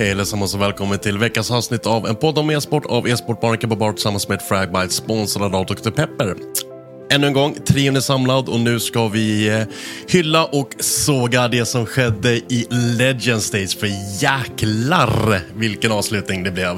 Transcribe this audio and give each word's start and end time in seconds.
Hej 0.00 0.12
allesammans 0.12 0.54
och 0.54 0.60
välkommen 0.60 0.98
till 0.98 1.18
veckans 1.18 1.50
avsnitt 1.50 1.86
av 1.86 2.06
en 2.06 2.16
podd 2.16 2.38
om 2.38 2.50
e-sport 2.50 2.86
av 2.86 3.08
e-sportbaren 3.08 3.58
Kebab 3.60 3.94
tillsammans 3.94 4.28
med 4.28 4.42
Fragbite 4.42 4.88
sponsrad 4.88 5.54
av 5.54 5.66
Dr. 5.66 5.90
Pepper. 5.90 6.34
Ännu 7.10 7.26
en 7.26 7.32
gång, 7.32 7.54
trion 7.54 7.96
är 7.96 8.00
samlad 8.00 8.48
och 8.48 8.60
nu 8.60 8.80
ska 8.80 9.08
vi 9.08 9.48
eh, 9.48 9.62
hylla 10.08 10.44
och 10.44 10.68
såga 10.80 11.48
det 11.48 11.64
som 11.64 11.86
skedde 11.86 12.36
i 12.36 12.66
Legend 12.98 13.42
Stage. 13.42 13.78
För 13.78 13.88
jäklar 14.22 15.40
vilken 15.54 15.92
avslutning 15.92 16.42
det 16.42 16.50
blev. 16.50 16.76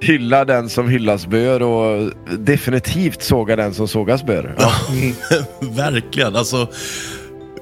Hylla 0.00 0.44
den 0.44 0.68
som 0.68 0.88
hyllas 0.88 1.26
bör 1.26 1.62
och 1.62 2.12
definitivt 2.38 3.22
såga 3.22 3.56
den 3.56 3.74
som 3.74 3.88
sågas 3.88 4.24
bör. 4.24 4.54
Ja. 4.58 4.72
Verkligen. 5.60 6.36
Alltså, 6.36 6.68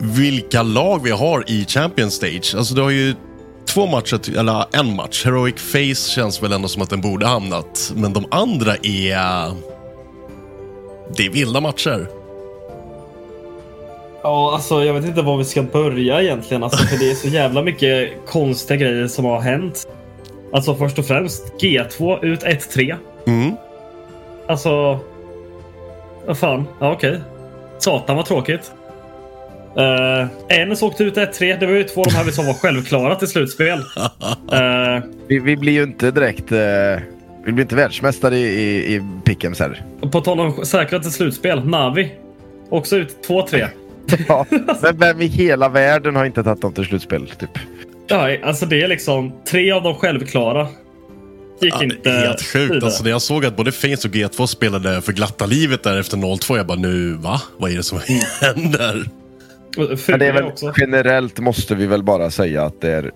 vilka 0.00 0.62
lag 0.62 1.02
vi 1.02 1.10
har 1.10 1.44
i 1.46 1.64
Champions 1.64 2.14
Stage. 2.14 2.54
Alltså, 2.56 2.74
det 2.74 2.82
har 2.82 2.90
ju 2.90 3.14
två 3.66 3.86
matcher, 3.86 4.38
eller 4.38 4.64
en 4.72 4.96
match. 4.96 5.24
Heroic 5.24 5.60
Face 5.60 6.10
känns 6.10 6.42
väl 6.42 6.52
ändå 6.52 6.68
som 6.68 6.82
att 6.82 6.90
den 6.90 7.00
borde 7.00 7.26
hamnat. 7.26 7.92
Men 7.96 8.12
de 8.12 8.26
andra 8.30 8.74
är... 8.82 9.52
Det 11.16 11.26
är 11.26 11.30
vilda 11.30 11.60
matcher. 11.60 12.08
Ja, 14.22 14.54
alltså 14.54 14.84
jag 14.84 14.94
vet 14.94 15.04
inte 15.04 15.22
var 15.22 15.36
vi 15.36 15.44
ska 15.44 15.62
börja 15.62 16.22
egentligen. 16.22 16.62
Alltså, 16.62 16.86
för 16.86 16.98
det 16.98 17.10
är 17.10 17.14
så 17.14 17.28
jävla 17.28 17.62
mycket 17.62 18.12
konstiga 18.26 18.76
grejer 18.76 19.08
som 19.08 19.24
har 19.24 19.40
hänt. 19.40 19.88
Alltså 20.52 20.74
först 20.74 20.98
och 20.98 21.06
främst 21.06 21.52
G2 21.60 22.24
ut 22.24 22.42
1-3. 22.42 22.96
Mm. 23.26 23.56
Alltså... 24.48 24.98
Vad 26.26 26.38
fan. 26.38 26.64
Ja, 26.80 26.92
okej. 26.92 27.20
Satan 27.78 28.16
vad 28.16 28.26
tråkigt. 28.26 28.72
Uh, 29.78 30.26
Enes 30.48 30.82
åkte 30.82 31.04
ut 31.04 31.16
1-3. 31.16 31.60
Det 31.60 31.66
var 31.66 31.72
ju 31.72 31.84
två 31.84 32.00
av 32.00 32.06
de 32.06 32.12
här 32.12 32.30
som 32.30 32.46
var 32.46 32.54
självklara 32.54 33.14
till 33.14 33.28
slutspel. 33.28 33.78
Uh, 33.78 35.04
vi, 35.28 35.38
vi, 35.38 35.56
blir 35.56 35.72
ju 35.72 35.82
inte 35.82 36.10
direkt... 36.10 36.52
Uh, 36.52 36.58
vi 37.44 37.52
blir 37.52 37.62
inte 37.62 37.76
världsmästare 37.76 38.36
i, 38.36 38.42
i, 38.42 38.94
i 38.94 39.02
Pickems 39.24 39.60
här. 39.60 39.84
På 40.12 40.20
tal 40.20 40.40
om 40.40 40.64
säkra 40.64 40.98
till 40.98 41.12
slutspel. 41.12 41.64
Navi. 41.64 42.12
Också 42.68 42.96
ut 42.96 43.28
2-3. 43.28 43.68
ja, 44.28 44.46
men 44.82 44.98
vem 44.98 45.20
i 45.20 45.26
hela 45.26 45.68
världen 45.68 46.16
har 46.16 46.24
inte 46.24 46.42
tagit 46.42 46.62
dem 46.62 46.72
till 46.72 46.84
slutspel? 46.84 47.26
Typ? 47.26 47.50
Ja, 48.06 48.36
alltså 48.44 48.66
det 48.66 48.82
är 48.82 48.88
liksom 48.88 49.32
tre 49.50 49.72
av 49.72 49.82
de 49.82 49.94
självklara. 49.94 50.68
Gick 51.60 51.74
ja, 51.74 51.84
inte 51.84 52.10
Helt 52.10 52.42
sjukt. 52.42 52.84
Alltså, 52.84 53.04
när 53.04 53.10
jag 53.10 53.22
såg 53.22 53.44
att 53.44 53.56
både 53.56 53.72
Face 53.72 53.88
och 53.88 54.14
G2 54.14 54.46
spelade 54.46 55.02
för 55.02 55.12
glatta 55.12 55.46
livet 55.46 55.82
där 55.82 56.00
efter 56.00 56.16
0-2. 56.16 56.56
Jag 56.56 56.66
bara 56.66 56.78
nu, 56.78 57.12
va? 57.12 57.40
Vad 57.58 57.70
är 57.70 57.76
det 57.76 57.82
som 57.82 58.00
händer? 58.40 59.04
Men 59.76 60.18
det 60.18 60.26
är 60.26 60.32
väl, 60.32 60.52
generellt 60.76 61.38
måste 61.38 61.74
vi 61.74 61.86
väl 61.86 62.02
bara 62.02 62.30
säga 62.30 62.64
att 62.64 62.80
det 62.80 62.90
är 62.90 63.12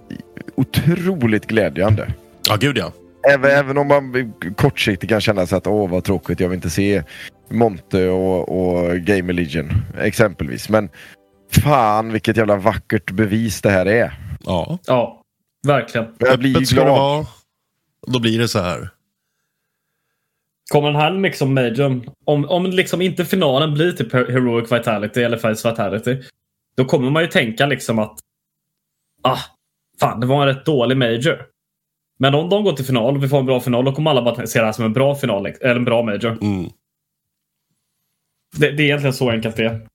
otroligt 0.54 1.46
glädjande. 1.46 2.12
Ja, 2.48 2.56
gud 2.56 2.78
ja. 2.78 2.92
Även, 3.28 3.50
även 3.50 3.78
om 3.78 3.88
man 3.88 4.32
kortsiktigt 4.56 5.10
kan 5.10 5.20
känna 5.20 5.46
sig 5.46 5.58
att 5.58 5.66
åh 5.66 5.90
vad 5.90 6.04
tråkigt, 6.04 6.40
jag 6.40 6.48
vill 6.48 6.56
inte 6.56 6.70
se 6.70 7.02
Monte 7.50 8.08
och, 8.08 8.48
och 8.48 8.96
Game 8.96 9.32
Legion 9.32 9.70
exempelvis. 9.98 10.68
Men 10.68 10.88
fan 11.50 12.12
vilket 12.12 12.36
jävla 12.36 12.56
vackert 12.56 13.10
bevis 13.10 13.62
det 13.62 13.70
här 13.70 13.86
är. 13.86 14.12
Ja. 14.44 14.78
Ja, 14.86 15.22
verkligen. 15.66 16.06
Jag 16.18 16.38
blir 16.38 16.56
Öppet 16.56 16.70
glad. 16.70 16.86
Vara, 16.86 17.26
då 18.06 18.20
blir 18.20 18.38
det 18.38 18.48
så 18.48 18.58
här. 18.58 18.90
Kommer 20.72 20.92
den 20.92 21.00
här 21.00 21.10
liksom 21.10 21.54
majorn, 21.54 22.10
om, 22.24 22.44
om 22.44 22.66
liksom 22.66 23.00
inte 23.00 23.24
finalen 23.24 23.74
blir 23.74 23.92
typ 23.92 24.12
Heroic 24.12 24.72
Vitality 24.72 25.22
eller 25.22 25.36
Face 25.36 25.70
Vitality. 25.70 26.16
Då 26.80 26.86
kommer 26.86 27.10
man 27.10 27.22
ju 27.22 27.28
tänka 27.28 27.66
liksom 27.66 27.98
att 27.98 28.18
ah, 29.22 29.38
fan, 30.00 30.20
det 30.20 30.26
var 30.26 30.40
en 30.40 30.54
rätt 30.54 30.66
dålig 30.66 30.96
major. 30.96 31.46
Men 32.18 32.34
om 32.34 32.48
de 32.48 32.64
går 32.64 32.72
till 32.72 32.84
final 32.84 33.16
och 33.16 33.24
vi 33.24 33.28
får 33.28 33.38
en 33.38 33.46
bra 33.46 33.60
final, 33.60 33.84
då 33.84 33.92
kommer 33.92 34.10
alla 34.10 34.22
bara 34.22 34.46
se 34.46 34.58
det 34.58 34.64
här 34.64 34.72
som 34.72 34.84
en 34.84 34.92
bra 34.92 35.14
final, 35.14 35.46
eller 35.46 35.76
en 35.76 35.84
bra 35.84 36.02
major. 36.02 36.38
Mm. 36.42 36.70
Det, 38.56 38.70
det, 38.70 38.82
är 38.82 38.84
egentligen 38.84 39.14
så 39.14 39.30
enkelt 39.30 39.56
det 39.56 39.64
är. 39.64 39.86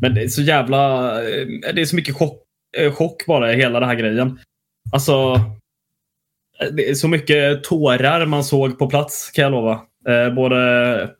Men 0.00 0.14
det 0.14 0.22
är 0.22 0.28
så 0.28 0.42
jävla... 0.42 1.12
Eh, 1.22 1.46
det 1.74 1.80
är 1.80 1.84
så 1.84 1.96
mycket 1.96 2.16
chock, 2.16 2.42
eh, 2.76 2.92
chock 2.92 3.26
bara 3.26 3.52
i 3.52 3.56
hela 3.56 3.80
den 3.80 3.88
här 3.88 3.96
grejen. 3.96 4.38
Alltså... 4.92 5.12
Eh, 6.60 6.68
det 6.72 6.90
är 6.90 6.94
så 6.94 7.08
mycket 7.08 7.64
tårar 7.64 8.26
man 8.26 8.44
såg 8.44 8.78
på 8.78 8.86
plats 8.90 9.30
kan 9.30 9.42
jag 9.42 9.52
lova. 9.52 9.80
både 10.36 11.14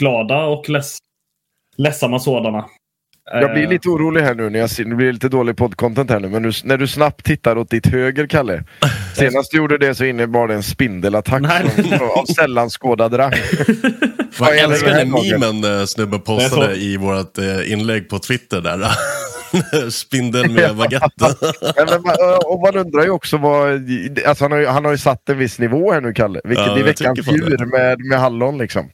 glada 0.00 0.44
och 0.44 0.68
leds, 0.68 0.98
ledsamma 1.76 2.18
sådana. 2.18 2.68
Jag 3.32 3.52
blir 3.52 3.66
lite 3.66 3.88
orolig 3.88 4.22
här 4.22 4.34
nu 4.34 4.50
när 4.50 4.58
jag 4.58 4.70
ser, 4.70 4.84
det 4.84 4.94
blir 4.94 5.12
lite 5.12 5.28
dålig 5.28 5.56
poddcontent 5.56 6.10
här 6.10 6.20
nu, 6.20 6.28
men 6.28 6.42
nu, 6.42 6.52
när 6.64 6.76
du 6.76 6.86
snabbt 6.86 7.24
tittar 7.24 7.58
åt 7.58 7.70
ditt 7.70 7.86
höger, 7.86 8.26
Kalle. 8.26 8.64
Senast 9.14 9.50
du 9.50 9.56
gjorde 9.56 9.78
det 9.78 9.94
så 9.94 10.04
innebar 10.04 10.48
det 10.48 10.54
en 10.54 10.62
spindelattack 10.62 11.42
från, 11.74 12.10
av 12.10 12.24
sällan 12.24 12.70
skådad 12.70 13.18
rang. 13.18 13.32
Jag 14.38 14.58
älskar 14.58 14.90
den 14.90 15.10
memen 15.10 15.80
eh, 15.80 15.84
snubben 15.84 16.20
postade 16.20 16.76
i 16.76 16.96
vårt 16.96 17.38
eh, 17.38 17.72
inlägg 17.72 18.08
på 18.08 18.18
Twitter 18.18 18.60
där. 18.60 18.88
Spindeln 19.90 20.54
med 20.54 20.76
baguette. 20.76 21.34
Och 22.44 22.60
man 22.60 22.76
undrar 22.76 23.04
ju 23.04 23.10
också 23.10 23.36
vad... 23.36 23.72
Alltså 24.26 24.44
han, 24.44 24.52
har 24.52 24.58
ju, 24.58 24.66
han 24.66 24.84
har 24.84 24.92
ju 24.92 24.98
satt 24.98 25.28
en 25.28 25.38
viss 25.38 25.58
nivå 25.58 25.92
här 25.92 26.00
nu, 26.00 26.12
Kalle. 26.12 26.40
Vilket 26.44 26.66
Ja, 26.66 26.78
jag 26.78 26.84
veckans 26.84 27.18
djur 27.18 27.66
med, 27.66 28.00
med 28.00 28.20
hallon 28.20 28.58
liksom. 28.58 28.90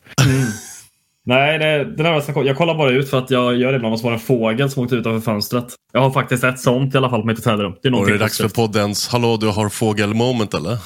Nej, 1.29 1.59
det, 1.85 2.03
var 2.03 2.21
så- 2.21 2.43
jag 2.45 2.57
kollar 2.57 2.75
bara 2.75 2.91
ut 2.91 3.11
för 3.11 3.19
att 3.19 3.31
jag 3.31 3.57
gör 3.57 3.73
det 3.73 3.77
ibland 3.77 3.93
och 3.95 4.01
så 4.01 4.07
var 4.07 4.13
en 4.13 4.19
fågel 4.19 4.71
som 4.71 4.83
åkte 4.83 4.95
utanför 4.97 5.33
fönstret. 5.33 5.75
Jag 5.93 6.01
har 6.01 6.11
faktiskt 6.11 6.45
ett 6.45 6.61
sånt 6.61 6.95
i 6.95 6.99
alla 6.99 7.11
fall 7.11 7.21
på 7.21 7.27
mitt 7.27 7.39
hotellrum. 7.39 7.75
Det 7.83 7.89
är 7.89 7.95
Och 7.95 8.07
det 8.07 8.15
är 8.15 8.19
dags 8.19 8.37
för 8.39 8.49
poddens 8.49 9.09
Hallå 9.09 9.37
du 9.37 9.49
har 9.49 9.69
fågel-moment 9.69 10.55
eller? 10.55 10.79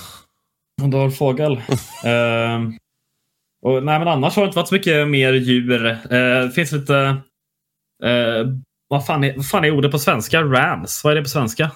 Och 0.82 0.88
du 0.88 0.96
har 0.96 1.10
fågel. 1.10 1.60
Ehm, 2.04 2.72
och, 3.66 3.82
nej, 3.84 3.98
men 3.98 4.08
annars 4.08 4.36
har 4.36 4.42
det 4.42 4.46
inte 4.46 4.56
varit 4.56 4.68
så 4.68 4.74
mycket 4.74 5.08
mer 5.08 5.32
djur. 5.32 5.86
Eh, 5.86 5.96
det 6.44 6.50
finns 6.54 6.72
lite... 6.72 6.96
eh, 8.04 8.46
vad, 8.88 9.06
fan 9.06 9.24
är, 9.24 9.36
vad 9.36 9.48
fan 9.48 9.64
är 9.64 9.70
ordet 9.70 9.90
på 9.90 9.98
svenska? 9.98 10.42
Rams. 10.42 11.04
Vad 11.04 11.12
är 11.12 11.16
det 11.16 11.22
på 11.22 11.28
svenska? 11.28 11.70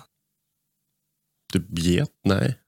Typ 1.53 1.79
get? 1.79 2.09
Nej. 2.25 2.59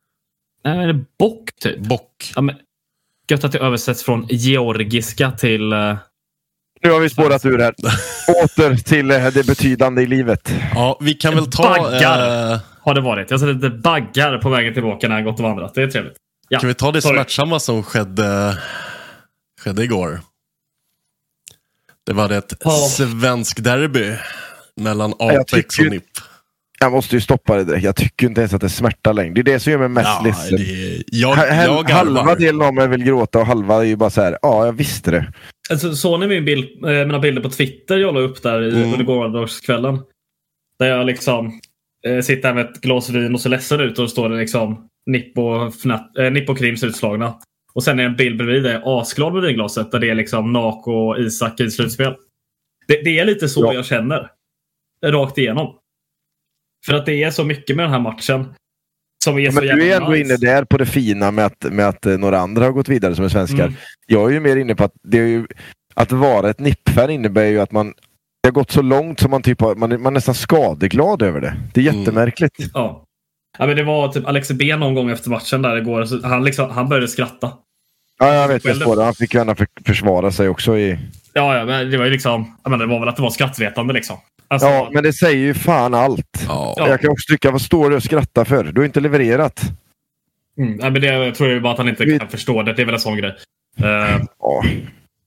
Nej, 0.65 0.79
är 0.79 0.87
det 0.87 1.05
bock 1.19 1.51
typ? 1.61 1.79
Bock. 1.79 2.33
Ja, 2.35 2.41
men, 2.41 2.57
gött 3.31 3.44
att 3.44 3.52
det 3.52 3.58
översätts 3.58 4.02
från 4.02 4.26
georgiska 4.31 5.31
till... 5.31 5.73
eh, 5.73 5.96
Nu 6.82 6.90
har 6.90 7.00
vi 7.00 7.11
spårat 7.11 7.44
ur 7.44 7.58
här. 7.58 7.75
Åter 8.44 8.76
till 8.76 9.11
eh, 9.11 9.26
det 9.26 9.46
betydande 9.46 10.02
i 10.02 10.06
livet. 10.06 10.52
Ja, 10.75 10.99
vi 11.00 11.14
kan 11.14 11.34
väl 11.34 11.50
ta... 11.50 11.62
Baggar. 11.62 12.52
Eh, 12.52 12.58
har 12.81 12.94
det 12.94 13.00
varit. 13.00 13.31
Jag 13.31 13.38
har 13.38 13.46
sett 13.46 13.55
lite 13.56 13.70
baggar 13.70 14.38
på 14.38 14.49
vägen 14.49 14.75
tillbaka 14.75 15.08
när 15.08 15.17
jag 15.17 15.25
gått 15.25 15.38
och 15.40 15.44
vandrat. 15.44 15.75
Det 15.75 15.82
är 15.82 15.87
trevligt. 15.87 16.17
Ja, 16.49 16.58
kan 16.58 16.69
vi 16.69 16.75
ta 16.75 16.93
det 16.93 17.02
sorry. 17.02 17.17
smärtsamma 17.17 17.61
som 17.61 17.82
skedde, 17.82 18.58
skedde 19.61 19.84
igår? 19.84 20.20
Det 22.06 22.12
var 22.12 22.31
ett 22.31 22.52
Ja. 22.64 22.70
svensk 22.70 23.64
derby 23.64 24.17
mellan 24.76 25.12
Apex 25.19 25.50
tycker- 25.76 25.87
och 25.87 25.93
NIP. 25.93 26.05
Jag 26.81 26.93
måste 26.93 27.14
ju 27.14 27.20
stoppa 27.20 27.56
det 27.56 27.64
direkt. 27.64 27.84
Jag 27.84 27.96
tycker 27.96 28.26
inte 28.26 28.40
ens 28.40 28.55
att 28.55 28.61
det 28.61 28.69
smärtar 28.69 29.12
längre. 29.14 29.32
Det 29.34 29.40
är 29.40 29.44
det 29.44 29.61
som 29.61 29.73
gör 29.73 29.78
mig 29.78 29.88
mest 29.88 30.06
Ja, 30.06 30.23
ledsen. 30.25 30.58
det, 30.58 31.02
jag, 31.06 31.38
jag 31.38 31.90
halva 31.90 32.34
delen 32.34 32.62
av 32.62 32.75
mig 32.75 32.88
vill 32.88 33.05
gråta 33.05 33.38
och 33.38 33.46
halva 33.46 33.75
är 33.76 33.82
ju 33.82 33.96
bara 33.96 34.11
så 34.11 34.23
här. 34.23 34.38
Ja, 34.43 34.67
jag 34.67 34.73
visste 34.73 35.11
det. 35.11 35.32
Alltså, 35.70 35.94
såg 35.94 36.20
ni 36.20 36.26
min 36.26 36.44
bild, 36.44 36.84
eh, 36.84 36.90
mina 36.90 37.19
bilder 37.19 37.43
på 37.43 37.49
Twitter 37.50 37.96
jag 37.96 38.14
la 38.14 38.20
upp 38.20 38.43
där 38.43 38.62
i, 38.62 38.70
Mm. 38.76 38.93
under 38.93 39.05
gårdagskvällen? 39.05 39.99
Där 40.78 40.87
jag 40.87 41.06
liksom 41.06 41.61
eh, 42.06 42.20
sitter 42.20 42.49
här 42.49 42.55
med 42.55 42.64
ett 42.64 42.81
glas 42.81 43.11
vin 43.11 43.34
och 43.34 43.40
ser 43.40 43.50
ledsen 43.50 43.81
ut 43.81 43.99
och 43.99 44.05
då 44.05 44.08
står 44.08 44.28
det 44.28 44.37
liksom 44.38 44.88
Nipp 45.11 45.38
och, 45.38 45.69
Fnat, 45.75 46.19
eh, 46.19 46.31
Nipp 46.31 46.49
och 46.50 46.58
Krims 46.58 46.84
utslagna. 46.84 47.34
Och 47.75 47.82
sen 47.84 48.00
är 48.00 48.05
en 48.05 48.17
bild 48.17 48.37
bredvid 48.38 48.62
där 48.62 48.73
jag 48.73 48.82
är 48.82 49.00
asglad 49.00 49.32
med 49.34 49.43
vinglaset 49.43 49.90
där 49.93 49.99
det 49.99 50.11
är 50.11 50.14
liksom 50.14 50.52
Nako 50.52 50.93
och 50.93 51.19
Isak 51.19 51.61
i 51.61 51.70
slutspel. 51.70 52.14
Det, 52.88 53.02
det 53.05 53.19
är 53.19 53.25
lite 53.25 53.49
så 53.49 53.64
Ja. 53.64 53.73
jag 53.73 53.87
känner. 53.87 54.31
Rakt 55.06 55.38
igenom. 55.38 55.75
För 56.87 56.94
att 56.94 57.06
det 57.06 57.23
är 57.23 57.31
så 57.31 57.44
mycket 57.44 57.77
med 57.77 57.85
den 57.85 57.93
här 57.93 58.00
matchen. 58.00 58.55
Som 59.25 59.38
är 59.38 59.50
så 59.50 59.61
Men 59.61 59.77
du 59.79 59.93
är 59.93 59.97
ändå 59.97 60.11
nice. 60.11 60.21
inne 60.21 60.37
där 60.37 60.65
på 60.65 60.79
det 60.79 60.87
fina 60.87 61.31
med 61.31 61.47
att, 61.47 61.65
med 61.73 61.88
att 61.88 62.06
eh, 62.06 62.19
några 62.19 62.38
andra 62.38 62.65
har 62.65 62.73
gått 62.73 62.88
vidare 62.88 63.15
som 63.15 63.25
är 63.25 63.29
svenskar. 63.29 63.65
Mm. 63.65 63.75
Jag 64.06 64.29
är 64.31 64.35
ju 64.35 64.41
mer 64.41 64.56
inne 64.56 64.75
på 64.75 64.85
att 64.85 64.93
det 65.03 65.19
är 65.19 65.27
ju, 65.27 65.47
att 65.94 66.12
vara 66.12 66.50
ett 66.50 66.61
NIP-fan 66.61 67.11
innebär 67.11 67.44
ju 67.44 67.61
att 67.61 67.73
man 67.73 67.94
det 68.43 68.49
har 68.49 68.53
gått 68.53 68.71
så 68.71 68.83
långt 68.83 69.21
som 69.21 69.31
man, 69.31 69.43
typ 69.43 69.61
har, 69.61 69.75
man, 69.75 69.91
man 69.91 70.06
är 70.06 70.11
nästan 70.11 70.35
skadeglad 70.35 71.23
över 71.23 71.41
det. 71.41 71.56
Det 71.75 71.81
är 71.81 71.88
Mm. 71.88 72.00
jättemärkligt. 72.00 72.55
Ja. 72.75 73.05
ja 73.59 73.67
men 73.67 73.77
det 73.77 73.83
var 73.83 74.09
typ 74.09 74.27
Alex 74.27 74.53
B 74.53 74.77
någon 74.77 74.94
gång 74.94 75.11
efter 75.11 75.31
matchen 75.31 75.62
där 75.62 75.77
igår. 75.77 76.05
Så 76.05 76.27
han, 76.27 76.44
liksom, 76.44 76.71
han 76.71 76.88
började 76.88 77.09
skratta. 77.09 77.53
Ja, 78.19 78.35
jag 78.35 78.49
vet. 78.49 78.65
Jag 78.65 78.77
spårar. 78.77 79.05
Han 79.05 79.15
fick 79.15 79.35
gärna 79.35 79.55
för, 79.55 79.67
försvara 79.87 80.31
sig 80.31 80.49
också. 80.49 80.79
I... 80.79 80.99
Ja, 81.33 81.56
ja 81.59 81.65
men 81.65 81.91
det 81.91 81.97
var 81.99 82.05
ju 82.05 82.11
liksom. 82.11 82.56
Jag 82.62 82.71
menar, 82.71 82.87
det 82.87 82.93
var 82.93 83.00
väl 83.00 83.09
att 83.09 83.17
det 83.17 83.23
var 83.23 83.31
skrattretande 83.31 83.94
liksom. 83.94 84.17
Alltså, 84.49 84.69
Ja, 84.69 84.91
men 84.93 85.03
det 85.03 85.13
säger 85.13 85.39
ju 85.39 85.55
fan 85.55 85.95
allt. 85.95 86.45
Ja. 86.49 86.75
Jag 86.77 87.01
kan 87.01 87.11
också 87.11 87.33
tycka, 87.33 87.51
vad 87.51 87.61
står 87.63 87.91
du 87.91 87.97
och 87.97 88.03
skrattar 88.03 88.45
för? 88.45 88.65
Du 88.65 88.81
har 88.81 88.87
inte 88.87 89.01
levererat. 89.01 89.61
mm, 90.59 90.73
nej, 90.77 90.91
men 90.91 91.01
det 91.01 91.07
jag 91.07 91.35
tror 91.35 91.51
jag 91.51 91.63
bara 91.63 91.73
att 91.73 91.79
han 91.79 91.89
inte 91.89 92.05
Vi- 92.05 92.19
kan 92.19 92.29
förstå 92.29 92.63
det. 92.63 92.73
Det 92.73 92.83
är 92.83 92.87
väl 92.87 92.95
en 92.95 93.01
sån 93.01 93.17
grej. 93.17 93.31
Uh, 93.85 93.87
Ja. 94.41 94.63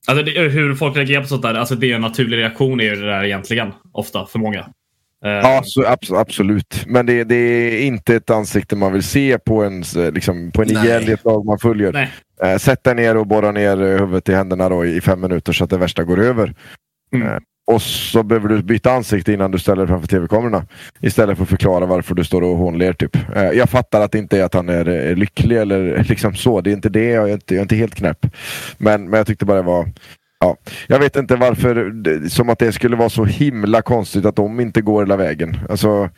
alltså, 0.08 0.24
det, 0.24 0.40
hur 0.40 0.74
folk 0.74 0.96
reagerar 0.96 1.22
på 1.22 1.28
sånt 1.28 1.42
där. 1.42 1.54
Alltså, 1.54 1.74
det 1.74 1.90
är 1.90 1.94
en 1.94 2.00
naturlig 2.00 2.36
reaktion 2.38 2.80
är 2.80 2.84
ju 2.84 2.94
det 2.96 3.06
där 3.06 3.24
egentligen. 3.24 3.72
Ofta 3.92 4.26
för 4.26 4.38
många. 4.38 4.58
Eh, 5.24 5.30
Ja, 5.30 5.62
så, 5.64 5.82
abs- 5.82 6.20
absolut. 6.20 6.84
Men 6.86 7.06
det, 7.06 7.24
det 7.24 7.34
är 7.34 7.82
inte 7.86 8.14
ett 8.14 8.30
ansikte 8.30 8.76
man 8.76 8.92
vill 8.92 9.02
se 9.02 9.38
på, 9.38 9.64
ens, 9.64 9.94
liksom, 9.96 10.50
på 10.50 10.62
en 10.62 10.68
i 10.70 11.10
ett 11.12 11.24
lag 11.24 11.44
man 11.46 11.58
följer. 11.58 11.92
Nej. 11.92 12.10
Eh, 12.42 12.58
sätt 12.58 12.84
dig 12.84 12.94
ner 12.94 13.16
och 13.16 13.26
borra 13.26 13.52
ner 13.52 13.76
huvudet 13.76 14.28
i 14.28 14.34
händerna 14.34 14.68
då 14.68 14.86
i 14.86 15.00
fem 15.00 15.20
minuter 15.20 15.52
så 15.52 15.64
att 15.64 15.70
det 15.70 15.78
värsta 15.78 16.04
går 16.04 16.20
över. 16.20 16.54
Mm. 17.14 17.42
Och 17.74 17.82
så 17.82 18.22
behöver 18.22 18.48
du 18.48 18.62
byta 18.62 18.92
ansikte 18.92 19.32
innan 19.32 19.50
du 19.50 19.58
ställer 19.58 19.76
dig 19.82 19.86
framför 19.88 20.08
tv-kamerorna. 20.08 20.66
Istället 21.00 21.36
för 21.36 21.42
att 21.44 21.48
förklara 21.50 21.86
varför 21.86 22.14
du 22.14 22.24
står 22.24 22.42
och 22.42 22.56
hånler. 22.56 22.92
Typ. 22.92 23.16
Eh, 23.36 23.42
jag 23.44 23.70
fattar 23.70 24.00
att 24.00 24.12
det 24.12 24.18
inte 24.18 24.38
är 24.38 24.44
att 24.44 24.54
han 24.54 24.68
är, 24.68 24.88
är 24.88 25.16
lycklig 25.16 25.56
eller 25.56 26.04
liksom 26.08 26.34
så. 26.34 26.60
Det 26.60 26.70
är 26.70 26.72
inte 26.74 26.88
det. 26.88 27.04
Jag 27.04 27.28
är 27.28 27.32
inte, 27.32 27.54
jag 27.54 27.58
är 27.58 27.62
inte 27.62 27.76
helt 27.76 27.94
knäpp. 27.94 28.26
Men, 28.78 29.10
men 29.10 29.18
jag 29.18 29.26
tyckte 29.26 29.44
bara 29.44 29.56
det 29.56 29.62
var... 29.66 29.88
Ja, 30.40 30.56
jag 30.86 30.98
vet 30.98 31.16
inte 31.16 31.36
varför, 31.36 31.74
det- 31.90 32.30
som 32.30 32.48
att 32.48 32.58
det 32.58 32.72
skulle 32.72 32.96
vara 32.96 33.08
så 33.10 33.24
himla 33.24 33.82
konstigt 33.82 34.24
att 34.24 34.36
de 34.36 34.60
inte 34.60 34.80
går 34.80 35.02
hela 35.02 35.16
vägen. 35.16 35.56
Alltså, 35.70 36.10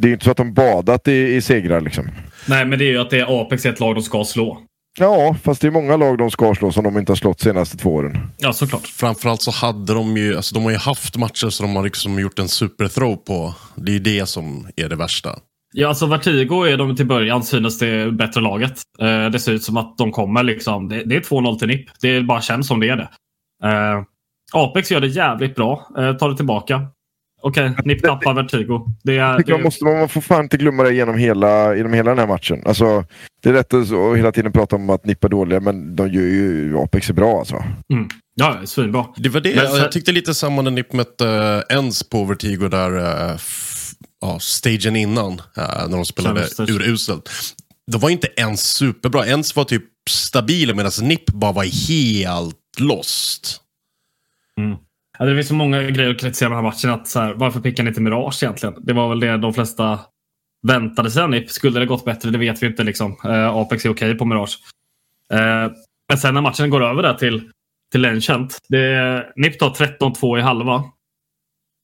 det 0.00 0.06
är 0.06 0.08
ju 0.08 0.12
inte 0.12 0.24
så 0.24 0.30
att 0.30 0.36
de 0.36 0.54
badat 0.54 1.08
i, 1.08 1.34
i 1.34 1.40
segrar 1.40 1.80
liksom. 1.80 2.08
Nej, 2.48 2.64
men 2.66 2.78
det 2.78 2.84
är 2.84 2.90
ju 2.90 2.98
att 2.98 3.10
det 3.10 3.20
är 3.20 3.40
Apex 3.42 3.66
ett 3.66 3.80
lag 3.80 3.94
de 3.94 4.02
ska 4.02 4.24
slå. 4.24 4.58
Ja, 4.98 5.36
fast 5.42 5.60
det 5.60 5.66
är 5.66 5.70
många 5.70 5.96
lag 5.96 6.18
de 6.18 6.30
ska 6.30 6.54
slå 6.54 6.72
som 6.72 6.84
de 6.84 6.98
inte 6.98 7.12
har 7.12 7.16
slått 7.16 7.40
senaste 7.40 7.76
två 7.76 7.90
åren. 7.90 8.30
Ja, 8.38 8.52
såklart. 8.52 8.86
Framförallt 8.86 9.42
så 9.42 9.50
hade 9.50 9.94
de 9.94 10.16
ju, 10.16 10.36
alltså 10.36 10.54
de 10.54 10.64
har 10.64 10.70
ju 10.70 10.76
haft 10.76 11.16
matcher 11.16 11.48
som 11.48 11.66
de 11.66 11.76
har 11.76 11.82
liksom 11.82 12.18
gjort 12.18 12.38
en 12.38 12.48
superthrow 12.48 13.16
på. 13.16 13.54
Det 13.74 13.90
är 13.90 13.94
ju 13.94 13.98
det 13.98 14.26
som 14.26 14.66
är 14.76 14.88
det 14.88 14.96
värsta. 14.96 15.38
Ja, 15.72 15.88
alltså 15.88 16.06
Vertigo 16.06 16.64
är 16.64 16.76
de 16.76 16.96
till 16.96 17.06
början 17.06 17.42
synes 17.42 17.78
det 17.78 18.12
bättre 18.12 18.40
laget. 18.40 18.82
Eh, 19.00 19.26
det 19.26 19.38
ser 19.38 19.52
ut 19.52 19.62
som 19.62 19.76
att 19.76 19.98
de 19.98 20.12
kommer 20.12 20.42
liksom. 20.42 20.88
Det, 20.88 21.04
det 21.04 21.16
är 21.16 21.20
2-0 21.20 21.58
till 21.58 21.68
NIP. 21.68 21.86
Det 22.00 22.22
bara 22.22 22.40
känns 22.40 22.66
som 22.66 22.80
det 22.80 22.88
är 22.88 22.96
det. 22.96 23.08
Eh, 23.64 24.02
Apex 24.52 24.90
gör 24.90 25.00
det 25.00 25.06
jävligt 25.06 25.54
bra. 25.54 25.88
Uh, 25.98 26.16
tar 26.16 26.28
det 26.28 26.36
tillbaka. 26.36 26.86
Okej, 27.42 27.72
NIP 27.84 28.02
tappar 28.02 28.34
Vertigo. 28.34 28.96
Det 29.02 29.18
är, 29.18 29.38
det, 29.38 29.52
man, 29.52 29.62
måste, 29.62 29.84
man 29.84 30.08
får 30.08 30.20
fan 30.20 30.42
inte 30.44 30.56
glömma 30.56 30.82
det 30.82 30.94
genom 30.94 31.18
hela, 31.18 31.76
genom 31.76 31.92
hela 31.92 32.10
den 32.10 32.18
här 32.18 32.26
matchen. 32.26 32.62
Alltså, 32.66 33.04
det 33.42 33.48
är 33.48 33.52
lätt 33.52 33.74
att 33.74 33.88
hela 34.16 34.32
tiden 34.32 34.52
prata 34.52 34.76
om 34.76 34.90
att 34.90 35.04
Nippa 35.04 35.26
är 35.26 35.30
dåliga, 35.30 35.60
men 35.60 35.96
de 35.96 36.08
gör 36.08 36.22
ju 36.22 36.78
Apex 36.78 37.10
är 37.10 37.14
bra 37.14 37.38
alltså. 37.38 37.64
mm, 37.92 38.08
ja, 38.34 38.60
svinbra. 38.64 39.06
Det 39.16 39.28
var 39.28 39.40
det, 39.40 39.56
Men 39.56 39.64
jag, 39.64 39.92
tyckte 39.92 40.12
lite 40.12 40.34
samma 40.34 40.62
när 40.62 40.70
Nipp 40.70 40.92
mötte 40.92 41.24
uh, 41.24 41.76
Ens 41.76 42.08
på 42.08 42.24
Vertigo 42.24 42.68
där, 42.68 42.96
uh, 42.96 43.38
ja, 44.20 44.38
stagen 44.40 44.96
innan, 44.96 45.32
eh, 45.32 45.88
när 45.88 45.96
de 45.96 46.04
spelade 46.04 46.46
uruselt. 46.58 47.30
Det 47.86 47.98
var 47.98 48.10
inte 48.10 48.28
ens 48.36 48.60
superbra, 48.60 49.26
Ens 49.26 49.56
var 49.56 49.64
typ 49.64 49.84
stabil 50.10 50.74
medan 50.74 50.92
Nipp 51.02 51.26
bara 51.26 51.52
var 51.52 51.88
helt 51.88 52.80
lost. 52.80 53.60
Ja, 55.20 55.26
det 55.26 55.34
finns 55.34 55.48
så 55.48 55.54
många 55.54 55.82
grejer 55.82 56.10
att 56.10 56.20
kritisera 56.20 56.48
med 56.48 56.58
den 56.58 56.64
här 56.64 56.70
matchen. 56.70 56.90
Att, 56.90 57.08
så 57.08 57.20
här, 57.20 57.34
varför 57.34 57.60
pickar 57.60 57.82
ni 57.82 57.88
inte 57.88 58.00
Mirage 58.00 58.42
egentligen? 58.42 58.74
Det 58.82 58.92
var 58.92 59.08
väl 59.08 59.20
det 59.20 59.36
de 59.36 59.54
flesta 59.54 60.00
väntade 60.66 61.10
sig. 61.10 61.46
Skulle 61.48 61.80
det 61.80 61.86
gått 61.86 62.04
bättre? 62.04 62.30
Det 62.30 62.38
vet 62.38 62.62
vi 62.62 62.66
inte. 62.66 62.82
Liksom. 62.84 63.16
Eh, 63.24 63.56
Apex 63.56 63.84
är 63.84 63.90
okej 63.90 64.18
på 64.18 64.24
Mirage. 64.24 64.58
Eh, 65.32 65.72
men 66.08 66.18
sen 66.18 66.34
när 66.34 66.40
matchen 66.40 66.70
går 66.70 66.84
över 66.84 67.02
där 67.02 67.14
till, 67.14 67.50
till 67.92 68.04
Enchant. 68.04 68.58
Det, 68.68 69.26
NIP 69.36 69.58
tar 69.58 69.70
13-2 69.70 70.38
i 70.38 70.42
halva. 70.42 70.74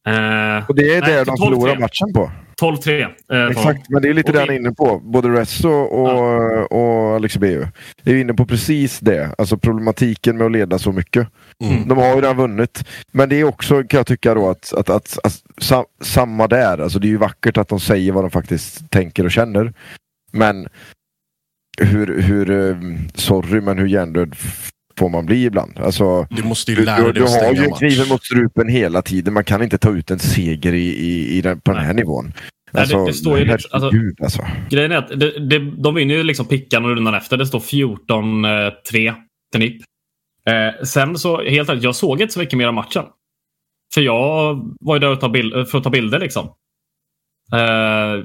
Eh, 0.08 0.68
Och 0.68 0.74
det 0.74 0.96
är 0.96 1.02
det 1.02 1.24
de 1.24 1.30
12-3. 1.30 1.44
förlorar 1.44 1.78
matchen 1.78 2.12
på. 2.14 2.30
12-3. 2.62 3.08
Eh. 3.32 3.46
Exakt, 3.50 3.88
men 3.88 4.02
det 4.02 4.08
är 4.08 4.14
lite 4.14 4.32
det 4.32 4.38
han 4.40 4.50
är 4.50 4.54
inne 4.56 4.72
på. 4.72 5.00
Både 5.04 5.28
Resso 5.28 5.68
och, 5.68 6.72
och 6.72 7.14
Alex 7.16 7.36
Beu 7.36 7.66
är 8.04 8.14
inne 8.14 8.34
på 8.34 8.46
precis 8.46 9.00
det. 9.00 9.34
Alltså 9.38 9.58
problematiken 9.58 10.36
med 10.36 10.46
att 10.46 10.52
leda 10.52 10.78
så 10.78 10.92
mycket. 10.92 11.28
Mm. 11.64 11.88
De 11.88 11.98
har 11.98 12.08
ju 12.08 12.14
redan 12.20 12.36
vunnit. 12.36 12.84
Men 13.12 13.28
det 13.28 13.40
är 13.40 13.44
också, 13.44 13.82
kan 13.82 13.98
jag 13.98 14.06
tycka, 14.06 14.34
då, 14.34 14.50
att, 14.50 14.72
att, 14.72 14.90
att, 14.90 15.18
att 15.24 15.42
sa, 15.58 15.86
samma 16.00 16.46
där. 16.48 16.78
Alltså, 16.78 16.98
det 16.98 17.06
är 17.06 17.10
ju 17.10 17.16
vackert 17.16 17.56
att 17.56 17.68
de 17.68 17.80
säger 17.80 18.12
vad 18.12 18.24
de 18.24 18.30
faktiskt 18.30 18.90
tänker 18.90 19.24
och 19.24 19.30
känner. 19.32 19.72
Men 20.32 20.68
hur, 21.80 22.20
hur 22.22 22.50
eh, 22.50 22.76
sorry, 23.14 23.60
men 23.60 23.78
hur 23.78 23.86
hjärndöd 23.86 24.36
får 24.98 25.08
man 25.08 25.26
bli 25.26 25.44
ibland? 25.44 25.78
Alltså, 25.78 26.26
Du 26.30 26.42
måste 26.42 26.70
ju 26.72 26.76
du, 26.76 26.84
lära 26.84 26.96
du, 26.96 27.04
dig 27.04 27.12
du 27.12 27.24
att 27.24 27.30
har 27.30 27.38
stänga 27.38 27.62
ju 27.64 27.70
kniven 27.72 28.08
mot 28.08 28.24
strupen 28.24 28.68
hela 28.68 29.02
tiden. 29.02 29.34
Man 29.34 29.44
kan 29.44 29.62
inte 29.62 29.78
ta 29.78 29.90
ut 29.90 30.10
en 30.10 30.18
seger 30.18 30.72
i, 30.72 30.86
i, 30.88 31.36
i 31.38 31.40
den, 31.40 31.60
på 31.60 31.72
den 31.72 31.84
här 31.84 31.94
nivån. 31.94 32.32
Nej, 32.72 32.86
det- 32.88 33.06
det 33.06 33.12
står 33.12 33.38
ju 33.38 33.44
lite- 33.44 33.54
alltså- 33.54 33.78
herregud, 33.78 34.16
alltså. 34.22 34.46
Grejen 34.70 34.92
är 34.92 34.96
att 34.96 35.08
det, 35.08 35.48
det, 35.48 35.70
de 35.82 35.94
vinner 35.94 36.14
ju 36.14 36.22
liksom 36.22 36.46
pickan 36.46 36.84
och 36.84 36.90
rundan 36.90 37.14
efter. 37.14 37.36
Det 37.36 37.46
står 37.46 37.60
14-3 37.60 39.14
till 39.52 39.60
NIP. 39.60 39.82
Eh, 40.50 40.84
sen 40.84 41.18
så, 41.18 41.42
helt 41.42 41.68
ärligt, 41.68 41.84
jag 41.84 41.96
såg 41.96 42.20
inte 42.20 42.32
så 42.32 42.40
mycket 42.40 42.58
mer 42.58 42.66
av 42.66 42.74
matchen. 42.74 43.04
För 43.94 44.00
jag 44.00 44.60
var 44.80 44.96
ju 44.96 45.00
där 45.00 45.28
bild, 45.28 45.68
för 45.68 45.78
att 45.78 45.84
ta 45.84 45.90
bilder 45.90 46.18
liksom. 46.18 46.46
Eh, 47.52 48.24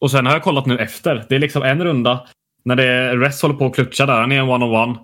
och 0.00 0.10
sen 0.10 0.26
har 0.26 0.32
jag 0.32 0.42
kollat 0.42 0.66
nu 0.66 0.78
efter. 0.78 1.26
Det 1.28 1.34
är 1.34 1.38
liksom 1.38 1.62
en 1.62 1.84
runda 1.84 2.26
när 2.64 2.76
det 2.76 2.84
är 2.84 3.16
Rest 3.16 3.42
håller 3.42 3.54
på 3.54 3.66
att 3.66 3.74
klutcha 3.74 4.06
där. 4.06 4.20
Han 4.20 4.32
är 4.32 4.38
en 4.38 4.48
one-on-one. 4.48 4.98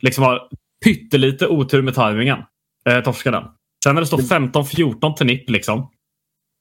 Liksom 0.00 0.24
har 0.24 0.48
pyttelite 0.84 1.46
otur 1.46 1.82
med 1.82 1.94
tajmingen. 1.94 2.38
Eh, 2.88 3.00
torskar 3.00 3.32
den. 3.32 3.44
Sen 3.84 3.94
när 3.94 4.02
det 4.02 4.06
står 4.06 4.18
15-14 4.18 5.16
till 5.16 5.26
NIP 5.26 5.50
liksom. 5.50 5.90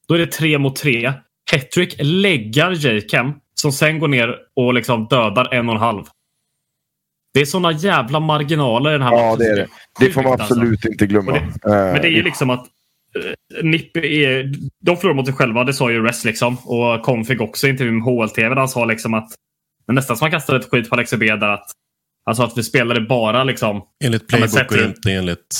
Då 0.07 0.13
är 0.13 0.19
det 0.19 0.27
tre 0.27 0.57
mot 0.57 0.75
tre. 0.75 1.13
Hattrick 1.51 1.95
läggar 1.99 2.85
Jakem 2.85 3.33
som 3.53 3.71
sen 3.71 3.99
går 3.99 4.07
ner 4.07 4.37
och 4.55 4.73
liksom 4.73 5.07
dödar 5.07 5.53
en 5.53 5.69
och 5.69 5.75
en 5.75 5.81
halv. 5.81 6.03
Det 7.33 7.41
är 7.41 7.45
såna 7.45 7.71
jävla 7.71 8.19
marginaler 8.19 8.89
i 8.89 8.93
den 8.93 9.01
här 9.01 9.11
Ja, 9.11 9.25
matchen. 9.25 9.39
det 9.39 9.45
är 9.45 9.55
det. 9.55 9.67
Det 9.99 10.11
får 10.11 10.23
man 10.23 10.31
alltså. 10.31 10.53
absolut 10.53 10.85
inte 10.85 11.05
glömma. 11.07 11.31
Och 11.31 11.37
Eh, 11.37 11.93
Men 11.93 12.01
det 12.01 12.07
är 12.07 12.11
ju 12.11 12.23
liksom 12.23 12.49
att 12.49 12.65
eh, 13.59 13.63
NIP 13.63 13.97
är... 13.97 14.51
De 14.85 14.97
förlorar 14.97 15.15
mot 15.15 15.25
sig 15.25 15.35
själva, 15.35 15.63
det 15.63 15.73
sa 15.73 15.91
ju 15.91 16.03
Rest 16.03 16.25
liksom. 16.25 16.57
Och 16.57 17.01
Config 17.03 17.41
också 17.41 17.67
i 17.67 17.69
intervjun 17.69 17.95
med 17.95 18.03
HLTV 18.03 18.49
där 18.49 18.55
han 18.55 18.69
sa 18.69 18.85
liksom 18.85 19.13
att... 19.13 19.29
Men 19.87 19.95
nästan 19.95 20.17
som 20.17 20.25
han 20.25 20.31
kastade 20.31 20.59
ett 20.59 20.69
skit 20.71 20.89
på 20.89 20.95
Alex 20.95 21.13
B 21.13 21.25
där 21.35 21.47
att... 21.49 21.65
Alltså 22.25 22.43
att 22.43 22.57
vi 22.57 22.63
spelade 22.63 23.01
bara 23.01 23.43
liksom... 23.43 23.81
Enligt 24.03 24.21
Ja, 24.27 24.37
playbook 24.37 24.71
och 24.71 24.77
inte 24.77 25.11
enligt... 25.11 25.55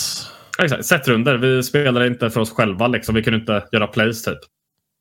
Exakt, 0.63 0.85
setrunder. 0.85 1.37
Vi 1.37 1.63
spelade 1.63 2.07
inte 2.07 2.29
för 2.29 2.41
oss 2.41 2.51
själva 2.51 2.87
liksom. 2.87 3.15
Vi 3.15 3.23
kunde 3.23 3.39
inte 3.39 3.63
göra 3.71 3.87
plays 3.87 4.23
typ. 4.23 4.37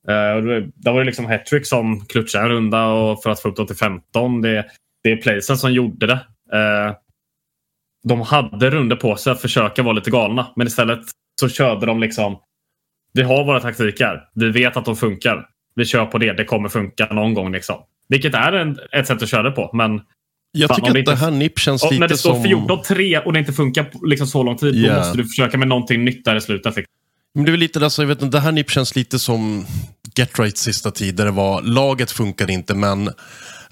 Uh, 0.08 0.44
det- 0.44 0.90
var 0.90 0.98
det 0.98 1.04
liksom 1.04 1.26
hattrick 1.26 1.66
som 1.66 2.00
klutchade 2.06 2.44
en 2.44 2.50
runda 2.50 2.86
och 2.86 3.22
för 3.22 3.30
att 3.30 3.40
få 3.42 3.48
upp 3.48 3.56
dem 3.56 3.66
till 3.66 3.76
15. 3.76 4.42
Det, 4.42 4.64
det 5.02 5.12
är 5.12 5.16
playsen 5.16 5.56
som 5.58 5.72
gjorde 5.72 6.06
det. 6.06 6.20
Eh, 6.52 6.95
de 8.09 8.21
hade 8.21 8.71
runder 8.71 8.97
på 8.97 9.16
sig 9.16 9.33
att 9.33 9.40
försöka 9.40 9.83
vara 9.83 9.92
lite 9.92 10.11
galna. 10.11 10.47
Men 10.57 10.66
istället 10.66 11.00
så 11.40 11.49
körde 11.49 11.87
de 11.87 12.00
liksom. 12.00 12.38
Vi 13.12 13.23
har 13.23 13.45
våra 13.45 13.61
taktiker. 13.61 14.21
Vi 14.35 14.50
vet 14.50 14.76
att 14.76 14.85
de 14.85 14.97
funkar. 14.97 15.47
Vi 15.75 15.85
kör 15.85 16.07
på 16.07 16.19
det. 16.19 16.33
Det 16.33 16.45
kommer 16.45 16.69
funka 16.69 17.07
någon 17.07 17.35
gång. 17.35 17.52
Liksom. 17.52 17.76
Vilket 18.09 18.35
är 18.35 18.52
en, 18.52 18.78
ett 18.92 19.07
sätt 19.07 19.23
att 19.23 19.28
köra 19.28 19.42
det 19.42 19.50
på. 19.50 19.71
Men 19.73 20.00
Jag 20.52 20.69
Fan, 20.69 20.76
tycker 20.76 20.92
det 20.95 21.00
att 21.00 21.07
det 21.07 21.12
inte- 21.12 21.25
här 21.25 21.30
NIP 21.30 21.59
känns 21.59 21.83
lite 21.85 21.99
när 22.00 22.09
det 22.09 22.16
står 22.19 22.35
som... 22.35 22.45
14-3 22.45 23.19
och 23.25 23.33
det 23.33 23.38
inte 23.38 23.52
funkar 23.52 23.87
liksom 24.09 24.26
så 24.26 24.42
lång 24.42 24.57
tid. 24.57 24.75
Ja. 24.75 24.92
Då 24.92 24.99
måste 24.99 25.16
du 25.19 25.25
försöka 25.25 25.59
med 25.59 25.69
någonting 25.69 26.04
nytt 26.04 26.25
där 26.25 26.37
i 26.37 26.40
slutet. 26.40 26.76
liksom. 26.76 26.92
Men 27.35 27.45
det 27.45 27.52
är 27.52 27.57
lite 27.57 27.85
alltså, 27.85 28.02
jag 28.02 28.07
vet 28.09 28.23
inte, 28.23 28.37
det 28.37 28.40
här 28.40 28.52
NIP 28.52 28.71
känns 28.71 28.97
lite 28.97 29.19
som 29.19 29.66
Get 30.16 30.38
Right 30.38 30.59
sista 30.59 30.90
tid 30.90 31.14
där 31.16 31.25
det 31.25 31.30
var, 31.30 31.62
laget 31.62 32.11
funkade 32.11 32.52
inte 32.52 32.75
men 32.75 33.09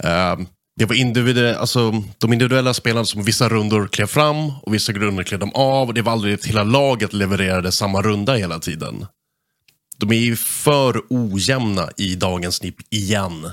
eh, 0.05 0.37
det 0.79 0.85
var 0.85 0.95
individuella, 0.95 1.59
alltså, 1.59 2.05
de 2.19 2.33
individuella 2.33 2.75
spelarna 2.75 3.05
som 3.05 3.23
vissa 3.23 3.49
rundor 3.49 3.89
klev 3.89 4.07
fram 4.07 4.53
och 4.63 4.75
vissa 4.75 4.93
rundor 4.93 5.23
klev 5.23 5.41
de 5.41 5.53
av. 5.55 5.95
Det 5.95 6.03
var 6.03 6.13
aldrig 6.13 6.35
att 6.35 6.45
hela 6.47 6.65
laget 6.65 7.13
levererade 7.13 7.73
samma 7.73 8.03
runda 8.03 8.35
hela 8.35 8.59
tiden. 8.59 9.07
De 9.97 10.13
är 10.13 10.17
ju 10.21 10.37
för 10.37 11.03
ojämna 11.11 11.89
i 11.97 12.15
dagens 12.15 12.63
NIP 12.63 12.77
igen. 12.91 13.51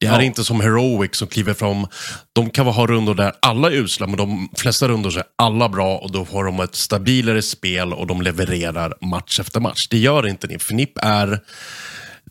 Det 0.00 0.06
här 0.06 0.14
Ja. 0.14 0.22
är 0.22 0.26
inte 0.26 0.44
som 0.44 0.60
Heroic 0.60 1.16
som 1.16 1.28
kliver 1.28 1.54
fram. 1.54 1.86
De 2.32 2.50
kan 2.50 2.66
ha 2.66 2.86
rundor 2.86 3.14
där 3.14 3.32
alla 3.42 3.68
är 3.68 3.74
usla, 3.74 4.06
men 4.06 4.16
de 4.16 4.48
flesta 4.56 4.88
rundor 4.88 5.10
så 5.10 5.18
är 5.18 5.24
alla 5.38 5.68
bra 5.68 5.98
och 5.98 6.12
då 6.12 6.24
får 6.24 6.44
de 6.44 6.60
ett 6.60 6.74
stabilare 6.74 7.42
spel 7.42 7.92
och 7.92 8.06
de 8.06 8.22
levererar 8.22 8.94
match 9.00 9.40
efter 9.40 9.60
match. 9.60 9.88
Det 9.90 9.98
gör 9.98 10.26
inte 10.26 10.46
NIP, 10.46 10.62
för 10.62 10.74
NIP 10.74 10.98
är 11.02 11.40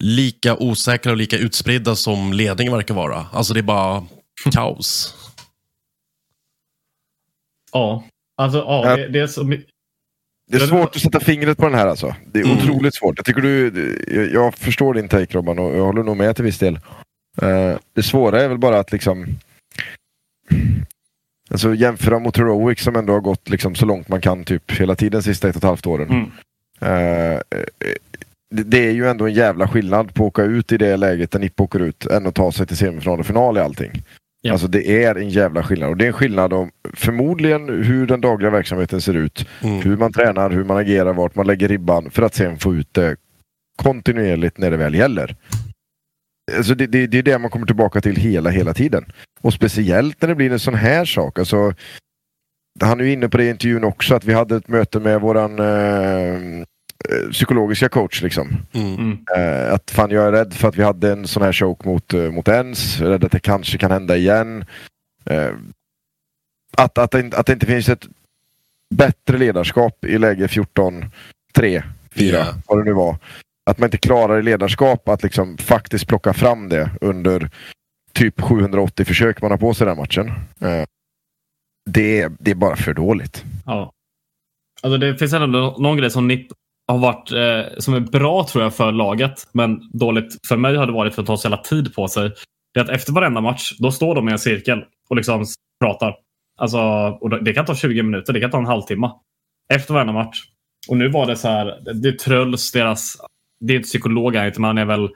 lika 0.02 0.56
osäkra 0.58 1.12
och 1.12 1.18
lika 1.18 1.38
utspridda 1.38 1.96
som 1.96 2.34
ledningen 2.34 2.74
verkar 2.74 2.94
vara. 2.96 3.26
Alltså 3.34 3.54
det 3.54 3.60
är 3.60 3.64
bara 3.64 4.06
kaos. 4.52 5.16
Ja, 7.72 8.04
alltså 8.38 8.58
ja, 8.58 8.96
det, 8.96 9.08
det 9.08 9.20
är 9.20 9.28
så 9.28 9.44
Det 9.44 10.58
är 10.58 10.60
svårt 10.68 10.96
att 10.96 11.02
sätta 11.02 11.20
fingret 11.20 11.58
på 11.58 11.66
den 11.66 11.76
här 11.76 11.88
alltså. 11.88 12.16
Det 12.26 12.40
är 12.40 12.46
Mm. 12.46 12.58
otroligt 12.58 12.96
svårt. 12.96 13.18
Jag, 13.18 13.26
tycker 13.26 13.42
du, 13.42 13.72
jag, 14.08 14.32
jag 14.32 14.56
förstår 14.56 14.94
din 14.94 15.08
take 15.10 15.38
Robban 15.38 15.60
och 15.60 15.78
jag 15.78 15.84
håller 15.86 16.04
nog 16.04 16.18
med 16.18 16.36
till 16.36 16.46
viss 16.46 16.60
del. 16.60 16.80
Eh, 17.42 17.78
det 17.94 18.04
svåra 18.04 18.42
är 18.42 18.48
väl 18.48 18.58
bara 18.58 18.80
att 18.80 18.92
liksom 18.92 19.26
Alltså 21.52 21.76
jämföra 21.76 22.20
mot 22.20 22.38
Heroic 22.38 22.80
som 22.80 22.96
ändå 22.96 23.14
har 23.14 23.20
gått 23.22 23.50
liksom 23.50 23.76
så 23.76 23.86
långt 23.86 24.08
man 24.08 24.22
kan 24.22 24.44
typ 24.44 24.72
hela 24.72 24.96
tiden 24.96 25.24
sista 25.24 25.50
ett 25.50 25.56
och 25.56 25.60
ett 25.60 25.68
halvt 25.68 25.88
åren. 25.88 26.10
Mm. 26.10 26.32
Det, 28.52 28.88
är 28.88 28.92
ju 28.92 29.10
ändå 29.10 29.28
en 29.28 29.34
jävla 29.34 29.68
skillnad 29.68 30.14
på 30.14 30.24
att 30.24 30.28
åka 30.28 30.44
ut 30.44 30.72
i 30.72 30.78
det 30.78 30.98
läget 30.98 31.32
där 31.32 31.40
Nipp 31.40 31.62
åker 31.62 31.80
ut 31.80 32.06
än 32.06 32.28
att 32.28 32.36
ta 32.36 32.52
sig 32.52 32.68
till 32.68 32.78
semifinal 32.78 33.20
och 33.20 33.26
final 33.26 33.58
i 33.58 33.60
allting. 33.60 33.92
Ja. 34.42 34.52
Alltså 34.52 34.68
det 34.68 35.04
är 35.04 35.16
en 35.16 35.30
jävla 35.30 35.64
skillnad 35.64 35.90
och 35.90 35.98
det 35.98 36.06
är 36.06 36.08
en 36.08 36.14
skillnad 36.14 36.54
om 36.54 36.72
förmodligen 36.94 37.84
hur 37.84 38.08
den 38.08 38.22
dagliga 38.22 38.52
verksamheten 38.52 39.02
ser 39.02 39.14
ut. 39.14 39.48
Mm. 39.64 39.82
Hur 39.82 39.98
man 39.98 40.14
tränar, 40.14 40.50
hur 40.50 40.64
man 40.64 40.78
agerar, 40.78 41.14
vart 41.14 41.36
man 41.36 41.48
lägger 41.48 41.68
ribban 41.68 42.12
för 42.12 42.24
att 42.24 42.36
sen 42.36 42.58
få 42.58 42.76
ut 42.76 42.94
det 42.94 43.16
kontinuerligt 43.76 44.58
när 44.58 44.72
det 44.72 44.78
väl 44.78 44.96
gäller. 44.96 45.36
Alltså 46.58 46.76
det, 46.76 46.88
det, 46.88 47.08
det 47.08 47.18
är 47.18 47.24
det 47.24 47.40
man 47.40 47.52
kommer 47.52 47.66
tillbaka 47.66 48.02
till 48.02 48.16
hela, 48.16 48.50
hela 48.50 48.74
tiden. 48.74 49.06
Och 49.42 49.54
speciellt 49.54 50.22
när 50.22 50.30
det 50.30 50.36
blir 50.36 50.52
en 50.52 50.60
sån 50.60 50.76
här 50.76 51.06
sak. 51.06 51.40
Alltså, 51.40 51.74
han 52.82 53.00
är 53.00 53.04
ju 53.04 53.12
inne 53.12 53.30
på 53.30 53.38
det 53.38 53.44
i 53.44 53.50
intervjun 53.50 53.84
också, 53.84 54.16
att 54.16 54.26
vi 54.26 54.34
hade 54.34 54.56
ett 54.56 54.68
möte 54.68 55.00
med 55.00 55.22
våran 55.22 55.60
eh, 55.60 56.66
psykologiska 57.32 57.90
coach. 57.90 58.22
Liksom. 58.22 58.58
Mm. 58.74 59.18
Eh, 59.38 59.74
att 59.74 59.92
fan 59.92 60.12
jag 60.12 60.28
är 60.28 60.32
rädd 60.32 60.54
för 60.54 60.68
att 60.68 60.78
vi 60.78 60.84
hade 60.84 61.12
en 61.12 61.28
sån 61.28 61.44
här 61.44 61.54
choke 61.54 61.88
mot, 61.90 62.14
eh, 62.14 62.32
mot 62.32 62.48
ens. 62.48 63.02
Rädd 63.02 63.24
att 63.24 63.32
det 63.32 63.40
kanske 63.40 63.78
kan 63.78 63.92
hända 63.92 64.18
igen. 64.18 64.66
Eh, 65.26 65.52
att, 66.78 66.98
att, 66.98 67.12
det, 67.12 67.20
inte- 67.20 67.38
att 67.38 67.46
det 67.46 67.54
inte 67.54 67.66
finns 67.66 67.90
ett 67.90 68.08
bättre 68.96 69.38
ledarskap 69.38 70.06
i 70.06 70.18
läge 70.18 70.48
14, 70.48 71.06
3, 71.54 71.84
4, 72.12 72.38
Ja. 72.38 72.46
vad 72.68 72.78
det 72.80 72.84
nu 72.84 72.94
var. 72.94 73.16
Att 73.66 73.78
man 73.80 73.88
inte 73.88 73.98
klarar 73.98 74.40
i 74.40 74.44
ledarskap 74.44 75.10
att 75.10 75.24
liksom 75.24 75.58
faktiskt 75.58 76.08
plocka 76.08 76.34
fram 76.34 76.70
det 76.70 76.90
under 77.02 77.50
typ 78.14 78.42
780 78.42 79.06
försök 79.06 79.42
man 79.42 79.52
har 79.52 79.58
på 79.58 79.74
sig 79.74 79.88
den 79.88 79.98
matchen. 79.98 80.28
Eh, 80.60 80.84
det, 81.90 82.22
är, 82.22 82.32
det 82.40 82.52
är 82.52 82.56
bara 82.56 82.76
för 82.76 82.94
dåligt. 82.94 83.44
Ja. 83.66 83.92
Alltså 84.82 84.98
det 84.98 85.18
finns 85.18 85.34
ändå 85.34 85.76
någon 85.80 85.98
grej 85.98 86.12
som 86.12 86.28
har 86.92 87.00
varit 87.00 87.32
eh, 87.32 87.78
som 87.78 87.94
är 87.94 88.00
bra 88.00 88.44
tror 88.44 88.64
jag 88.64 88.76
för 88.76 88.92
laget. 88.92 89.48
Men 89.54 89.90
dåligt 89.94 90.48
för 90.48 90.58
mig 90.58 90.76
har 90.76 90.86
det 90.86 90.92
varit 90.92 91.16
för 91.16 91.22
att 91.22 91.28
ta 91.28 91.38
så 91.38 91.46
jävla 91.46 91.64
tid 91.64 91.96
på 91.96 92.08
sig. 92.08 92.32
Det 92.74 92.80
är 92.80 92.84
att 92.84 92.90
efter 92.90 93.14
varenda 93.14 93.42
match, 93.42 93.78
då 93.80 93.92
står 93.92 94.16
de 94.16 94.30
i 94.30 94.32
en 94.32 94.40
cirkel 94.40 94.84
och 95.10 95.16
liksom 95.16 95.46
pratar. 95.84 96.16
Alltså, 96.58 96.80
och 97.22 97.44
det 97.44 97.54
kan 97.54 97.66
ta 97.66 97.76
20 97.76 98.04
minuter, 98.04 98.34
det 98.34 98.40
kan 98.40 98.52
ta 98.52 98.58
en 98.58 98.66
halvtimme. 98.66 99.12
Efter 99.74 99.94
varenda 99.94 100.14
match. 100.14 100.44
Och 100.90 100.98
nu 100.98 101.10
var 101.10 101.26
det 101.26 101.36
så 101.36 101.48
här, 101.48 101.94
det 101.94 102.10
är 102.10 102.14
Trölls, 102.14 102.72
deras, 102.72 103.18
det 103.60 103.74
är 103.74 103.78
inte 103.78 103.88
psykolog 103.88 104.36
här, 104.36 104.48
utan 104.48 104.64
han 104.64 104.78
är 104.78 104.86
väl 104.86 105.10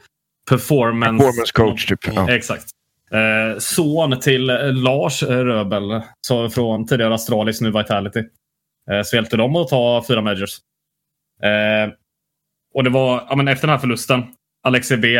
performance... 0.50 1.26
Performance 1.26 1.52
coach 1.54 1.86
typ. 1.86 2.00
Ja. 2.16 2.32
Exakt. 2.32 2.66
Eh, 3.12 3.60
son 3.60 4.20
till 4.20 4.50
eh, 4.50 4.74
Lars 4.74 5.24
Röbel 5.24 6.02
så 6.28 6.50
från 6.50 6.88
tidigare 6.88 7.14
Astralis, 7.14 7.62
nu 7.62 7.72
Vitality. 7.72 8.20
Eh, 8.92 9.02
så 9.04 9.16
hjälpte 9.16 9.38
de 9.38 9.56
att 9.56 9.68
ta 9.68 10.04
fyra 10.08 10.22
majors. 10.22 10.60
Eh, 11.44 11.94
och 12.74 12.84
det 12.84 12.90
var 12.90 13.26
ja, 13.30 13.36
men 13.36 13.48
efter 13.48 13.68
den 13.68 13.74
här 13.74 13.82
förlusten. 13.82 14.24
Alex 14.64 14.90
B 14.90 15.18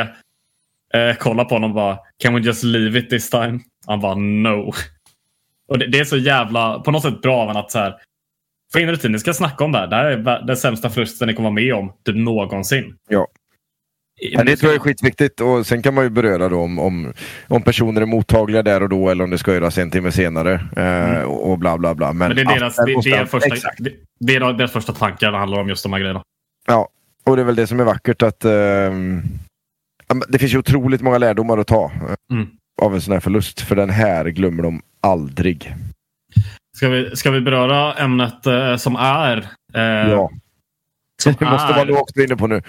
eh, 0.94 1.16
kollade 1.20 1.50
på 1.50 1.56
honom 1.56 1.72
och 1.72 1.76
bara 1.76 2.00
Can 2.18 2.34
we 2.34 2.40
just 2.40 2.64
leave 2.64 3.00
it 3.00 3.10
this 3.10 3.30
time? 3.30 3.60
Han 3.88 4.00
bara 4.00 4.16
no. 4.16 4.74
Och 5.68 5.80
det, 5.80 5.88
det 5.88 6.00
är 6.00 6.06
så 6.06 6.18
jävla 6.18 6.80
på 6.80 6.92
något 6.92 7.02
sätt 7.02 7.22
bra 7.22 7.38
av 7.38 7.50
att 7.50 7.72
så 7.72 7.80
här. 7.80 7.96
Få 8.74 8.80
in 8.80 8.90
rutin, 8.90 9.12
ni 9.12 9.20
ska 9.20 9.34
snacka 9.34 9.64
om 9.64 9.72
det 9.72 9.78
här. 9.78 9.88
Det 9.88 9.96
här 9.96 10.06
är 10.06 10.46
den 10.48 10.58
sämsta 10.58 10.90
förlusten 10.90 11.28
ni 11.28 11.34
kommer 11.34 11.50
vara 11.50 11.56
med 11.56 11.74
om 11.74 11.94
typ 12.06 12.16
någonsin. 12.16 12.98
Ja. 13.10 13.28
Ja, 14.22 14.44
det 14.44 14.56
tror 14.56 14.72
jag 14.72 14.76
är 14.76 14.84
skitviktigt 14.84 15.42
och 15.42 15.66
sen 15.68 15.82
kan 15.82 15.94
man 15.94 16.04
ju 16.04 16.10
beröra 16.10 16.50
då 16.50 16.60
om, 16.60 16.80
om, 16.80 17.14
om 17.48 17.62
personer 17.62 18.02
är 18.02 18.06
mottagliga 18.06 18.64
där 18.64 18.84
och 18.84 18.90
då 18.90 19.10
eller 19.10 19.24
om 19.24 19.30
det 19.30 19.38
ska 19.38 19.54
göras 19.54 19.78
en 19.78 19.92
timme 19.92 20.12
senare 20.12 20.54
eh, 20.76 21.22
och 21.24 21.52
och 21.52 21.60
bla 21.60 21.78
bla 21.78 21.96
bla. 21.96 22.14
Men, 22.14 22.32
Mm. 22.32 22.46
Men 22.46 22.48
det 22.48 22.54
är 22.54 22.60
deras, 22.60 22.76
det, 22.76 23.10
det 23.10 23.18
är 23.18 23.26
första, 23.26 23.56
Exakt. 23.56 23.78
det, 23.80 23.92
det 24.20 24.36
är 24.36 24.54
deras 24.54 24.72
första 24.72 24.94
tankar 24.94 25.32
det 25.32 25.38
handlar 25.38 25.60
om 25.62 25.70
just 25.70 25.84
de 25.84 25.94
här 25.94 26.00
grejerna. 26.00 26.22
Ja, 26.68 26.90
och 27.26 27.36
det 27.36 27.42
är 27.42 27.46
väl 27.46 27.56
det 27.56 27.68
som 27.68 27.80
är 27.80 27.84
vackert 27.84 28.22
att 28.22 28.46
ehm, 28.46 29.22
men 30.10 30.24
det 30.28 30.40
finns 30.40 30.54
ju 30.54 30.58
otroligt 30.58 31.02
många 31.02 31.18
lärdomar 31.18 31.58
att 31.58 31.68
ta 31.68 31.86
eh, 31.86 32.36
Mm. 32.38 32.48
av 32.82 32.96
en 32.96 33.02
sån 33.02 33.14
här 33.14 33.20
förlust. 33.20 33.62
För 33.62 33.76
den 33.76 33.90
här 33.90 34.26
glömmer 34.26 34.64
de 34.64 34.82
aldrig. 35.02 35.74
Ska 36.78 36.90
vi, 36.90 37.16
ska 37.16 37.32
vi 37.32 37.42
beröra 37.42 37.94
ämnet 37.94 38.46
eh, 38.46 38.76
som 38.76 38.96
är 38.96 39.38
eh, 39.74 39.82
Ja. 40.12 40.32
Som 41.34 41.36
Det 41.40 41.46
måste 41.52 41.74
vara 41.74 41.82
är 42.16 42.24
inne 42.24 42.36
på 42.36 42.48
nu. 42.48 42.62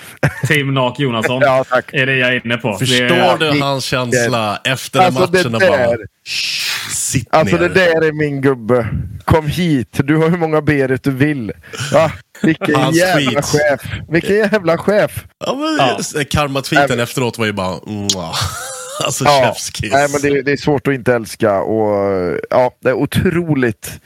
Tim 0.47 0.75
Nak 0.75 0.99
Jonasson? 0.99 1.41
Ja, 1.45 1.65
tack. 1.69 1.95
är 1.95 2.07
det 2.07 2.17
jag 2.17 2.29
är 2.35 2.47
inne 2.47 2.57
på. 2.57 2.79
Förstår 2.79 3.39
det, 3.39 3.53
du 3.53 3.61
hans 3.61 3.85
känsla 3.85 4.61
efter 4.65 4.99
den 5.01 5.07
Alltså 5.17 5.27
det 5.27 5.39
matchen? 5.39 5.55
och 5.55 5.61
bara, 5.61 5.77
där, 5.91 5.99
"Shh, 6.25 6.91
sitt 6.91 7.35
alltså 7.35 7.57
ner. 7.57 7.63
det 7.63 7.75
där 7.75 8.05
är 8.09 8.13
min 8.13 8.41
gubbe. 8.41 8.87
Kom 9.25 9.47
hit, 9.47 9.89
du 9.93 10.17
har 10.17 10.29
hur 10.31 10.39
många 10.39 10.61
Berit 10.61 11.03
du 11.05 11.11
vill. 11.11 11.53
Va? 11.93 12.13
Vilken 12.43 12.75
Hans 12.75 12.97
jävla 12.97 13.31
tweets. 13.31 13.53
chef. 13.53 13.81
Vilken 14.09 14.37
jävla 14.37 14.79
chef. 14.79 15.25
Ja, 15.47 15.55
men, 15.55 15.77
Ja. 16.15 16.25
Karma-tweeten 16.31 17.01
efteråt 17.01 17.39
var 17.39 17.47
ju 17.47 17.53
bara... 17.53 17.77
Mwah. 17.87 18.35
Alltså 19.05 19.25
Ja, 19.25 19.55
chefskiss. 19.55 19.93
nej, 19.93 20.09
men 20.13 20.21
det, 20.35 20.43
det 20.43 20.53
är 20.53 20.57
svårt 20.57 20.89
att 20.89 20.95
inte 20.95 21.15
älska 21.15 21.61
och 21.61 22.13
ja, 22.51 22.71
det 22.83 22.89
är 22.89 22.95
otroligt 22.95 24.01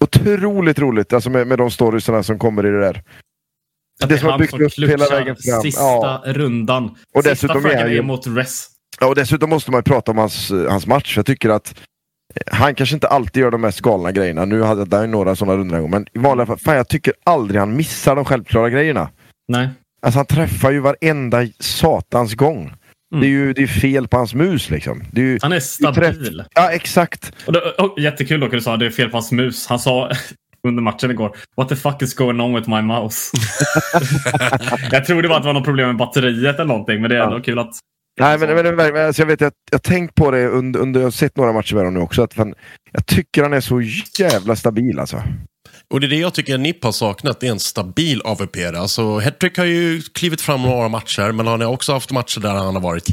Otroligt 0.00 0.78
roligt 0.78 1.12
alltså 1.12 1.30
med, 1.30 1.46
med 1.46 1.58
de 1.58 1.70
storiesarna 1.70 2.22
som 2.22 2.38
kommer 2.38 2.66
i 2.66 2.70
det 2.70 2.80
där. 2.80 3.02
Att 4.02 4.08
det 4.08 4.18
som 4.18 4.28
har 4.28 4.38
byggt 4.38 4.60
upp 4.60 4.88
hela 4.90 5.06
vägen 5.08 5.36
fram. 5.36 5.62
Sista 5.62 5.80
Ja. 5.82 6.22
rundan. 6.26 6.84
Och 6.84 7.24
sista 7.24 7.30
dessutom 7.30 7.66
är 7.66 7.86
ju- 7.88 8.02
mot 8.02 8.26
Res. 8.26 8.68
Ja, 9.00 9.06
och 9.06 9.14
dessutom 9.14 9.50
måste 9.50 9.70
man 9.70 9.78
ju 9.78 9.82
prata 9.82 10.10
om 10.12 10.18
hans, 10.18 10.50
hans 10.68 10.86
match. 10.86 11.16
Jag 11.16 11.26
tycker 11.26 11.50
att 11.50 11.74
han 12.52 12.74
kanske 12.74 12.94
inte 12.94 13.08
alltid 13.08 13.40
gör 13.42 13.50
de 13.50 13.60
mest 13.60 13.80
galna 13.80 14.12
grejerna. 14.12 14.44
Nu 14.44 14.62
hade 14.62 14.96
han 14.96 15.04
ju 15.04 15.10
några 15.10 15.36
sådana 15.36 15.56
rundor 15.58 15.78
gång, 15.80 15.90
men 15.90 16.06
i 16.12 16.18
vanliga 16.18 16.46
fall, 16.46 16.58
fan 16.58 16.76
jag 16.76 16.88
tycker 16.88 17.12
aldrig 17.24 17.60
han 17.60 17.76
missar 17.76 18.16
de 18.16 18.24
självklara 18.24 18.70
grejerna. 18.70 19.08
Nej. 19.48 19.68
Alltså 20.02 20.18
han 20.18 20.26
träffar 20.26 20.70
ju 20.70 20.80
varenda 20.80 21.46
satans 21.60 22.34
gång. 22.34 22.72
Det 23.20 23.26
är 23.26 23.30
ju 23.30 23.52
det 23.52 23.62
är 23.62 23.66
fel 23.66 24.08
på 24.08 24.16
hans 24.16 24.34
mus 24.34 24.70
liksom. 24.70 25.02
Det 25.12 25.20
är 25.20 25.24
ju, 25.24 25.38
Han 25.42 25.52
är 25.52 25.56
det 25.80 25.86
är 25.88 25.92
träff- 25.92 26.12
stabil. 26.14 26.44
Ja, 26.54 26.70
exakt. 26.70 27.32
Och 27.46 27.52
det, 27.52 27.60
och, 27.60 27.98
jättekul 27.98 28.40
dock 28.40 28.46
att 28.48 28.52
du 28.52 28.60
sa 28.60 28.74
att 28.74 28.80
det 28.80 28.86
är 28.86 28.90
fel 28.90 29.08
på 29.10 29.16
hans 29.16 29.32
mus. 29.32 29.66
Han 29.66 29.78
sa 29.78 30.10
under 30.68 30.82
matchen 30.82 31.10
igår 31.10 31.36
What 31.56 31.68
the 31.68 31.76
fuck 31.76 32.02
is 32.02 32.14
going 32.14 32.40
on 32.40 32.54
with 32.54 32.68
my 32.70 32.82
mouse? 32.82 33.36
jag 34.90 35.04
trodde 35.04 35.28
bara 35.28 35.36
att 35.36 35.42
det 35.42 35.46
var 35.46 35.54
något 35.54 35.64
problem 35.64 35.86
med 35.86 35.96
batteriet 35.96 36.54
eller 36.54 36.64
någonting. 36.64 37.00
Men 37.00 37.10
det 37.10 37.16
är 37.16 37.20
ändå 37.20 37.40
kul 37.40 37.58
att... 37.58 37.70
Nej, 38.20 38.38
men, 38.38 38.54
men, 38.54 38.76
men 38.76 39.06
alltså, 39.06 39.22
jag 39.22 39.26
vet 39.26 39.40
jag, 39.40 39.52
jag 39.70 39.78
har 39.78 39.82
tänkt 39.82 40.14
på 40.14 40.30
det 40.30 40.48
under, 40.48 40.80
under, 40.80 41.00
jag 41.00 41.06
har 41.06 41.10
sett 41.10 41.36
några 41.36 41.52
matcher 41.52 41.74
med 41.74 41.80
honom 41.80 41.94
nu 41.94 42.00
också. 42.00 42.22
Att 42.22 42.34
fan, 42.34 42.54
jag 42.92 43.06
tycker 43.06 43.42
han 43.42 43.52
är 43.52 43.60
så 43.60 43.80
jävla 44.18 44.56
stabil 44.56 44.98
alltså. 44.98 45.22
Och 45.94 46.00
det 46.00 46.06
är 46.06 46.08
det 46.08 46.16
jag 46.16 46.34
tycker 46.34 46.58
NIP 46.58 46.84
har 46.84 46.92
saknat, 46.92 47.40
det 47.40 47.46
är 47.46 47.50
en 47.50 47.58
stabil 47.58 48.20
AVP. 48.24 48.56
Alltså, 48.76 49.20
Hattrick 49.20 49.58
har 49.58 49.64
ju 49.64 50.02
klivit 50.14 50.40
fram 50.40 50.62
några 50.62 50.88
matcher, 50.88 51.32
men 51.32 51.46
han 51.46 51.60
har 51.60 51.68
också 51.68 51.92
haft 51.92 52.12
matcher 52.12 52.40
där 52.40 52.50
han 52.50 52.74
har 52.74 52.82
varit 52.82 53.08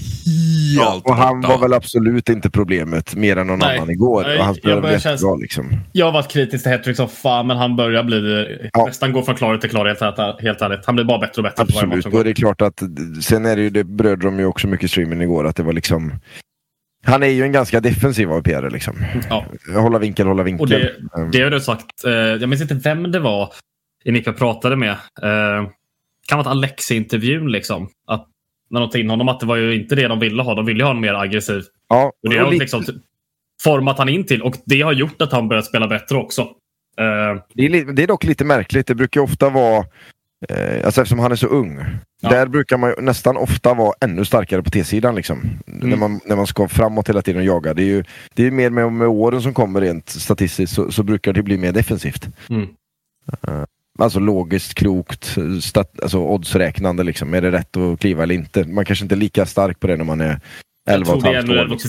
helt 0.80 1.06
och 1.06 1.16
han 1.16 1.42
borta. 1.42 1.54
var 1.54 1.62
väl 1.62 1.74
absolut 1.74 2.30
inte 2.30 2.50
problemet 2.50 3.16
mer 3.16 3.38
än 3.38 3.48
någon 3.48 3.60
Nej. 3.60 3.78
annan 3.78 3.90
igår. 3.90 4.24
Nej, 4.24 4.38
och 4.38 4.44
han 4.44 4.54
jag 4.54 4.58
spelade 4.58 4.92
jättebra 4.92 5.18
känna- 5.18 5.36
liksom. 5.36 5.80
Jag 5.92 6.06
har 6.06 6.14
varit 6.14 6.32
kritisk 6.32 6.64
till 6.64 6.72
Hattrick 6.72 6.98
som 6.98 7.10
fan, 7.10 7.48
men 7.48 7.58
han 7.58 7.76
börjar 7.76 8.04
bli... 8.04 8.48
Ja. 8.74 8.86
Nästan 8.86 9.14
gå 9.14 9.24
från 9.24 9.36
klarhet 9.36 9.62
till 9.62 9.70
klarhet, 9.70 10.02
helt, 10.02 10.42
helt 10.42 10.62
ärligt. 10.62 10.86
Han 10.86 10.96
blir 10.96 11.06
bara 11.06 11.20
bättre 11.20 11.40
och 11.40 11.44
bättre 11.44 11.66
för 11.66 11.74
varje 11.74 11.88
match 11.88 11.98
Absolut, 11.98 12.16
och 12.16 12.24
det 12.24 12.30
är 12.30 12.34
klart 12.34 12.62
att 12.62 12.82
sen 13.24 13.46
är 13.46 13.56
det 13.56 13.62
ju, 13.62 13.70
det 13.70 13.84
bröd 13.84 14.20
de 14.20 14.40
ju 14.40 14.46
också 14.46 14.68
mycket 14.68 14.86
i 14.86 14.88
streamen 14.88 15.22
igår, 15.22 15.48
att 15.48 15.56
det 15.56 15.64
var 15.64 15.74
liksom 15.74 16.12
han 17.04 17.24
är 17.24 17.28
ju 17.28 17.44
en 17.44 17.52
ganska 17.52 17.80
defensiv 17.80 18.32
AVP 18.32 18.48
liksom. 18.72 18.96
Ja. 19.30 19.46
Hålla 19.76 20.00
vinkel, 20.00 20.28
hålla 20.28 20.44
vinkel. 20.44 20.62
Och 20.62 20.70
det, 20.70 21.32
det 21.32 21.44
har 21.44 21.52
du 21.52 21.60
sagt. 21.60 22.06
Eh, 22.06 22.12
jag 22.14 22.50
minns 22.50 22.62
inte 22.62 22.74
vem 22.76 23.12
det 23.12 23.20
var 23.20 23.54
i 24.04 24.12
Nick 24.12 24.28
jag 24.28 24.38
pratade 24.38 24.76
med. 24.76 24.92
Eh, 24.92 25.68
kan 26.28 26.38
vara 26.38 26.42
ett 26.42 26.48
Alex-intervjun 26.48 27.52
liksom. 27.52 27.90
Att 28.08 28.28
när 28.70 28.80
de 28.80 28.90
tog 28.90 29.02
in 29.02 29.10
honom 29.10 29.30
att 29.30 29.40
det 29.40 29.46
var 29.46 29.56
ju 29.56 29.76
inte 29.76 29.96
det 29.96 30.08
de 30.08 30.20
ville 30.20 30.44
ha. 30.44 30.56
De 30.56 30.66
ville 30.66 30.84
ha 30.84 30.90
honom 30.90 31.02
mer 31.02 31.14
aggressiv. 31.14 31.64
ja, 31.90 32.12
Och 32.24 32.30
det 32.30 32.38
och 32.40 32.46
har 32.46 32.52
lite- 32.52 32.64
liksom 32.64 32.84
format 33.64 33.98
han 33.98 34.10
in 34.10 34.26
till 34.26 34.42
och 34.42 34.56
det 34.66 34.82
har 34.82 34.94
gjort 34.94 35.22
att 35.22 35.32
han 35.32 35.48
börjat 35.48 35.66
spela 35.66 35.88
bättre 35.88 36.18
också. 36.18 36.42
Eh, 36.98 37.42
Det 37.54 37.66
är, 37.66 37.94
det 37.94 38.04
är 38.04 38.08
dock 38.08 38.24
lite 38.24 38.46
märkligt. 38.46 38.88
Det 38.88 38.96
brukar 38.96 39.22
ofta 39.22 39.50
vara, 39.50 39.86
eh, 40.50 40.86
alltså 40.86 41.02
eftersom 41.02 41.20
han 41.20 41.32
är 41.32 41.36
så 41.36 41.48
ung, 41.48 41.80
Ja. 42.22 42.30
där 42.30 42.48
brukar 42.48 42.78
man 42.78 42.94
nästan 43.00 43.38
ofta 43.38 43.74
vara 43.74 43.94
ännu 44.02 44.26
starkare 44.26 44.64
på 44.64 44.70
T-sidan. 44.70 45.16
Liksom. 45.16 45.42
Mm. 45.68 45.90
När, 45.90 45.98
man, 45.98 46.20
när 46.26 46.36
man 46.36 46.48
ska 46.48 46.68
framåt 46.68 47.10
hela 47.10 47.22
tiden 47.22 47.42
och 47.42 47.48
jaga. 47.48 47.74
Det 47.74 47.84
är 47.84 47.86
ju 47.86 48.04
det 48.34 48.48
är 48.48 48.52
mer 48.52 48.70
med, 48.70 48.94
med 48.94 49.08
åren 49.08 49.42
som 49.42 49.54
kommer 49.54 49.82
rent 49.82 50.10
statistiskt 50.10 50.76
så, 50.76 50.92
så 50.92 51.04
brukar 51.04 51.34
det 51.34 51.44
bli 51.44 51.58
mer 51.58 51.72
defensivt. 51.72 52.28
Mm. 52.50 52.68
Eh, 53.48 53.64
alltså 54.00 54.20
logiskt, 54.20 54.74
klokt, 54.74 55.38
stat, 55.62 56.00
alltså 56.02 56.18
oddsräknande. 56.18 57.04
Liksom. 57.04 57.34
Är 57.34 57.42
det 57.42 57.52
rätt 57.52 57.78
att 57.78 58.00
kliva 58.00 58.24
eller 58.24 58.36
inte? 58.36 58.64
Man 58.64 58.86
kanske 58.86 59.06
inte 59.06 59.16
är 59.16 59.18
lika 59.18 59.46
stark 59.46 59.80
på 59.80 59.88
det 59.88 59.98
när 59.98 60.06
man 60.06 60.22
är 60.22 60.40
jag 60.86 60.96
11 60.96 61.06
tror 61.06 61.16
och 61.16 61.24
det 61.24 61.30
är 61.30 61.58
halvt 61.58 61.82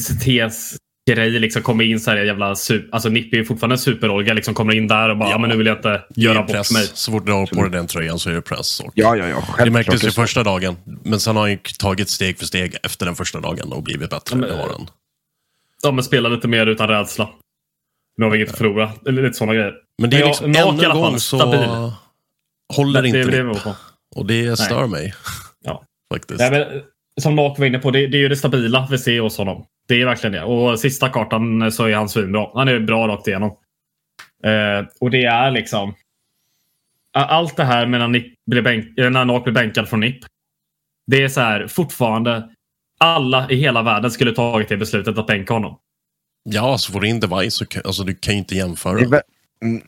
Liksom. 1.06 1.22
grej 1.24 1.30
liksom 1.40 1.62
kommer 1.62 1.84
in 1.84 2.00
så 2.00 2.10
här 2.10 2.18
jävla 2.18 2.54
super, 2.54 2.88
alltså 2.92 3.08
Nippi 3.08 3.36
är 3.36 3.40
ju 3.40 3.44
fortfarande 3.44 3.74
en 3.74 3.78
superolga 3.78 4.34
liksom 4.34 4.54
kommer 4.54 4.74
in 4.74 4.88
där 4.88 5.08
och 5.08 5.16
bara 5.18 5.30
ja, 5.30 5.38
men 5.38 5.50
nu 5.50 5.56
vill 5.56 5.66
jag 5.66 5.76
inte 5.78 5.88
Det 6.08 6.20
göra 6.22 6.38
är 6.38 6.42
bort 6.42 6.50
press. 6.50 6.72
mig. 6.72 6.86
Så 6.94 7.12
fort 7.12 7.26
du 7.26 7.32
har 7.32 7.46
på 7.46 7.62
dig 7.62 7.70
den 7.70 7.86
tröjan 7.86 8.18
så 8.18 8.30
är 8.30 8.34
det 8.34 8.42
press. 8.42 8.80
Och 8.80 8.92
Ja, 8.94 9.16
ja, 9.16 9.26
ja. 9.28 9.34
det 9.36 9.42
Självklart. 9.42 9.72
märktes 9.72 10.04
ju 10.04 10.10
första 10.10 10.42
dagen, 10.42 10.76
men 11.04 11.20
sen 11.20 11.36
har 11.36 11.42
han 11.42 11.50
ju 11.50 11.58
tagit 11.78 12.08
steg 12.08 12.38
för 12.38 12.46
steg 12.46 12.76
efter 12.82 13.06
den 13.06 13.14
första 13.14 13.40
dagen 13.40 13.72
och 13.72 13.82
blivit 13.82 14.10
bättre. 14.10 14.36
Ja, 14.36 14.36
men- 14.36 14.48
det. 14.86 14.92
Ja, 15.82 15.90
men 15.92 16.04
spela 16.04 16.28
lite 16.28 16.48
mer 16.48 16.66
utan 16.66 16.88
rädsla. 16.88 17.28
Nu 18.16 18.24
har 18.24 18.30
vi 18.32 18.38
inget 18.38 18.50
att 18.50 18.58
förlora. 18.58 18.92
Eller 19.08 19.22
lite 19.22 19.34
sådana 19.34 19.54
grejer. 19.54 19.74
Men 19.98 20.10
det 20.10 20.16
är 20.16 20.20
Men 20.20 20.28
liksom, 20.28 20.52
jag- 20.52 20.66
Nak 20.74 20.84
ännu 20.84 20.90
en 20.94 21.00
gång 21.00 21.18
så 21.20 21.38
stabil. 21.38 21.68
håller 22.74 23.02
det 23.02 23.08
inte 23.08 23.30
det. 23.30 23.74
Och 24.16 24.26
det 24.26 24.56
stör 24.58 24.86
mig. 24.86 25.14
Ja. 25.64 25.84
Faktiskt. 26.14 26.40
Nej, 26.40 26.50
men, 26.50 26.82
som 27.20 27.36
Nak 27.36 27.58
var 27.58 27.66
inne 27.66 27.78
på, 27.78 27.90
det, 27.90 28.06
det 28.06 28.16
är 28.16 28.20
ju 28.20 28.28
det 28.28 28.36
stabila 28.36 28.88
vi 28.90 28.98
ser 28.98 29.20
hos 29.20 29.36
honom. 29.38 29.64
Det 29.88 30.02
är 30.02 30.06
verkligen 30.06 30.32
det. 30.32 30.42
Och 30.42 30.80
sista 30.80 31.08
kartan 31.08 31.72
så 31.72 31.84
är 31.84 31.94
han 31.94 32.08
svinbra. 32.08 32.46
Han 32.54 32.68
är 32.68 32.80
bra 32.80 33.08
rakt 33.08 33.28
igenom. 33.28 33.50
Eh, 34.44 34.86
och 35.00 35.10
det 35.10 35.24
är 35.24 35.50
liksom... 35.50 35.94
Allt 37.14 37.56
det 37.56 37.64
här 37.64 37.86
med 37.86 38.00
när, 38.00 38.08
Nick 38.08 38.34
blir 38.50 38.62
bänk, 38.62 38.98
eh, 38.98 39.10
när 39.10 39.24
Nak 39.24 39.44
blir 39.44 39.54
bänkad 39.54 39.88
från 39.88 40.00
NIP. 40.00 40.18
Det 41.06 41.22
är 41.22 41.28
så 41.28 41.40
här, 41.40 41.66
fortfarande. 41.66 42.48
Alla 43.00 43.50
i 43.50 43.56
hela 43.56 43.82
världen 43.82 44.10
skulle 44.10 44.32
tagit 44.34 44.68
det 44.68 44.76
beslutet 44.76 45.18
att 45.18 45.26
bänka 45.26 45.54
honom. 45.54 45.78
Ja, 46.44 46.78
så 46.78 46.92
får 46.92 47.00
du 47.00 47.08
in 47.08 47.20
device 47.20 47.54
så 47.54 47.66
kan, 47.66 47.82
alltså, 47.84 48.04
du 48.04 48.14
kan 48.14 48.34
ju 48.34 48.38
inte 48.38 48.54
jämföra. 48.54 49.20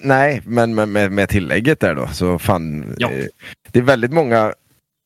Nej, 0.01 0.43
men 0.45 0.75
med, 0.75 0.89
med, 0.89 1.13
med 1.13 1.29
tillägget 1.29 1.81
där 1.81 1.95
då. 1.95 2.07
Så 2.07 2.39
fan, 2.39 2.95
Ja. 2.99 3.11
eh, 3.11 3.25
det 3.73 3.79
är 3.79 3.83
väldigt 3.83 4.13
många 4.13 4.53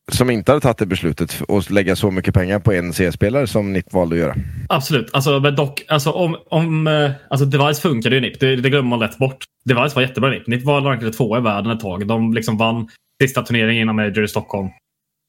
som 0.08 0.30
inte 0.30 0.52
hade 0.52 0.60
tagit 0.60 0.78
det 0.78 0.86
beslutet 0.86 1.42
och 1.48 1.58
att 1.58 1.70
lägga 1.70 1.96
så 1.96 2.10
mycket 2.10 2.34
pengar 2.34 2.58
på 2.58 2.72
en 2.72 2.92
CS-spelare 2.92 3.46
som 3.46 3.72
NIP 3.72 3.92
valde 3.92 4.14
att 4.14 4.20
göra. 4.20 4.34
Absolut. 4.68 5.10
Alltså, 5.12 5.40
men 5.40 5.56
dock, 5.56 5.84
alltså, 5.88 6.10
om, 6.10 6.36
om, 6.48 6.86
eh, 6.86 7.10
alltså, 7.30 7.46
Device 7.46 7.80
funkade 7.80 8.14
ju 8.14 8.20
NIP. 8.20 8.40
Det, 8.40 8.56
det 8.56 8.70
glömmer 8.70 8.88
man 8.88 8.98
lätt 8.98 9.18
bort. 9.18 9.44
Device 9.64 9.94
var 9.94 10.02
jättebra 10.02 10.34
i 10.34 10.38
NIP. 10.38 10.46
NIP 10.46 10.64
var 10.64 10.80
rankade 10.80 11.12
tvåa 11.12 11.38
i 11.38 11.40
världen 11.40 11.72
ett 11.72 11.80
tag. 11.80 12.06
De 12.06 12.34
liksom 12.34 12.56
vann 12.56 12.88
sista 13.22 13.42
turneringen 13.42 13.82
innan 13.82 13.96
Major 13.96 14.24
i 14.24 14.28
Stockholm. 14.28 14.68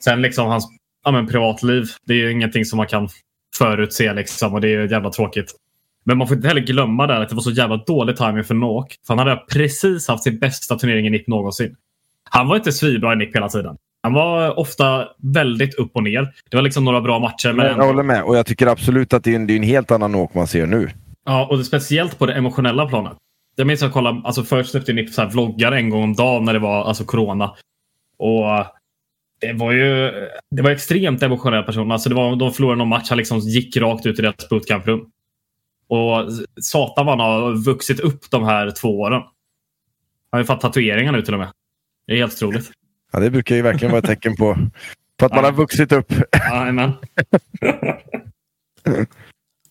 Sen 0.04 0.22
liksom 0.22 0.48
hans 0.48 0.68
ja, 1.06 1.12
men, 1.12 1.28
privatliv. 1.28 1.86
Det 2.06 2.14
är 2.14 2.18
ju 2.18 2.32
ingenting 2.32 2.66
som 2.66 2.78
man 2.78 2.88
kan 2.88 3.10
förutse 3.58 4.14
liksom, 4.14 4.54
och 4.54 4.62
det 4.62 4.68
är 4.68 4.82
ju 4.82 4.88
jävla 4.90 5.10
tråkigt. 5.10 5.54
Men 6.06 6.18
man 6.18 6.28
får 6.28 6.38
inte 6.38 6.48
heller 6.48 6.62
glömma 6.62 7.08
där 7.08 7.22
att 7.22 7.30
det 7.30 7.36
var 7.36 7.42
så 7.42 7.52
jävla 7.52 7.78
dålig 7.78 8.18
timing 8.18 8.44
för 8.44 8.56
Nok. 8.56 8.96
För 9.08 9.16
han 9.16 9.28
hade 9.28 9.42
precis 9.52 10.08
haft 10.08 10.24
sin 10.24 10.40
bästa 10.40 10.76
turnering 10.76 11.08
i 11.08 11.10
NIP 11.10 11.28
någonsin. 11.28 11.76
Han 12.30 12.48
var 12.48 12.56
inte 12.56 12.72
svinbra 12.72 13.14
i 13.14 13.16
NIP 13.16 13.36
hela 13.36 13.50
tiden. 13.50 13.78
Han 14.04 14.14
var 14.14 14.60
ofta 14.60 15.08
väldigt 15.18 15.74
upp 15.76 15.92
och 15.94 16.04
ner. 16.04 16.34
Det 16.50 16.58
var 16.58 16.62
liksom 16.62 16.86
några 16.86 17.02
bra 17.02 17.20
matcher. 17.20 17.54
Men 17.54 17.66
jag 17.66 17.86
håller 17.86 18.04
med 18.04 18.24
och 18.24 18.38
jag 18.38 18.46
tycker 18.46 18.68
absolut 18.68 19.14
att 19.14 19.24
det 19.24 19.32
är 19.32 19.36
en, 19.36 19.48
det 19.48 19.54
är 19.54 19.58
en 19.58 19.64
helt 19.64 19.92
annan 19.92 20.16
åk 20.16 20.34
man 20.34 20.48
ser 20.48 20.66
nu. 20.66 20.90
Ja, 21.26 21.48
och 21.52 21.66
speciellt 21.66 22.20
på 22.20 22.26
det 22.26 22.34
emotionella 22.34 22.86
planet. 22.86 23.14
Jag 23.56 23.68
minns 23.68 23.82
att 23.82 23.86
jag 23.86 23.94
kollade, 23.94 24.22
alltså 24.24 24.44
först 24.44 24.72
släppte 24.72 24.94
Nick 24.94 25.14
så 25.14 25.26
vloggar 25.26 25.72
en 25.72 25.90
gång 25.90 26.04
om 26.04 26.14
dagen 26.14 26.46
när 26.46 26.54
det 26.54 26.60
var 26.60 26.84
alltså 26.84 27.06
corona. 27.06 27.56
Och 28.18 28.66
det 29.42 29.54
var 29.54 29.72
ju 29.72 30.12
det 30.56 30.62
var 30.62 30.72
extremt 30.72 31.24
emotionella 31.24 31.64
personer. 31.64 31.94
Alltså 31.94 32.10
det 32.10 32.16
var, 32.16 32.36
de 32.36 32.52
förlorade 32.52 32.78
någon 32.78 32.88
match, 32.88 33.10
han 33.10 33.18
liksom 33.18 33.40
gick 33.40 33.78
rakt 33.78 34.06
ut 34.06 34.20
i 34.20 34.22
deras 34.22 34.50
bootcamprum. 34.50 35.00
Och 35.88 36.26
satan 36.62 37.06
vad 37.06 37.20
han 37.20 37.32
har 37.32 37.66
vuxit 37.66 38.00
upp 38.00 38.32
de 38.32 38.44
här 38.44 38.72
två 38.72 39.00
åren. 39.00 39.22
Han 39.22 39.28
har 40.32 40.40
ju 40.40 40.46
fått 40.46 40.62
tatueringar 40.62 41.12
nu 41.12 41.22
till 41.22 41.34
och 41.34 41.40
med. 41.40 41.52
Det 42.08 42.14
är 42.14 42.18
helt 42.18 42.34
otroligt. 42.34 42.72
Ja, 43.12 43.20
det 43.20 43.30
brukar 43.32 43.56
ju 43.56 43.62
verkligen 43.62 43.92
vara 43.92 44.00
ett 44.00 44.06
tecken 44.06 44.36
på, 44.36 44.58
på 45.20 45.26
att 45.26 45.36
man 45.36 45.44
har 45.44 45.52
vuxit 45.52 45.92
upp. 45.92 46.14
Jajamän. 46.52 46.92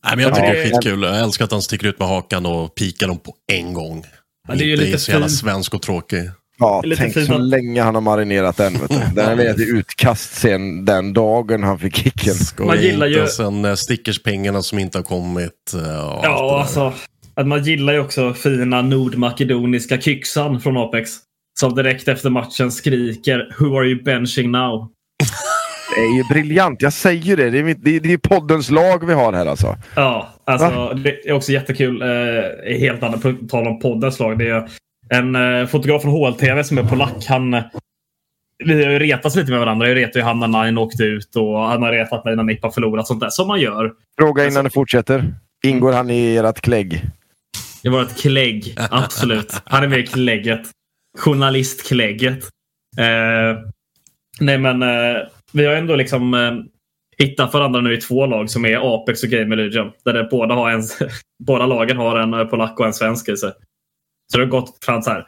Nej, 0.04 0.16
men 0.16 0.18
jag 0.20 0.34
tycker 0.34 0.46
Ja. 0.48 0.52
det 0.54 0.62
är 0.62 0.70
skitkul. 0.70 1.02
Jag 1.02 1.20
älskar 1.20 1.44
att 1.44 1.52
han 1.52 1.62
sticker 1.62 1.86
ut 1.86 1.98
med 1.98 2.08
hakan 2.08 2.46
och 2.46 2.74
pikar 2.74 3.08
dem 3.08 3.18
på 3.18 3.34
en 3.52 3.74
gång. 3.74 4.04
Ja, 4.48 4.54
det 4.54 4.64
är 4.64 4.66
ju 4.66 4.76
lite 4.76 4.98
så 4.98 5.10
jävla 5.12 5.28
svensk 5.28 5.74
och 5.74 5.82
tråkig. 5.82 6.30
Ja, 6.58 6.80
Lite 6.84 7.02
tänk 7.02 7.14
fint 7.14 7.26
så 7.26 7.34
att- 7.34 7.40
länge 7.40 7.82
han 7.82 7.94
har 7.94 8.02
marinerat 8.02 8.56
den. 8.56 8.72
Vet 8.72 8.88
du. 8.88 8.96
Den 9.14 9.36
legat 9.38 9.58
i 9.58 9.62
utkast 9.62 10.34
sen 10.34 10.84
den 10.84 11.12
dagen 11.12 11.62
han 11.62 11.78
fick 11.78 11.96
kicken. 11.96 12.34
Skoja 12.34 12.66
Man 12.66 12.80
gillar 12.82 13.06
inte. 13.06 13.20
ju- 13.20 13.26
Sen 13.26 13.64
uh, 13.64 13.74
stickerspengarna 13.74 14.62
som 14.62 14.78
inte 14.78 14.98
har 14.98 15.02
kommit. 15.02 15.72
eh, 15.74 15.80
Ja, 16.22 16.60
alltså. 16.60 16.92
Att 17.34 17.46
man 17.46 17.64
gillar 17.64 17.92
ju 17.92 18.00
också 18.00 18.34
fina 18.34 18.82
nordmakedoniska 18.82 20.00
kyxan 20.00 20.60
från 20.60 20.76
Apex. 20.76 21.10
Som 21.60 21.74
direkt 21.74 22.08
efter 22.08 22.30
matchen 22.30 22.72
skriker 22.72 23.54
“Who 23.58 23.78
are 23.78 23.86
you 23.86 24.02
benching 24.02 24.50
now?” 24.50 24.88
Det 25.94 26.00
är 26.00 26.16
ju 26.16 26.24
briljant, 26.24 26.82
jag 26.82 26.92
säger 26.92 27.22
ju 27.22 27.36
det. 27.36 27.50
Det 27.50 27.58
är, 27.58 27.64
mitt, 27.64 27.84
det 27.84 27.96
är, 27.96 28.00
det 28.00 28.12
är 28.12 28.18
poddens 28.18 28.70
lag 28.70 29.06
vi 29.06 29.12
har 29.12 29.32
här 29.32 29.46
alltså. 29.46 29.76
Ja, 29.94 30.28
alltså 30.44 30.94
det 30.94 31.28
är 31.28 31.32
också 31.32 31.52
jättekul. 31.52 32.02
Eh, 32.02 32.78
helt 32.78 33.02
annat, 33.02 33.22
på 33.22 33.34
tal 33.48 33.66
om 33.66 33.80
poddens 33.80 34.18
lag. 34.18 34.38
Det 34.38 34.48
är 34.48 34.68
en 35.08 35.36
eh, 35.36 35.66
fotograf 35.66 36.02
från 36.02 36.12
HLTV 36.12 36.64
som 36.64 36.78
är 36.78 36.82
polack. 36.82 37.26
Han, 37.28 37.50
vi 38.64 38.84
har 38.84 38.92
ju 38.92 38.98
retats 38.98 39.36
lite 39.36 39.50
med 39.50 39.60
varandra. 39.60 39.88
Jag 39.88 39.96
retade 39.96 40.18
ju 40.18 40.24
han 40.24 40.40
när 40.40 40.64
Nine 40.64 40.78
åkte 40.78 41.02
ut 41.02 41.36
och 41.36 41.58
han 41.58 41.82
har 41.82 41.92
retat 41.92 42.24
mig 42.24 42.36
när 42.36 42.42
Nipp 42.42 42.62
har 42.62 42.70
förlorat. 42.70 43.06
Sånt 43.06 43.20
där 43.20 43.30
som 43.30 43.48
man 43.48 43.60
gör. 43.60 43.92
Fråga 44.18 44.48
innan 44.48 44.64
du 44.64 44.70
fortsätter. 44.70 45.34
Ingår 45.64 45.92
han 45.92 46.10
i 46.10 46.36
ert 46.36 46.60
klägg? 46.60 47.02
Det 47.82 47.88
var 47.88 48.02
ett 48.02 48.20
klägg, 48.20 48.74
absolut. 48.90 49.62
Han 49.64 49.84
är 49.84 49.88
med 49.88 49.98
i 49.98 50.06
klägget. 50.06 50.62
Journalistklägget. 51.18 52.44
Eh, 52.98 53.58
nej 54.40 54.58
men 54.58 54.82
eh, 54.82 55.28
vi 55.52 55.66
har 55.66 55.74
ändå 55.74 55.96
liksom 55.96 56.34
eh, 56.34 56.52
hittat 57.18 57.54
varandra 57.54 57.80
nu 57.80 57.94
i 57.94 58.00
två 58.00 58.26
lag 58.26 58.50
som 58.50 58.64
är 58.64 58.94
Apex 58.94 59.22
och 59.22 59.28
Game 59.28 59.56
Legion. 59.56 59.92
Där 60.04 60.12
det 60.12 60.28
båda, 60.30 60.54
har 60.54 60.70
en, 60.70 60.82
båda 61.44 61.66
lagen 61.66 61.96
har 61.96 62.18
en 62.18 62.34
eh, 62.34 62.44
polack 62.44 62.80
och 62.80 62.86
en 62.86 62.94
svensk 62.94 63.28
i 63.28 63.36
sig. 63.36 63.52
Så 64.32 64.38
det 64.38 64.44
har 64.44 64.50
gått 64.50 64.84
fram 64.84 65.02
så 65.02 65.10
här. 65.10 65.26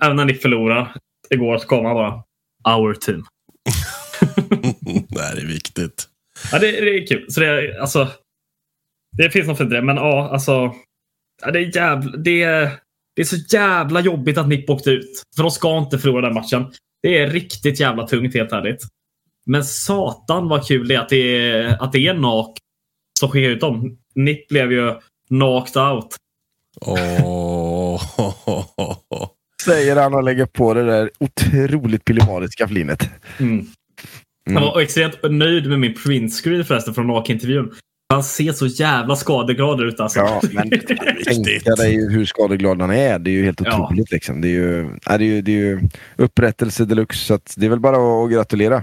Även 0.00 0.16
när 0.16 0.24
ni 0.24 0.34
förlorar 0.34 0.94
igår 1.30 1.58
så 1.58 1.66
kom 1.66 1.84
han 1.84 1.94
bara 1.94 2.22
Our 2.76 2.94
team. 2.94 3.24
Det 5.08 5.20
är 5.20 5.46
viktigt. 5.46 6.08
Ja, 6.52 6.58
det, 6.58 6.70
det 6.70 6.90
är 6.90 7.06
kul. 7.06 7.26
Så 7.28 7.40
det, 7.40 7.80
alltså, 7.80 8.08
det 9.16 9.30
finns 9.30 9.46
något 9.46 9.58
fint 9.58 9.72
i 9.72 9.74
det. 9.74 9.82
Men 9.82 9.96
ja, 9.96 10.28
alltså. 10.32 10.74
Ja, 11.42 11.50
det, 11.50 11.58
är 11.58 11.76
jävla, 11.76 12.16
det, 12.16 12.42
är, 12.42 12.70
det 13.18 13.22
är 13.22 13.26
så 13.26 13.56
jävla 13.56 14.00
jobbigt 14.00 14.38
att 14.38 14.48
Nipp 14.48 14.70
åkte 14.70 14.90
ut. 14.90 15.22
För 15.36 15.42
de 15.42 15.50
ska 15.50 15.78
inte 15.78 15.98
förlora 15.98 16.26
den 16.26 16.34
matchen. 16.34 16.66
Det 17.02 17.18
är 17.18 17.30
riktigt 17.30 17.80
jävla 17.80 18.06
tungt 18.06 18.34
helt 18.34 18.52
ärligt. 18.52 18.82
Men 19.46 19.64
satan 19.64 20.48
vad 20.48 20.66
kul 20.66 20.88
det 20.88 20.94
är 20.94 20.98
att 20.98 21.08
det 21.08 21.16
är, 21.16 21.82
att 21.82 21.92
det 21.92 22.06
är 22.06 22.14
NAK 22.14 22.58
som 23.20 23.30
skickar 23.30 23.48
ut 23.48 23.60
dem. 23.60 23.98
Nipp 24.14 24.48
blev 24.48 24.72
ju 24.72 24.94
knocked 25.28 25.82
out. 25.82 26.16
Åh. 26.80 28.02
Säger 29.64 29.96
han 29.96 30.14
och 30.14 30.24
lägger 30.24 30.46
på 30.46 30.74
det 30.74 30.84
där 30.84 31.10
otroligt 31.18 32.04
pillemariska 32.04 32.68
flinet. 32.68 33.10
Mm. 33.38 33.66
Han 34.54 34.62
var 34.62 34.80
extremt 34.80 35.18
nöjd 35.30 35.68
med 35.68 35.80
min 35.80 35.94
printscreen 35.94 36.64
förresten 36.64 36.94
från 36.94 37.06
NAK-intervjun. 37.06 37.72
Han 38.12 38.24
ser 38.24 38.52
så 38.52 38.66
jävla 38.66 39.16
skadeglad 39.16 39.80
ut 39.80 40.00
alltså. 40.00 40.18
Ja, 40.18 40.40
men 40.52 40.70
tänka 41.24 41.74
dig 41.76 42.10
hur 42.10 42.26
skadeglad 42.26 42.80
han 42.80 42.90
är. 42.90 43.18
Det 43.18 43.30
är 43.30 43.32
ju 43.32 43.44
helt 43.44 43.60
Ja. 43.64 43.84
otroligt. 43.84 44.10
Liksom. 44.10 44.40
Det, 44.40 44.48
är 44.48 44.52
ju, 44.52 44.90
ja, 45.04 45.18
det, 45.18 45.24
är 45.24 45.26
ju, 45.26 45.42
det 45.42 45.52
är 45.52 45.56
ju 45.56 45.80
upprättelse 46.16 46.84
deluxe. 46.84 47.18
Så 47.26 47.34
att 47.34 47.54
det 47.56 47.66
är 47.66 47.70
väl 47.70 47.80
bara 47.80 48.24
att 48.24 48.30
gratulera. 48.32 48.82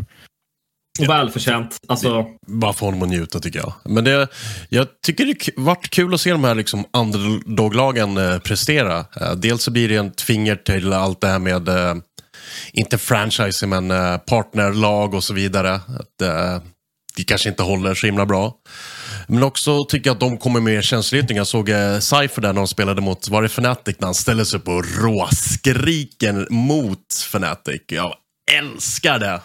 Och 1.00 1.10
välförtjänt. 1.10 1.78
Alltså, 1.88 2.26
Bara 2.48 2.74
för 2.74 2.86
honom 2.86 3.02
att 3.04 3.10
njuta 3.10 3.40
tycker 3.40 3.60
jag. 3.60 3.74
Men 3.86 4.04
det, 4.04 4.28
jag 4.70 4.88
tycker 5.06 5.26
det 5.26 5.50
varit 5.58 5.90
kul 5.90 6.14
att 6.14 6.22
se 6.22 6.32
de 6.32 6.44
här 6.44 6.56
liksom 6.56 6.86
underdog-lagen 6.98 8.18
eh, 8.18 8.40
prestera. 8.40 9.06
Eh, 9.22 9.32
dels 9.36 9.64
så 9.64 9.72
blir 9.72 9.90
det 9.90 9.96
ett 9.96 10.22
finger 10.22 10.56
till 10.56 10.94
allt 10.94 11.22
det 11.22 11.28
här 11.28 11.40
med, 11.40 11.70
eh, 11.70 11.96
inte 12.74 12.98
franchise, 12.98 13.68
men 13.68 13.88
partnerlag 14.20 15.14
och 15.14 15.24
så 15.24 15.34
vidare. 15.34 15.74
Att, 15.74 16.62
det 17.18 17.24
kanske 17.24 17.50
inte 17.50 17.64
håller 17.64 17.94
så 17.94 18.06
himla 18.06 18.26
bra. 18.26 18.54
Men 19.28 19.44
också 19.44 19.86
tycker 19.86 20.10
jag 20.10 20.14
att 20.14 20.20
de 20.20 20.38
kommer 20.38 20.60
med 20.60 20.84
känsloyttringar. 20.84 21.40
Jag 21.40 21.48
såg 21.48 21.70
eh, 21.70 22.00
Cypher 22.00 22.42
där 22.42 22.54
när 22.54 22.62
de 22.62 22.68
spelade 22.68 23.02
mot, 23.02 23.30
var 23.30 23.42
det 23.42 23.46
Fnatic, 23.46 23.96
när 24.00 24.08
han 24.08 24.16
ställer 24.16 24.44
sig 24.44 24.60
upp 24.60 24.68
och 24.68 24.84
råskriker 25.02 26.48
mot 26.50 27.14
Fnatic. 27.14 27.82
Jag 27.88 28.16
älskar 28.52 29.20
det! 29.20 29.42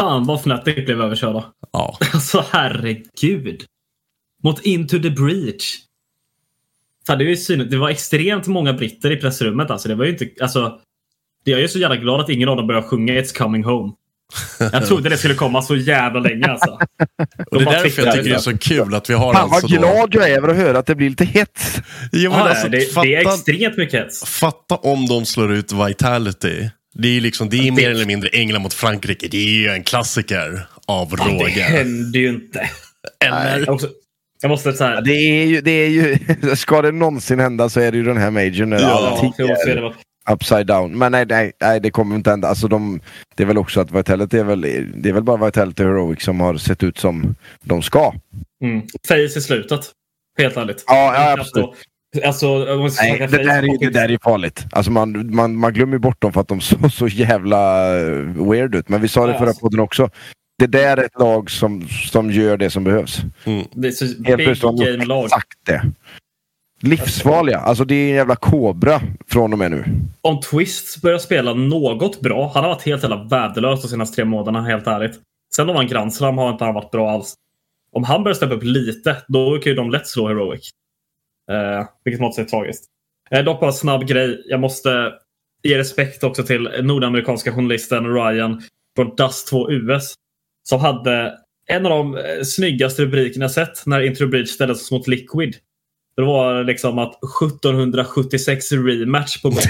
fan 0.00 0.26
vad 0.26 0.40
Fnatic 0.40 0.84
blev 0.84 1.02
överkörda. 1.02 1.44
Ja. 1.72 1.98
Alltså 2.14 2.44
herregud. 2.50 3.64
Mot 4.42 4.60
Into 4.66 4.98
the 4.98 5.10
Breach. 5.10 5.76
Fan, 7.06 7.18
det, 7.18 7.24
är 7.24 7.28
ju 7.28 7.36
synligt. 7.36 7.70
det 7.70 7.78
var 7.78 7.90
extremt 7.90 8.46
många 8.46 8.72
britter 8.72 9.10
i 9.10 9.16
pressrummet. 9.16 9.70
Alltså, 9.70 9.88
det 9.88 9.94
var 9.94 10.04
ju 10.04 10.10
inte, 10.10 10.28
alltså, 10.40 10.80
jag 11.44 11.60
är 11.60 11.68
så 11.68 11.78
jävla 11.78 11.96
glad 11.96 12.20
att 12.20 12.28
ingen 12.28 12.48
av 12.48 12.56
dem 12.56 12.66
började 12.66 12.86
sjunga 12.86 13.12
It's 13.12 13.38
coming 13.38 13.64
home. 13.64 13.92
Jag 14.72 14.86
trodde 14.86 15.08
det 15.08 15.16
skulle 15.16 15.34
komma 15.34 15.62
så 15.62 15.76
jävla 15.76 16.20
länge 16.20 16.46
alltså. 16.46 16.70
Och 17.50 17.58
det 17.58 17.70
är 17.70 17.82
därför 17.82 18.02
jag 18.06 18.14
tycker 18.14 18.28
det 18.30 18.34
är 18.36 18.38
så 18.38 18.58
kul 18.58 18.94
att 18.94 19.10
vi 19.10 19.14
har 19.14 19.34
Fan 19.34 19.50
alltså 19.52 19.66
vad 19.66 19.70
då... 19.82 20.06
glad 20.06 20.14
jag 20.14 20.30
är 20.30 20.36
över 20.36 20.48
att 20.48 20.56
höra 20.56 20.78
att 20.78 20.86
det 20.86 20.94
blir 20.94 21.08
lite 21.10 21.24
hets. 21.24 21.80
Jo, 22.12 22.30
Ja, 22.34 22.48
alltså, 22.48 22.68
det, 22.68 22.94
fatta, 22.94 23.06
det 23.06 23.14
är 23.14 23.20
extremt 23.34 23.76
mycket 23.76 24.00
hets. 24.00 24.24
fatta 24.24 24.74
om 24.76 25.06
de 25.06 25.26
slår 25.26 25.52
ut 25.52 25.72
Vitality. 25.72 26.68
Det 26.94 27.16
är, 27.16 27.20
liksom, 27.20 27.48
det 27.48 27.68
är 27.68 27.72
mer 27.72 27.90
eller 27.90 28.06
mindre 28.06 28.28
England 28.28 28.62
mot 28.62 28.74
Frankrike. 28.74 29.28
Det 29.30 29.36
är 29.38 29.50
ju 29.50 29.68
en 29.68 29.82
klassiker 29.82 30.66
av 30.86 31.08
Det 31.10 31.16
råge. 31.16 31.60
händer 31.62 32.20
ju 32.20 32.28
inte. 32.28 32.70
Eller? 33.24 33.70
Också, 33.70 33.88
jag 34.42 34.48
måste 34.48 34.72
så 34.72 34.84
här. 34.84 34.94
Ja, 34.94 35.00
det 35.00 35.12
är 35.12 35.46
ju, 35.46 35.60
det 35.60 35.70
är 35.70 35.88
ju, 35.88 36.18
ska 36.56 36.82
det 36.82 36.92
någonsin 36.92 37.40
hända 37.40 37.68
så 37.68 37.80
är 37.80 37.90
det 37.92 37.98
ju 37.98 38.04
den 38.04 38.16
här 38.16 38.30
majorn 38.30 38.70
när 38.70 38.80
Ja, 38.80 39.32
upside 40.30 40.66
down. 40.66 40.98
Men 40.98 41.12
nej, 41.12 41.26
nej, 41.28 41.52
nej, 41.60 41.80
det 41.80 41.90
kommer 41.90 42.16
inte 42.16 42.30
hända. 42.30 42.48
Alltså 42.48 42.68
de, 42.68 43.00
det 43.36 43.42
är 43.42 43.46
väl 43.46 43.58
också 43.58 43.80
att 43.80 43.90
Vitality 43.92 44.38
är 44.38 44.44
väl, 44.44 44.60
det 44.94 45.08
är 45.08 45.12
väl 45.12 45.22
bara 45.22 45.44
Vitality 45.46 45.82
Heroic 45.82 46.22
som 46.22 46.40
har 46.40 46.56
sett 46.56 46.82
ut 46.82 46.98
som 46.98 47.34
de 47.62 47.82
ska. 47.82 48.12
Mm. 48.64 48.82
Face 49.08 49.16
i 49.22 49.28
slutet. 49.28 49.80
Helt 50.38 50.56
ärligt. 50.56 50.84
Ja, 50.86 51.14
ja 51.14 51.32
absolut. 51.40 51.70
Alltså, 52.24 52.58
Nej, 53.00 53.18
det 53.18 53.26
där, 53.44 53.62
är, 53.62 53.78
det 53.78 53.90
där 53.90 54.10
är 54.10 54.18
farligt. 54.22 54.64
Alltså 54.72 54.92
man, 54.92 55.34
man, 55.34 55.56
man 55.56 55.72
glömmer 55.72 55.98
bort 55.98 56.20
dem 56.22 56.32
för 56.32 56.40
att 56.40 56.48
de 56.48 56.60
såg 56.60 56.92
så 56.92 57.08
jävla 57.08 57.88
eh, 57.98 58.12
weird 58.50 58.74
ut. 58.74 58.88
Men 58.88 59.00
vi 59.00 59.08
sa 59.08 59.26
det 59.26 59.32
Ja, 59.32 59.38
förra 59.38 59.48
alltså. 59.48 59.60
podden 59.60 59.80
också. 59.80 60.10
Det 60.58 60.66
där 60.66 60.96
är 60.96 61.04
ett 61.04 61.18
lag 61.18 61.50
som, 61.50 61.88
som 61.88 62.30
gör 62.30 62.56
det 62.56 62.70
som 62.70 62.84
behövs. 62.84 63.20
Det 63.74 63.88
är 63.88 63.92
så 63.92 64.04
Helt 64.04 64.18
big 64.18 64.36
plötsligt 64.36 64.62
har 64.62 64.72
de 64.72 64.84
gjort 64.90 64.98
game-lag. 64.98 65.24
exakt 65.24 65.58
det. 65.66 65.82
Livsfarliga. 66.82 67.58
Alltså 67.58 67.84
det 67.84 67.94
är 67.94 68.08
en 68.08 68.14
jävla 68.14 68.36
kobra 68.36 69.00
från 69.26 69.52
och 69.52 69.58
med 69.58 69.70
nu. 69.70 69.84
Om 70.20 70.40
Twist 70.40 71.02
börjar 71.02 71.18
spela 71.18 71.54
något 71.54 72.20
bra. 72.20 72.50
Han 72.54 72.64
har 72.64 72.70
varit 72.70 72.82
helt 72.82 73.02
jävla 73.02 73.24
värdelös 73.24 73.82
de 73.82 73.88
senaste 73.88 74.14
tre 74.16 74.24
månaderna, 74.24 74.62
helt 74.62 74.86
ärligt. 74.86 75.20
Sen 75.54 75.68
om 75.68 75.76
han 75.76 75.86
Grand 75.86 76.14
Slam 76.14 76.38
har 76.38 76.50
inte 76.50 76.64
han 76.64 76.74
varit 76.74 76.90
bra 76.90 77.10
alls. 77.10 77.34
Om 77.92 78.04
han 78.04 78.22
börjar 78.22 78.34
steppa 78.34 78.54
upp 78.54 78.64
lite, 78.64 79.16
då 79.28 79.58
kan 79.58 79.70
ju 79.70 79.76
de 79.76 79.90
lätt 79.90 80.06
slå 80.06 80.28
Heroic. 80.28 80.70
Eh, 81.50 81.86
vilket 82.04 82.20
måste 82.20 82.42
är 82.42 82.44
tragiskt. 82.44 82.84
Eh, 83.30 83.44
dock 83.44 83.60
bara 83.60 83.70
en 83.70 83.72
snabb 83.72 84.06
grej. 84.06 84.42
Jag 84.46 84.60
måste 84.60 85.12
ge 85.62 85.78
respekt 85.78 86.24
också 86.24 86.42
till 86.42 86.68
nordamerikanska 86.82 87.52
journalisten 87.52 88.14
Ryan 88.14 88.62
från 88.96 89.16
Dust 89.16 89.48
2 89.48 89.70
US. 89.70 90.14
Som 90.68 90.80
hade 90.80 91.38
en 91.66 91.86
av 91.86 91.90
de 91.90 92.16
eh, 92.16 92.42
snyggaste 92.44 93.02
rubrikerna 93.02 93.44
jag 93.44 93.50
sett 93.50 93.86
när 93.86 94.00
Intro 94.00 94.28
Bridge 94.28 94.46
ställdes 94.46 94.90
mot 94.90 95.06
Liquid. 95.06 95.56
Det 96.16 96.22
var 96.22 96.64
liksom 96.64 96.98
att 96.98 97.18
1776 97.42 98.72
rematch 98.72 99.42
på 99.42 99.48
gång. 99.48 99.58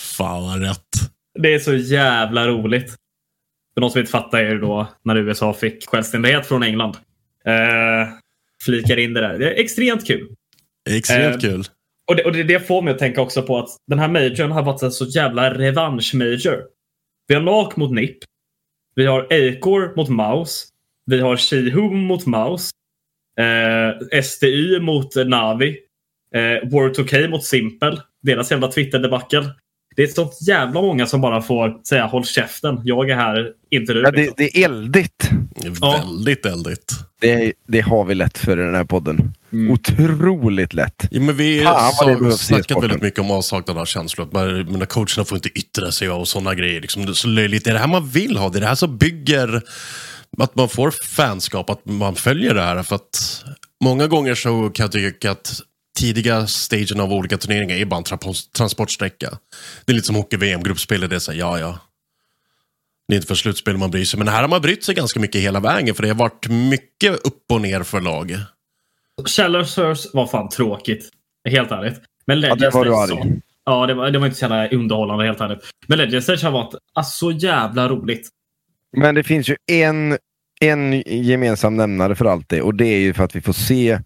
Fan 0.00 0.42
vad 0.42 0.62
rätt. 0.62 0.88
Det 1.38 1.54
är 1.54 1.58
så 1.58 1.74
jävla 1.74 2.48
roligt. 2.48 2.90
För 3.74 3.80
de 3.80 3.90
som 3.90 4.00
inte 4.00 4.12
fattar 4.12 4.38
är 4.38 4.54
det 4.54 4.60
då 4.60 4.86
när 5.02 5.16
USA 5.16 5.52
fick 5.52 5.88
självständighet 5.88 6.46
från 6.46 6.62
England. 6.62 6.96
Eh, 7.46 8.08
flikar 8.64 8.98
in 8.98 9.12
det 9.12 9.20
där. 9.20 9.38
Det 9.38 9.50
är 9.50 9.60
extremt 9.60 10.06
kul. 10.06 10.28
Extremt 10.90 11.34
Eh, 11.34 11.50
kul. 11.50 11.64
Och 12.06 12.16
det, 12.16 12.24
och 12.24 12.32
det, 12.32 12.42
det 12.42 12.60
får 12.60 12.82
mig 12.82 12.92
att 12.92 12.98
tänka 12.98 13.20
också 13.20 13.42
på 13.42 13.58
att 13.58 13.68
den 13.86 13.98
här 13.98 14.08
majorn 14.08 14.50
har 14.50 14.62
varit 14.62 14.82
en 14.82 14.92
så 14.92 15.04
jävla 15.04 15.54
revansch-major. 15.54 16.62
Vi 17.26 17.34
har 17.34 17.42
NAK 17.42 17.76
mot 17.76 17.92
NIP. 17.92 18.18
Vi 18.94 19.06
har 19.06 19.20
Acor 19.20 19.96
mot 19.96 20.08
Mouse. 20.08 20.66
Vi 21.06 21.20
har 21.20 21.36
Shihum 21.36 22.06
mot 22.06 22.26
Mouse. 22.26 22.70
Eh, 23.40 24.22
STY 24.22 24.80
mot 24.80 25.16
Navi. 25.26 25.76
Eh, 26.34 26.68
War2K 26.68 27.28
mot 27.28 27.44
Simpel. 27.44 28.00
Deras 28.22 28.50
jävla 28.50 28.68
Twitter-debacle. 28.68 29.50
Det 29.96 30.02
är 30.02 30.06
så 30.06 30.32
jävla 30.40 30.82
många 30.82 31.06
som 31.06 31.20
bara 31.20 31.42
får 31.42 31.80
säga 31.84 32.06
håll 32.06 32.24
käften. 32.24 32.80
Jag 32.84 33.10
är 33.10 33.16
här, 33.16 33.50
inte 33.70 33.92
du. 33.92 34.02
Ja, 34.02 34.10
det, 34.10 34.16
liksom. 34.16 34.34
det 34.36 34.58
är 34.58 34.64
eldigt. 34.64 35.30
Ja. 35.80 36.02
Väldigt 36.04 36.46
eldigt. 36.46 36.92
Det, 37.20 37.52
det 37.68 37.80
har 37.80 38.04
vi 38.04 38.14
lätt 38.14 38.38
för 38.38 38.60
i 38.60 38.62
den 38.62 38.74
här 38.74 38.84
podden. 38.84 39.34
Mm. 39.52 39.70
Otroligt 39.72 40.74
lätt. 40.74 41.08
Ja, 41.10 41.20
men 41.20 41.36
vi 41.36 41.64
har 41.64 42.30
snackat 42.30 42.82
väldigt 42.82 43.02
mycket 43.02 43.20
om 43.20 43.30
avsaknad 43.30 43.78
av 43.78 43.84
känslor. 43.84 44.28
Men 44.70 44.86
coacherna 44.86 45.24
får 45.24 45.36
inte 45.36 45.48
yttra 45.48 45.92
sig 45.92 46.10
och 46.10 46.28
sådana 46.28 46.54
grejer. 46.54 46.80
Liksom, 46.80 47.06
det 47.06 47.12
är 47.12 47.14
så 47.14 47.28
löjligt. 47.28 47.64
Det 47.64 47.70
är 47.70 47.74
det 47.74 47.80
här 47.80 47.88
man 47.88 48.08
vill 48.08 48.36
ha. 48.36 48.48
Det 48.48 48.58
är 48.58 48.60
det 48.60 48.66
här 48.66 48.74
som 48.74 48.96
bygger 48.98 49.62
att 50.38 50.54
man 50.54 50.68
får 50.68 50.90
fanskap, 50.90 51.70
att 51.70 51.86
man 51.86 52.14
följer 52.14 52.54
det 52.54 52.62
här. 52.62 52.82
För 52.82 52.96
att 52.96 53.44
många 53.84 54.06
gånger 54.06 54.34
så 54.34 54.70
kan 54.70 54.84
jag 54.84 54.92
tycka 54.92 55.30
att 55.30 55.60
tidiga 55.98 56.46
stagen 56.46 57.00
av 57.00 57.12
olika 57.12 57.38
turneringar 57.38 57.76
är 57.76 57.84
bara 57.84 57.96
en 57.96 58.04
tra- 58.04 58.50
transportsträcka. 58.56 59.38
Det 59.84 59.92
är 59.92 59.94
lite 59.94 60.06
som 60.06 60.16
hockey-VM, 60.16 60.62
gruppspelet. 60.62 61.10
Det 61.10 61.16
är 61.16 61.20
så 61.20 61.32
här, 61.32 61.38
ja, 61.38 61.58
ja. 61.58 61.78
Det 63.08 63.14
är 63.14 63.16
inte 63.16 63.28
för 63.28 63.34
slutspel 63.34 63.76
man 63.76 63.90
bryr 63.90 64.04
sig. 64.04 64.18
Men 64.18 64.28
här 64.28 64.40
har 64.42 64.48
man 64.48 64.60
brytt 64.62 64.84
sig 64.84 64.94
ganska 64.94 65.20
mycket 65.20 65.40
hela 65.40 65.60
vägen. 65.60 65.94
För 65.94 66.02
det 66.02 66.08
har 66.08 66.14
varit 66.16 66.48
mycket 66.48 67.12
upp 67.26 67.44
och 67.52 67.60
ner 67.60 67.82
för 67.82 68.00
lag. 68.00 68.36
Challengers 69.26 70.06
var 70.12 70.26
fan 70.26 70.48
tråkigt. 70.48 71.10
Helt 71.48 71.70
ärligt. 71.70 72.00
Men 72.26 72.40
Ja, 72.40 72.54
Legends 72.54 72.62
det 72.74 72.78
var 72.78 72.84
du 72.84 72.94
arg. 72.96 73.08
så- 73.08 73.40
Ja, 73.66 73.86
det 73.86 73.94
var, 73.94 74.10
det 74.10 74.18
var 74.18 74.26
inte 74.26 74.38
så 74.38 74.44
jävla 74.44 74.68
underhållande 74.68 75.24
helt 75.24 75.40
ärligt. 75.40 75.58
Men 75.86 75.98
Legends 75.98 76.42
har 76.42 76.50
varit 76.50 76.74
alltså, 76.94 77.12
så 77.18 77.30
jävla 77.30 77.88
roligt. 77.88 78.28
Men 78.96 79.14
det 79.14 79.22
finns 79.24 79.48
ju 79.48 79.56
en, 79.72 80.18
en 80.60 81.02
gemensam 81.06 81.76
nämnare 81.76 82.14
för 82.14 82.24
allt 82.24 82.48
det 82.48 82.62
och 82.62 82.74
det 82.74 82.86
är 82.86 82.98
ju 82.98 83.14
för 83.14 83.24
att 83.24 83.36
vi 83.36 83.40
får 83.40 83.52
se 83.52 84.00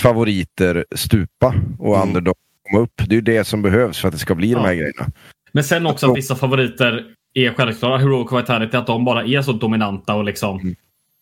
favoriter 0.00 0.84
stupa 0.94 1.54
och 1.78 1.96
Mm. 1.96 2.08
underdog 2.08 2.34
komma 2.70 2.82
upp. 2.82 2.92
Det 2.96 3.12
är 3.12 3.16
ju 3.16 3.20
det 3.20 3.44
som 3.44 3.62
behövs 3.62 3.98
för 3.98 4.08
att 4.08 4.14
det 4.14 4.18
ska 4.20 4.34
bli 4.34 4.52
de 4.54 4.60
här 4.60 4.72
Ja. 4.72 4.74
grejerna. 4.80 5.06
Men 5.52 5.64
sen 5.64 5.86
också 5.86 6.10
att 6.10 6.16
vissa 6.18 6.36
favoriter 6.36 7.04
är 7.34 7.54
självklara. 7.54 7.98
Heroic 7.98 8.32
Vitality, 8.32 8.76
att 8.76 8.86
de 8.86 9.04
bara 9.04 9.24
är 9.24 9.42
så 9.42 9.52
dominanta 9.52 10.14
och 10.14 10.24
liksom... 10.24 10.60
Mm. 10.60 10.76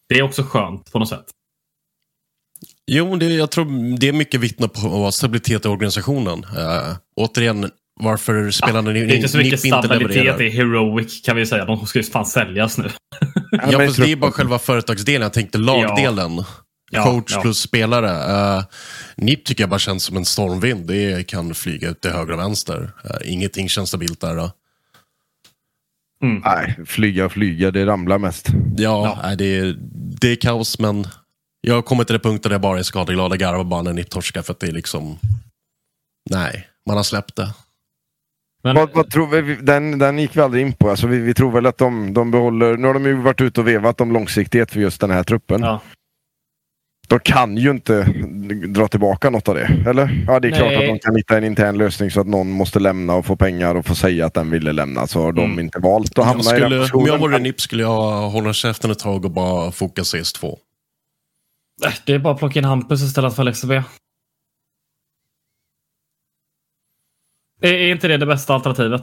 Det 0.09 0.19
är 0.19 0.23
också 0.23 0.43
skönt 0.43 0.93
på 0.93 0.99
något 0.99 1.09
sätt. 1.09 1.25
Jo, 2.87 3.17
det, 3.17 3.27
jag 3.27 3.51
tror 3.51 3.97
det 3.99 4.09
är 4.09 4.13
mycket 4.13 4.41
vittne 4.41 4.69
på 4.69 5.11
stabilitet 5.13 5.65
i 5.65 5.69
organisationen. 5.69 6.39
Uh, 6.45 6.97
återigen, 7.17 7.71
varför 8.01 8.51
spelarna 8.51 8.91
Det 8.91 8.99
är 8.99 9.15
inte 9.15 9.29
så 9.29 9.39
mycket 9.39 9.61
stabilitet 9.61 10.41
i 10.41 10.49
Heroic 10.49 11.23
kan 11.25 11.37
vi 11.37 11.47
säga. 11.47 11.65
De 11.65 11.87
ska 11.87 11.99
ju 11.99 12.03
fan 12.03 12.27
säljas 12.27 12.79
nu. 12.79 12.91
Ja, 13.51 13.87
fast 13.87 13.97
det 13.97 14.13
är 14.13 14.17
bara 14.17 14.33
själva 14.33 14.59
företagsdelen. 14.59 15.23
Jag 15.23 15.33
tänkte 15.33 15.59
lagdelen. 15.59 16.45
Ja, 16.91 17.05
Coach 17.05 17.33
ja. 17.35 17.41
plus 17.41 17.59
spelare. 17.59 18.11
Uh, 18.59 18.65
NIP 19.17 19.45
tycker 19.45 19.63
jag 19.63 19.71
bara 19.71 19.79
känns 19.79 20.05
som 20.05 20.17
en 20.17 20.25
stormvind. 20.25 20.87
Det 20.87 21.27
kan 21.27 21.55
flyga 21.55 21.91
ut 21.91 22.01
till 22.01 22.11
höger 22.11 22.33
och 22.33 22.39
vänster. 22.39 22.91
Uh, 23.05 23.33
ingenting 23.33 23.69
känns 23.69 23.89
stabilt 23.89 24.21
där. 24.21 24.37
Då. 24.37 24.51
Nej, 26.45 26.79
flyga 26.87 27.25
och 27.25 27.33
flyga, 27.33 27.71
det 27.71 27.87
ramlar 27.87 28.19
mest. 28.19 28.49
Ja, 28.77 29.21
nej, 29.23 29.37
det, 29.37 29.45
är, 29.45 29.77
det 30.21 30.29
är 30.29 30.37
kaos, 30.37 30.79
men 30.79 31.07
jag 31.61 31.75
har 31.75 31.83
kommit 31.83 32.07
till 32.07 32.15
det 32.15 32.21
punkten 32.21 32.49
där 32.49 32.55
jag 32.55 32.61
bara 32.61 32.79
är 32.79 32.83
skadeglad 32.83 33.33
och 33.33 33.39
garvar 33.39 33.65
bara 33.65 33.83
när 33.83 33.93
NIP 33.93 34.11
torskar. 34.11 34.43
För 34.43 34.53
att 34.53 34.61
det 34.61 34.67
är 34.67 34.73
liksom... 34.73 35.19
Nej, 36.31 36.69
man 36.87 36.97
har 36.97 37.05
släppt 37.05 37.37
det. 37.37 37.55
Men, 38.65 38.77
Vad, 38.77 38.91
vad 38.95 39.11
tror 39.11 39.27
vi, 39.43 39.55
den, 39.57 39.99
den 39.99 40.19
gick 40.19 40.37
vi 40.37 40.41
aldrig 40.41 40.67
in 40.67 40.73
på. 40.73 40.91
Alltså 40.91 41.07
vi, 41.07 41.19
vi 41.19 41.35
tror 41.35 41.51
väl 41.53 41.67
att 41.67 41.79
de, 41.79 42.15
de 42.15 42.31
behåller... 42.31 42.77
Nu 42.77 42.87
har 42.87 42.95
de 42.95 43.07
ju 43.07 43.15
varit 43.15 43.41
ute 43.41 43.61
och 43.61 43.69
vevat 43.69 44.01
om 44.01 44.13
långsiktighet 44.13 44.71
för 44.71 44.81
just 44.81 45.01
den 45.01 45.11
här 45.11 45.23
truppen. 45.23 45.61
ja. 45.63 45.81
De 47.09 47.19
kan 47.21 47.57
ju 47.57 47.71
inte 47.71 48.03
dra 48.69 48.89
tillbaka 48.89 49.31
något 49.31 49.49
av 49.49 49.55
det, 49.55 49.85
eller? 49.91 50.25
Ja, 50.27 50.41
det 50.41 50.49
är 50.49 50.53
klart 50.53 50.69
Nej. 50.69 50.77
att 50.77 50.95
de 50.95 50.99
kan 50.99 51.17
hitta 51.17 51.37
en 51.37 51.45
intern 51.45 51.79
lösning 51.79 52.11
så 52.11 52.21
att 52.21 52.27
någon 52.27 52.51
måste 52.51 52.81
lämna 52.81 53.15
och 53.15 53.27
få 53.27 53.37
pengar 53.37 53.75
och 53.75 53.87
få 53.87 53.95
säga 53.95 54.27
att 54.27 54.35
den 54.35 54.51
ville 54.51 54.73
lämna. 54.73 55.07
Så 55.07 55.23
har 55.23 55.33
de 55.33 55.45
Mm. 55.45 55.59
inte 55.61 55.79
valt 55.79 56.11
att 56.11 56.17
Jag 56.17 56.25
hamna 56.25 56.57
i 56.57 56.61
den 56.61 56.87
skulle, 56.87 57.03
om 57.03 57.07
jag 57.07 57.19
vore 57.19 57.39
NIP 57.39 57.61
skulle 57.61 57.83
jag 57.83 58.29
hålla 58.31 58.53
käften 58.53 58.91
ett 58.91 58.99
tag 58.99 59.25
och 59.25 59.31
bara 59.31 59.73
foka 59.73 60.03
CS2. 60.03 60.47
Äh, 61.87 61.93
Det 62.07 62.15
är 62.15 62.19
bara 62.19 62.33
att 62.35 62.39
plocka 62.39 62.59
in 62.59 62.65
Hampus 62.65 63.03
istället 63.03 63.35
för 63.35 63.43
Alexa 63.43 63.67
B. 63.67 63.83
Är, 67.65 67.79
inte 67.79 68.09
det 68.09 68.17
det 68.17 68.27
bästa 68.27 68.55
alternativet? 68.55 69.03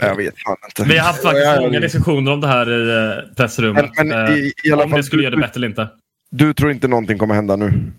Jag 0.00 0.16
vet 0.16 0.34
fan 0.38 0.56
inte. 0.64 0.92
Vi 0.92 0.98
har 0.98 1.06
haft 1.06 1.22
faktiskt 1.22 1.44
Ja, 1.46 1.54
ja, 1.54 1.60
många 1.60 1.80
diskussioner 1.80 2.32
om 2.32 2.40
det 2.40 2.46
här 2.46 2.70
i 2.70 3.16
eh, 3.16 3.34
pressrummet. 3.36 3.90
Men, 3.96 4.08
men 4.08 4.28
Eh, 4.28 4.34
i, 4.34 4.52
i 4.64 4.72
om 4.72 4.78
fall, 4.78 4.90
det 4.90 5.02
skulle 5.02 5.22
göra 5.22 5.30
det 5.30 5.36
du, 5.36 5.42
bättre 5.42 5.58
eller 5.58 5.68
inte. 5.68 5.88
du 6.30 6.54
tror 6.54 6.70
inte 6.70 6.88
någonting 6.88 7.18
kommer 7.18 7.34
hända 7.34 7.56
nu? 7.56 7.92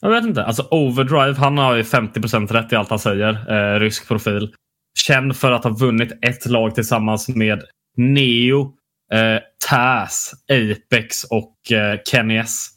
Jag 0.00 0.10
vet 0.10 0.24
inte. 0.24 0.44
Alltså 0.44 0.68
Overdrive, 0.70 1.34
han 1.34 1.58
har 1.58 1.76
ju 1.76 1.82
50% 1.82 2.52
rätt 2.52 2.72
i 2.72 2.76
allt 2.76 2.90
han 2.90 2.98
säger. 2.98 3.52
Eh, 3.52 3.80
rysk 3.80 4.08
profil. 4.08 4.54
Känd 4.98 5.36
för 5.36 5.52
att 5.52 5.64
ha 5.64 5.70
vunnit 5.70 6.12
ett 6.22 6.46
lag 6.46 6.74
tillsammans 6.74 7.28
med 7.28 7.62
Neo, 7.96 8.74
eh, 9.12 9.40
Taz, 9.68 10.34
Apex 10.52 11.24
och 11.24 11.72
eh, 11.72 11.98
Kenny 12.10 12.36
S. 12.36 12.68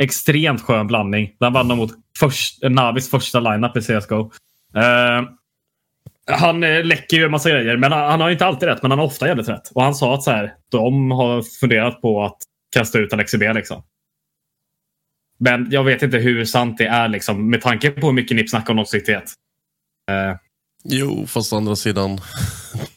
Extremt 0.00 0.62
skön 0.62 0.86
blandning. 0.86 1.36
Den 1.40 1.52
vann 1.52 1.68
de 1.68 1.78
mot 1.78 1.90
först, 2.18 2.62
Navis 2.62 3.10
första 3.10 3.40
lineup 3.40 3.76
i 3.76 3.80
CSGO. 3.80 4.30
Eh, 4.76 5.28
han 6.26 6.62
eh, 6.62 6.84
läcker 6.84 7.16
ju 7.16 7.24
en 7.24 7.30
massa 7.30 7.50
grejer, 7.50 7.76
men 7.76 7.92
han, 7.92 8.10
han 8.10 8.20
har 8.20 8.30
inte 8.30 8.46
alltid 8.46 8.68
rätt. 8.68 8.82
Men 8.82 8.90
han 8.90 8.98
har 8.98 9.06
ofta 9.06 9.28
jävligt 9.28 9.48
rätt. 9.48 9.68
Och 9.74 9.82
han 9.82 9.94
sa 9.94 10.14
att 10.14 10.22
så 10.22 10.30
här, 10.30 10.54
de 10.68 11.10
har 11.10 11.42
funderat 11.60 12.02
på 12.02 12.22
att 12.24 12.36
kasta 12.74 12.98
ut 12.98 13.12
Alexi 13.12 13.38
B. 13.38 13.52
Liksom. 13.52 13.82
Men 15.38 15.66
jag 15.70 15.84
vet 15.84 16.02
inte 16.02 16.18
hur 16.18 16.44
sant 16.44 16.78
det 16.78 16.86
är 16.86 17.08
liksom, 17.08 17.50
med 17.50 17.60
tanke 17.60 17.90
på 17.90 18.06
hur 18.06 18.14
mycket 18.14 18.36
NIP 18.36 18.50
snackar 18.50 18.70
om 18.70 18.76
långsiktighet. 18.76 19.32
Eh, 20.10 20.36
Jo, 20.84 21.26
fast 21.26 21.52
å 21.52 21.56
andra 21.56 21.76
sidan. 21.76 22.12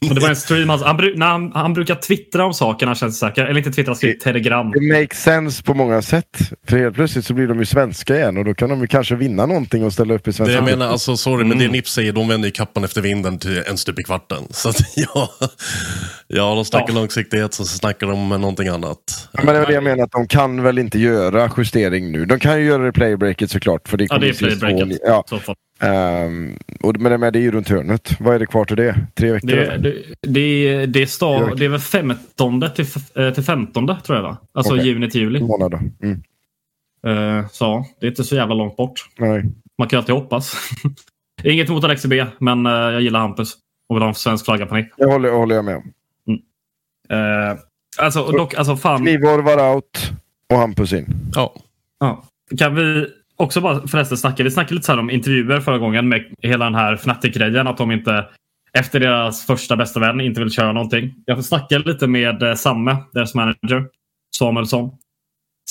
och 0.09 0.15
det 0.15 0.21
var 0.21 0.29
en 0.29 0.35
stream, 0.35 0.69
alltså, 0.69 0.87
han, 0.87 0.97
bru- 0.99 1.17
när 1.17 1.25
han, 1.25 1.51
han 1.53 1.73
brukar 1.73 1.95
twittra 1.95 2.45
om 2.45 2.53
sakerna 2.53 2.95
känns 2.95 3.19
det 3.19 3.27
säkert. 3.27 3.49
Eller 3.49 3.57
inte 3.57 3.71
twittra, 3.71 3.95
skriva 3.95 4.19
telegram. 4.23 4.71
Det 4.71 4.99
makes 5.01 5.21
sense 5.23 5.63
på 5.63 5.73
många 5.73 6.01
sätt. 6.01 6.37
För 6.67 6.77
helt 6.77 6.95
plötsligt 6.95 7.25
så 7.25 7.33
blir 7.33 7.47
de 7.47 7.59
ju 7.59 7.65
svenska 7.65 8.15
igen 8.15 8.37
och 8.37 8.45
då 8.45 8.53
kan 8.53 8.69
de 8.69 8.81
ju 8.81 8.87
kanske 8.87 9.15
vinna 9.15 9.45
någonting 9.45 9.83
och 9.85 9.93
ställa 9.93 10.13
upp 10.13 10.27
i 10.27 10.31
Det 10.31 10.33
svenska. 10.33 10.53
jag 10.55 10.63
menar, 10.63 10.87
alltså 10.87 11.17
sorry, 11.17 11.43
men 11.43 11.51
Mm. 11.57 11.59
det 11.59 11.71
NIP 11.71 11.87
säger, 11.87 12.13
de 12.13 12.27
vänder 12.27 12.47
ju 12.47 12.51
kappan 12.51 12.83
efter 12.83 13.01
vinden 13.01 13.39
till 13.39 13.63
en 13.67 13.77
stup 13.77 13.99
i 13.99 14.03
kvarten. 14.03 14.43
Så 14.49 14.69
att 14.69 14.77
ja, 14.95 15.29
ja 16.27 16.55
de 16.55 16.65
snackar 16.65 16.87
Ja. 16.89 16.93
långsiktighet 16.95 17.53
så 17.53 17.65
snackar 17.65 18.07
de 18.07 18.27
med 18.27 18.39
någonting 18.39 18.67
annat. 18.67 19.29
Ja, 19.31 19.39
Men 19.43 19.55
det 19.55 19.61
är 19.61 19.65
det 19.65 19.73
jag 19.73 19.83
menar, 19.83 20.03
att 20.03 20.11
de 20.11 20.27
kan 20.27 20.63
väl 20.63 20.77
inte 20.79 20.99
göra 20.99 21.51
justering 21.57 22.11
nu. 22.11 22.25
De 22.25 22.39
kan 22.39 22.59
ju 22.59 22.65
göra 22.65 22.83
det 22.83 22.89
i 22.89 22.91
playbreaket 22.91 23.51
såklart. 23.51 23.87
För 23.87 23.97
det 23.97 24.07
Ja, 24.09 24.17
det 24.17 24.29
är 24.29 24.33
playbreaket. 24.33 24.99
Ja, 25.05 25.23
så 25.79 25.85
ehm, 25.85 26.57
och, 26.81 26.99
men 26.99 27.33
det 27.33 27.39
är 27.39 27.41
ju 27.41 27.51
runt 27.51 27.69
hörnet. 27.69 28.19
Vad 28.19 28.35
är 28.35 28.39
det 28.39 28.45
kvar 28.45 28.65
till 28.65 28.77
det? 28.77 29.07
Tre 29.15 29.31
veckor? 29.31 29.47
Det, 29.47 29.77
det, 29.77 29.93
det, 30.21 30.85
det, 30.85 31.01
är 31.01 31.05
sta, 31.05 31.55
det 31.55 31.65
är 31.65 31.69
väl 31.69 31.79
15 31.79 32.63
till, 32.75 32.85
eh, 33.15 33.33
till 33.33 33.43
15 33.43 33.87
tror 33.87 34.17
jag 34.17 34.23
va? 34.23 34.37
Alltså 34.53 34.73
Okej. 34.73 34.85
juni 34.85 35.09
till 35.09 35.21
juli. 35.21 35.39
Mm. 36.01 36.21
Eh, 37.07 37.47
så 37.47 37.85
det 37.99 38.05
är 38.05 38.09
inte 38.09 38.23
så 38.23 38.35
jävla 38.35 38.55
långt 38.55 38.77
bort. 38.77 39.09
Nej. 39.17 39.43
Man 39.77 39.87
kan 39.87 39.97
ju 39.97 40.01
alltid 40.01 40.15
hoppas. 40.15 40.55
Inget 41.43 41.69
emot 41.69 41.83
Alexi 41.83 42.07
B, 42.07 42.25
men 42.39 42.65
eh, 42.65 42.71
jag 42.71 43.01
gillar 43.01 43.19
Hampus. 43.19 43.53
Och 43.89 43.95
vill 43.95 44.03
ha 44.03 44.09
en 44.09 44.15
svensk 44.15 44.45
flagga 44.45 44.65
på 44.65 44.75
Nick. 44.75 44.87
Jag 44.97 45.07
håller, 45.07 45.31
håller 45.31 45.55
jag 45.55 45.65
med 45.65 45.75
om. 45.75 45.91
Eh, 47.09 47.57
alltså, 47.97 48.21
och 48.21 48.37
dock, 48.37 48.53
alltså 48.53 48.75
fan. 48.75 49.01
Knivor 49.01 49.41
var 49.41 49.75
out 49.75 50.11
och 50.49 50.57
Hampus 50.57 50.93
in. 50.93 51.31
Ja, 51.35 51.53
Ja. 51.99 52.23
Kan 52.57 52.75
vi 52.75 53.07
också 53.35 53.61
bara 53.61 53.87
förresten 53.87 54.17
snacka, 54.17 54.43
vi 54.43 54.51
snackade 54.51 54.73
lite 54.73 54.85
så 54.85 54.91
här 54.91 54.99
om 54.99 55.09
intervjuer 55.09 55.59
förra 55.59 55.77
gången 55.77 56.09
med 56.09 56.33
hela 56.41 56.65
den 56.65 56.75
här 56.75 56.93
Fnatic-grejen. 56.93 57.67
Att 57.67 57.77
de 57.77 57.91
inte 57.91 58.25
efter 58.73 58.99
deras 58.99 59.45
första 59.45 59.75
bästa 59.75 59.99
vän 59.99 60.21
inte 60.21 60.39
vill 60.39 60.51
köra 60.51 60.71
någonting. 60.71 61.13
Jag 61.25 61.45
snackade 61.45 61.91
lite 61.91 62.07
med 62.07 62.43
eh, 62.43 62.53
Samme, 62.53 62.97
deras 63.13 63.35
manager, 63.35 63.87
Samuelsson. 64.37 64.91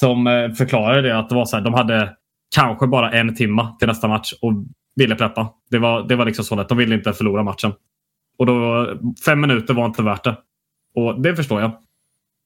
Som 0.00 0.26
eh, 0.26 0.50
förklarade 0.50 1.02
det 1.02 1.18
att 1.18 1.28
det 1.28 1.34
var 1.34 1.44
så 1.44 1.56
här, 1.56 1.64
de 1.64 1.74
hade 1.74 2.16
kanske 2.54 2.86
bara 2.86 3.12
en 3.12 3.34
timma 3.34 3.76
till 3.78 3.88
nästa 3.88 4.08
match 4.08 4.32
och 4.40 4.52
ville 4.96 5.14
preppa. 5.14 5.52
Det 5.70 5.78
var, 5.78 6.08
det 6.08 6.16
var 6.16 6.24
liksom 6.26 6.44
så 6.44 6.54
lätt. 6.56 6.68
De 6.68 6.78
ville 6.78 6.94
inte 6.94 7.12
förlora 7.12 7.42
matchen. 7.42 7.72
Och 8.38 8.46
då, 8.46 8.86
fem 9.24 9.40
minuter 9.40 9.74
var 9.74 9.86
inte 9.86 10.02
värt 10.02 10.24
det. 10.24 10.36
Och 10.94 11.20
det 11.20 11.36
förstår 11.36 11.60
jag. 11.60 11.72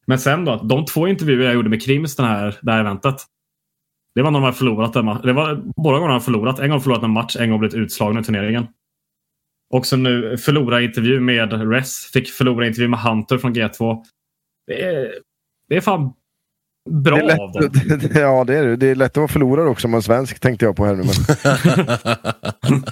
Men 0.07 0.19
sen 0.19 0.45
då, 0.45 0.57
de 0.57 0.85
två 0.85 1.09
intervjuer 1.09 1.45
jag 1.45 1.55
gjorde 1.55 1.71
med 1.71 1.83
Krims 1.83 2.17
den 2.17 2.27
här, 2.27 2.57
det 2.63 2.73
här 2.73 2.81
eventet. 2.81 3.17
Det 4.19 4.23
var 4.23 4.31
när 4.31 4.39
de 4.39 4.45
hade 4.45 4.57
förlorat 4.57 4.97
en 4.97 5.05
match. 5.05 5.21
Det 5.25 5.33
var 5.33 5.63
båda 5.77 5.99
gångerna 5.99 6.07
de 6.07 6.13
har 6.13 6.21
förlorat. 6.21 6.59
En 6.59 6.71
gång 6.71 6.81
förlorat 6.81 7.03
en 7.03 7.11
match, 7.11 7.37
en 7.37 7.51
gång 7.51 7.59
blivit 7.59 7.75
utslagna 7.75 8.21
i 8.21 8.25
turneringen. 8.25 8.67
Och 9.75 9.87
så 9.87 9.97
nu 9.97 10.37
förlora 10.39 10.81
intervju 10.81 11.21
med 11.21 11.73
Res. 11.73 12.11
Fick 12.13 12.31
förlora 12.31 12.67
intervju 12.67 12.89
med 12.89 13.01
Hunter 13.01 13.39
från 13.39 13.55
G2. 13.55 14.03
Det 14.67 14.85
är, 14.85 15.15
det 15.69 15.77
är 15.77 15.81
fan 15.81 16.13
bra 16.91 17.17
Det 17.17 17.33
är 17.33 17.41
av 17.41 17.53
dem. 17.53 17.63
lätt, 17.63 18.15
ja, 18.15 18.45
det 18.45 18.59
är 18.59 18.67
det. 18.67 18.77
Det 18.77 18.87
är 18.87 18.95
lätt 18.95 19.11
att 19.11 19.17
vara 19.17 19.29
förlorare 19.29 19.69
också 19.69 19.87
om 19.87 19.91
man 19.91 19.99
är 19.99 20.03
svensk, 20.03 20.41
tänkte 20.41 20.65
jag 20.65 20.77
på 20.77 20.85
här 20.85 20.95
nu. 20.95 21.03
Men, 21.03 21.15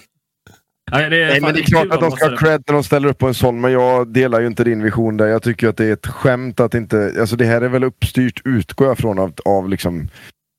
Nej, 0.92 1.10
det 1.10 1.22
är, 1.22 1.28
Nej, 1.28 1.40
men 1.40 1.54
det 1.54 1.60
är 1.60 1.64
klart 1.64 1.90
att 1.90 2.00
de 2.00 2.10
ska 2.10 2.28
ha 2.30 2.36
cred 2.36 2.62
när 2.66 2.74
de 2.74 2.84
ställer 2.84 3.08
upp 3.08 3.18
på 3.18 3.26
en 3.28 3.34
sån, 3.34 3.60
men 3.60 3.72
jag 3.72 4.12
delar 4.12 4.40
ju 4.40 4.46
inte 4.46 4.64
din 4.64 4.82
vision 4.82 5.16
där. 5.16 5.26
Jag 5.26 5.42
tycker 5.42 5.68
att 5.68 5.76
det 5.76 5.84
är 5.84 5.92
ett 5.92 6.06
skämt 6.06 6.60
att 6.60 6.74
inte... 6.74 7.14
Alltså 7.20 7.36
det 7.36 7.44
här 7.44 7.60
är 7.60 7.68
väl 7.68 7.84
uppstyrt, 7.84 8.42
utgår 8.44 8.88
jag 8.88 8.98
från, 8.98 9.18
av, 9.18 9.32
av 9.44 9.68
liksom 9.68 10.08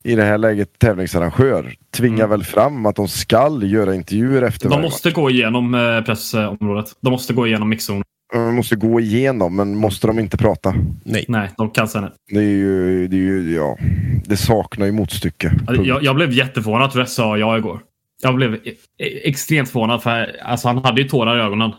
i 0.08 0.16
det 0.16 0.24
här 0.24 0.38
läget 0.38 0.80
tävlingsarrangör. 0.80 1.74
Tvingar 1.92 2.18
Mm. 2.26 2.30
väl 2.30 2.44
fram 2.44 2.86
att 2.86 2.96
de 2.96 3.08
skall 3.08 3.72
göra 3.72 3.96
intervjuer 3.96 4.42
efter 4.42 4.66
De 4.66 4.70
varje 4.70 4.82
måste 4.82 5.12
gå 5.12 5.30
igenom 5.30 5.76
eh, 5.76 6.02
pressområdet. 6.02 6.86
De 7.02 7.10
måste 7.10 7.34
gå 7.34 7.48
igenom 7.48 7.70
mixzonen. 7.70 8.00
match. 8.00 8.08
De 8.34 8.56
måste 8.56 8.76
gå 8.76 9.00
igenom, 9.00 9.56
men 9.56 9.76
måste 9.76 10.08
de 10.08 10.20
inte 10.20 10.38
prata? 10.38 10.74
nej. 11.04 11.26
Nej, 11.28 11.50
de 11.58 11.70
kan 11.70 11.88
säga. 11.88 12.12
Det 12.32 12.40
är 12.40 12.42
ju... 12.44 13.08
Det, 13.08 13.16
är 13.16 13.20
ju, 13.22 13.56
ja, 13.56 13.78
det 14.26 14.38
saknar 14.38 14.86
ju 14.86 14.92
motstycke. 14.92 15.52
Jag, 15.84 16.04
jag 16.04 16.16
blev 16.16 16.32
jätteförvånad 16.32 16.98
att 17.00 17.10
sa 17.10 17.38
ja 17.38 17.58
igår. 17.58 17.80
Jag 18.22 18.36
blev 18.36 18.54
e- 18.54 18.60
e- 19.00 19.30
extremt 19.30 19.70
förvånad 19.70 20.04
för 20.04 20.36
alltså, 20.44 20.68
han 20.68 20.78
hade 20.78 21.02
ju 21.02 21.08
tårar 21.08 21.38
i 21.38 21.42
ögonen. 21.42 21.72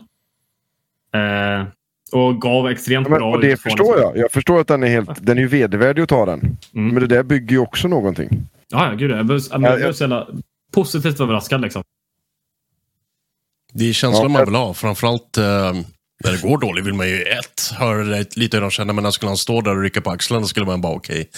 Eh, 1.13 1.67
och 2.11 2.41
gav 2.41 2.69
extremt 2.69 3.07
Ja, 3.07 3.09
men, 3.11 3.19
bra 3.19 3.31
och 3.31 3.41
det 3.41 3.57
förstår 3.61 3.99
jag. 3.99 4.17
Jag 4.17 4.31
förstår 4.31 4.59
att 4.61 4.67
den 4.67 4.83
är 4.83 4.87
helt... 4.87 5.09
Den 5.25 5.37
är 5.37 5.41
ju 5.41 5.47
vedervärdig 5.47 6.01
att 6.01 6.09
ta 6.09 6.25
den. 6.25 6.39
Mm. 6.75 6.93
Men 6.93 6.95
det 6.95 7.07
där 7.07 7.23
bygger 7.23 7.51
ju 7.51 7.59
också 7.59 7.87
någonting. 7.87 8.29
Ja, 8.71 8.89
ja, 8.89 8.95
gud. 8.95 9.11
Jag 9.11 9.25
blev, 9.25 9.39
jag 9.51 9.61
Ja, 9.63 9.75
blev 9.75 9.85
jag- 9.85 9.95
så 9.95 10.03
jävla 10.03 10.27
positivt 10.73 11.19
överraskad. 11.19 11.61
Liksom. 11.61 11.83
Det 13.73 13.89
är 13.89 13.93
känslan 13.93 14.23
Ja, 14.23 14.29
man 14.29 14.45
vill 14.45 14.55
ha. 14.55 14.73
Framförallt 14.73 15.37
eh, 15.37 15.43
när 16.23 16.31
det 16.31 16.41
går 16.41 16.57
dåligt 16.57 16.85
vill 16.85 16.93
man 16.93 17.07
ju 17.09 17.21
ett, 17.21 17.71
höra 17.79 18.03
det 18.03 18.35
lite 18.37 18.57
hur 18.57 18.61
de 18.61 18.69
känner. 18.71 18.93
Men 18.93 19.03
när 19.03 19.11
skulle 19.11 19.29
han 19.29 19.37
stå 19.37 19.61
där 19.61 19.75
och 19.75 19.81
rycka 19.81 20.01
på 20.01 20.09
axlarna 20.11 20.45
skulle 20.45 20.65
man 20.65 20.81
bara 20.81 20.93
okej. 20.95 21.29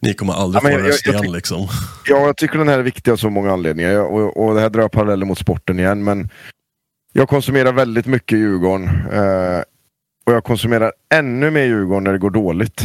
ni 0.00 0.14
kommer 0.14 0.32
aldrig 0.32 0.64
Ja, 0.74 0.78
få 0.78 0.84
röst 0.84 1.06
jag 1.06 1.14
igen 1.14 1.32
liksom. 1.32 1.68
Ja, 2.08 2.26
jag 2.26 2.36
tycker 2.36 2.58
den 2.58 2.68
här 2.68 2.78
är 2.78 2.82
viktig 2.82 3.10
av 3.10 3.16
så 3.16 3.30
många 3.30 3.52
anledningar. 3.52 3.90
Jag, 3.90 4.14
och, 4.14 4.46
och 4.48 4.54
det 4.54 4.60
här 4.60 4.70
drar 4.70 4.88
paralleller 4.88 5.26
mot 5.26 5.38
sporten 5.38 5.78
igen, 5.80 6.04
men 6.04 6.28
jag 7.12 7.28
konsumerar 7.28 7.72
väldigt 7.72 8.06
mycket 8.06 8.38
Djurgården. 8.38 8.84
Eh, 9.12 9.62
och 10.26 10.32
jag 10.32 10.44
konsumerar 10.44 10.92
ännu 11.14 11.50
mer 11.50 11.64
Djurgården 11.64 12.04
när 12.04 12.12
det 12.12 12.18
går 12.18 12.30
dåligt. 12.30 12.80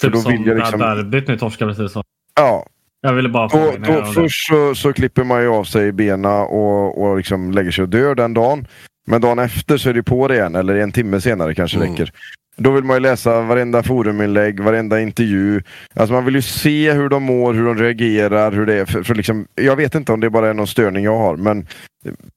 För 0.00 0.06
Typ 0.08 0.12
då 0.12 0.18
som 0.20 0.32
vill 0.32 0.46
jag 0.46 0.56
liksom- 0.58 0.80
derbyt 0.80 1.28
nu 1.28 1.38
torskade 1.38 1.74
precis. 1.74 1.92
så. 1.92 2.02
Ja, 2.36 2.66
Jag 3.00 3.12
ville 3.12 3.28
bara 3.28 3.48
då, 3.48 3.72
då, 3.78 4.04
först 4.04 4.48
så, 4.48 4.74
så 4.74 4.92
klipper 4.92 5.24
man 5.24 5.42
ju 5.42 5.48
av 5.48 5.64
sig 5.64 5.92
bena 5.92 6.40
och, 6.42 7.02
och 7.02 7.16
liksom 7.16 7.50
lägger 7.50 7.70
sig 7.70 7.82
och 7.82 7.88
dör 7.88 8.14
den 8.14 8.34
dagen. 8.34 8.66
Men 9.06 9.20
dagen 9.20 9.38
efter 9.38 9.76
så 9.76 9.88
är 9.88 9.94
det 9.94 10.02
på 10.02 10.28
det 10.28 10.34
igen, 10.34 10.54
eller 10.54 10.74
en 10.76 10.92
timme 10.92 11.20
senare 11.20 11.54
kanske 11.54 11.76
Mm. 11.76 11.90
räcker. 11.90 12.10
Då 12.56 12.70
vill 12.70 12.84
man 12.84 12.96
ju 12.96 13.00
läsa 13.00 13.40
varenda 13.40 13.82
foruminlägg, 13.82 14.60
varenda 14.60 15.00
intervju. 15.00 15.62
Alltså 15.94 16.12
man 16.12 16.24
vill 16.24 16.34
ju 16.34 16.42
se 16.42 16.92
hur 16.92 17.08
de 17.08 17.22
mår, 17.22 17.54
hur 17.54 17.64
de 17.66 17.76
reagerar, 17.78 18.52
hur 18.52 18.66
det 18.66 18.74
är. 18.74 18.84
För, 18.84 19.02
för 19.02 19.14
liksom, 19.14 19.46
jag 19.54 19.76
vet 19.76 19.94
inte 19.94 20.12
om 20.12 20.20
det 20.20 20.30
bara 20.30 20.48
är 20.50 20.54
någon 20.54 20.66
störning 20.66 21.04
jag 21.04 21.18
har, 21.18 21.36
men 21.36 21.66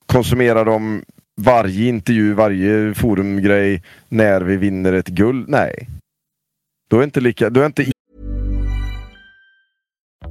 konsumerar 0.06 0.66
de 0.66 1.02
varje 1.42 1.90
intervju, 1.90 2.34
varje 2.34 2.94
forumgrej 2.94 3.82
när 4.10 4.42
vi 4.42 4.58
vinner 4.58 4.94
ett 4.94 5.08
guld? 5.08 5.50
Nej. 5.50 5.90
Då 6.90 7.00
är 7.00 7.04
inte 7.04 7.22
lika... 7.22 7.50
Då 7.50 7.62
är 7.62 7.66
inte 7.66 7.86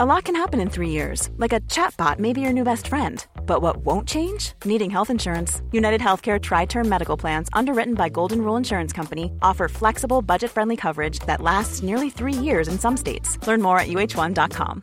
A 0.01 0.05
lot 0.05 0.25
can 0.25 0.35
happen 0.35 0.61
in 0.61 0.69
three 0.71 0.89
years, 0.89 1.31
like 1.37 1.53
a 1.53 1.61
chatbot 1.71 2.19
may 2.19 2.33
be 2.33 2.41
your 2.41 2.53
new 2.53 2.65
best 2.65 2.89
friend. 2.89 3.25
But 3.47 3.63
what 3.63 3.77
won't 3.77 4.09
change? 4.09 4.53
Needing 4.65 4.91
health 4.91 5.09
insurance. 5.09 5.63
United 5.71 6.01
Healthcare 6.01 6.41
Tri 6.41 6.67
Term 6.67 6.89
Medical 6.89 7.17
Plans, 7.17 7.49
underwritten 7.53 7.95
by 7.95 8.09
Golden 8.09 8.43
Rule 8.43 8.57
Insurance 8.57 8.93
Company, 8.93 9.31
offer 9.41 9.69
flexible, 9.69 10.21
budget 10.21 10.51
friendly 10.51 10.77
coverage 10.77 11.21
that 11.27 11.41
lasts 11.41 11.85
nearly 11.85 12.11
three 12.11 12.33
years 12.33 12.67
in 12.67 12.77
some 12.77 12.97
states. 12.97 13.39
Learn 13.47 13.63
more 13.63 13.79
at 13.79 13.87
uh1.com. 13.87 14.83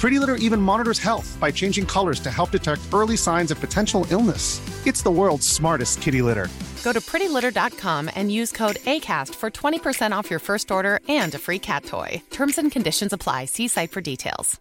Pretty 0.00 0.20
Litter 0.20 0.36
even 0.36 0.60
monitors 0.60 1.00
health 1.00 1.36
by 1.40 1.50
changing 1.50 1.84
colors 1.86 2.20
to 2.20 2.30
help 2.30 2.50
detect 2.52 2.80
early 2.92 3.16
signs 3.16 3.50
of 3.50 3.60
potential 3.60 4.06
illness. 4.10 4.60
It's 4.86 5.02
the 5.02 5.10
world's 5.10 5.46
smartest 5.46 6.00
kitty 6.02 6.22
litter. 6.22 6.48
Go 6.84 6.92
to 6.92 7.00
prettylitter.com 7.00 8.10
and 8.14 8.30
use 8.32 8.52
code 8.56 8.76
ACAST 8.86 9.34
for 9.34 9.50
20% 9.50 10.12
off 10.18 10.30
your 10.30 10.40
first 10.40 10.70
order 10.70 11.00
and 11.08 11.34
a 11.34 11.38
free 11.38 11.58
cat 11.58 11.84
toy. 11.84 12.22
Terms 12.30 12.58
and 12.58 12.72
conditions 12.72 13.12
apply. 13.12 13.46
See 13.46 13.68
site 13.68 13.90
for 13.90 14.00
details. 14.00 14.60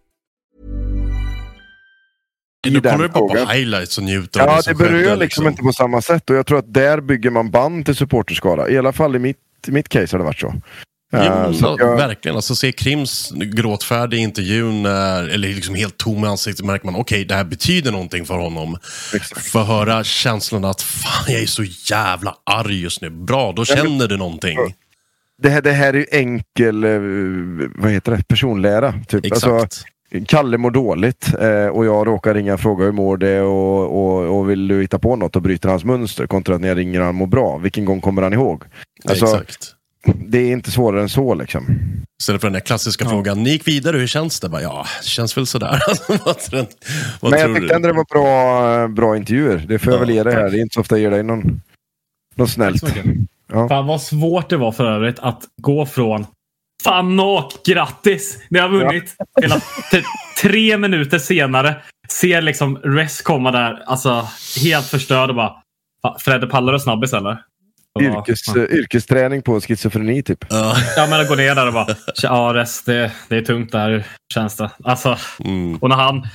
Du 2.63 2.81
kollar 2.81 3.03
ju 3.03 3.09
bara 3.09 3.45
på 3.45 3.51
highlights 3.51 3.97
och 3.97 4.03
njuter 4.03 4.41
av 4.41 4.47
Ja, 4.47 4.61
som 4.61 4.73
det 4.73 4.83
berör 4.83 5.03
skedde, 5.03 5.15
liksom 5.15 5.47
inte 5.47 5.61
på 5.63 5.73
samma 5.73 6.01
sätt 6.01 6.29
och 6.29 6.35
jag 6.35 6.45
tror 6.45 6.59
att 6.59 6.73
där 6.73 7.01
bygger 7.01 7.29
man 7.29 7.51
band 7.51 7.85
till 7.85 7.95
supporterskara. 7.95 8.69
I 8.69 8.77
alla 8.77 8.93
fall 8.93 9.15
i 9.15 9.19
mitt, 9.19 9.37
i 9.67 9.71
mitt 9.71 9.89
case 9.89 10.13
har 10.13 10.19
det 10.19 10.25
varit 10.25 10.39
så. 10.39 10.53
Jo, 11.13 11.19
ja, 11.19 11.75
jag- 11.79 11.97
Verkligen. 11.97 12.35
Alltså, 12.35 12.55
se 12.55 12.71
Krims 12.71 13.31
gråtfärdig 13.35 14.17
intervjun, 14.17 14.83
när, 14.83 15.23
eller 15.29 15.47
liksom 15.47 15.75
helt 15.75 15.97
tom 15.97 16.23
i 16.23 16.27
ansiktet, 16.27 16.65
märker 16.65 16.85
man 16.85 16.95
okej, 16.95 17.25
det 17.25 17.35
här 17.35 17.43
betyder 17.43 17.91
någonting 17.91 18.25
för 18.25 18.37
honom. 18.37 18.77
Få 19.51 19.59
höra 19.63 20.03
känslan 20.03 20.65
att 20.65 20.81
fan, 20.81 21.25
jag 21.33 21.41
är 21.41 21.45
så 21.45 21.63
jävla 21.63 22.35
arg 22.43 22.81
just 22.81 23.01
nu. 23.01 23.09
Bra, 23.09 23.53
då 23.55 23.63
Ja, 23.67 23.75
men- 23.75 23.85
känner 23.85 24.07
du 24.07 24.17
någonting. 24.17 24.57
Det 25.41 25.49
här, 25.49 25.61
det 25.61 25.71
här 25.71 25.93
är 25.93 25.97
ju 25.97 26.05
enkel 26.11 26.83
eh, 26.83 26.99
vad 27.75 27.91
heter 27.91 28.11
det? 28.17 28.27
personlära. 28.27 28.93
Typ. 29.07 29.25
Exakt. 29.25 29.45
Alltså, 29.53 29.83
Kalle 30.27 30.57
mår 30.57 30.71
dåligt 30.71 31.33
eh, 31.39 31.65
och 31.67 31.85
jag 31.85 32.07
råkar 32.07 32.33
ringa 32.33 32.53
och 32.53 32.59
fråga 32.59 32.85
hur 32.85 32.91
mår 32.91 33.17
det 33.17 33.41
och, 33.41 33.83
och, 34.03 34.37
och 34.39 34.49
vill 34.49 34.67
du 34.67 34.81
hitta 34.81 34.99
på 34.99 35.15
något 35.15 35.35
och 35.35 35.41
bryter 35.41 35.69
hans 35.69 35.83
mönster 35.83 36.27
kontra 36.27 36.55
att 36.55 36.61
när 36.61 36.67
jag 36.67 36.77
ringer 36.77 36.99
och 36.99 37.05
han 37.05 37.15
mår 37.15 37.27
bra. 37.27 37.57
Vilken 37.57 37.85
gång 37.85 38.01
kommer 38.01 38.21
han 38.21 38.33
ihåg? 38.33 38.63
Alltså, 39.09 39.25
Exakt. 39.25 39.73
Det 40.15 40.37
är 40.37 40.51
inte 40.51 40.71
svårare 40.71 41.01
än 41.01 41.09
så 41.09 41.35
liksom. 41.35 41.79
Istället 42.21 42.41
för 42.41 42.47
den 42.47 42.53
där 42.53 42.59
klassiska 42.59 43.09
frågan, 43.09 43.43
ni 43.43 43.49
gick 43.49 43.67
vidare, 43.67 43.97
hur 43.97 44.07
känns 44.07 44.39
det? 44.39 44.49
Bara, 44.49 44.61
ja, 44.61 44.85
det 45.01 45.07
känns 45.07 45.37
väl 45.37 45.47
sådär. 45.47 45.81
vad 46.25 46.39
tror, 46.39 46.65
vad 47.19 47.31
Men 47.31 47.39
jag 47.39 47.47
tror 47.47 47.59
tyckte 47.59 47.75
ändå 47.75 47.87
det 47.87 47.93
var 47.93 48.05
bra, 48.13 48.87
bra 48.87 49.17
intervjuer. 49.17 49.65
Det 49.67 49.79
får 49.79 49.93
jag 49.93 49.99
väl 49.99 50.09
ge 50.09 50.23
dig 50.23 50.33
här. 50.33 50.49
Det 50.49 50.57
är 50.57 50.61
inte 50.61 50.73
så 50.73 50.81
ofta 50.81 50.95
jag 50.95 51.01
ger 51.01 51.11
dig 51.11 51.23
någon, 51.23 51.61
något 52.35 52.49
snällt. 52.49 52.83
Ja. 53.51 53.69
Fan 53.69 53.87
vad 53.87 54.01
svårt 54.01 54.49
det 54.49 54.57
var 54.57 54.71
för 54.71 54.85
övrigt 54.85 55.19
att 55.19 55.41
gå 55.61 55.85
från 55.85 56.25
Fan 56.83 57.19
och 57.19 57.51
grattis! 57.65 58.39
Ni 58.49 58.59
har 58.59 58.69
vunnit! 58.69 59.15
Att 59.51 59.91
typ 59.91 60.05
tre 60.41 60.77
minuter 60.77 61.19
senare 61.19 61.75
ser 62.09 62.41
liksom 62.41 62.77
Res 62.77 63.21
komma 63.21 63.51
där, 63.51 63.83
alltså 63.85 64.27
helt 64.63 64.85
förstörd 64.85 65.29
och 65.29 65.35
bara 65.35 65.53
"Fan, 66.01 66.19
Fredde 66.19 66.47
pallar 66.47 66.73
du 66.73 66.79
snabbis 66.79 67.13
eller? 67.13 67.41
Och 67.97 68.03
Yrkes, 68.27 68.47
"Ja." 68.47 68.57
eh, 68.57 68.63
yrkesträning 68.77 69.41
på 69.41 69.61
schizofreni 69.61 70.23
typ. 70.23 70.45
Ja 70.49 70.75
men 71.09 71.21
att 71.21 71.27
gå 71.27 71.35
ner 71.35 71.55
där 71.55 71.67
och 71.67 71.73
bara 71.73 71.87
ja 72.23 72.51
Res 72.55 72.83
det, 72.83 73.11
det 73.29 73.35
är 73.37 73.41
tungt 73.41 73.71
där 73.71 74.07
känns 74.33 74.55
det. 74.55 74.71
Alltså, 74.83 75.17
Mm. 75.43 75.75
och 75.77 75.89
när 75.89 75.95
han 75.95 76.27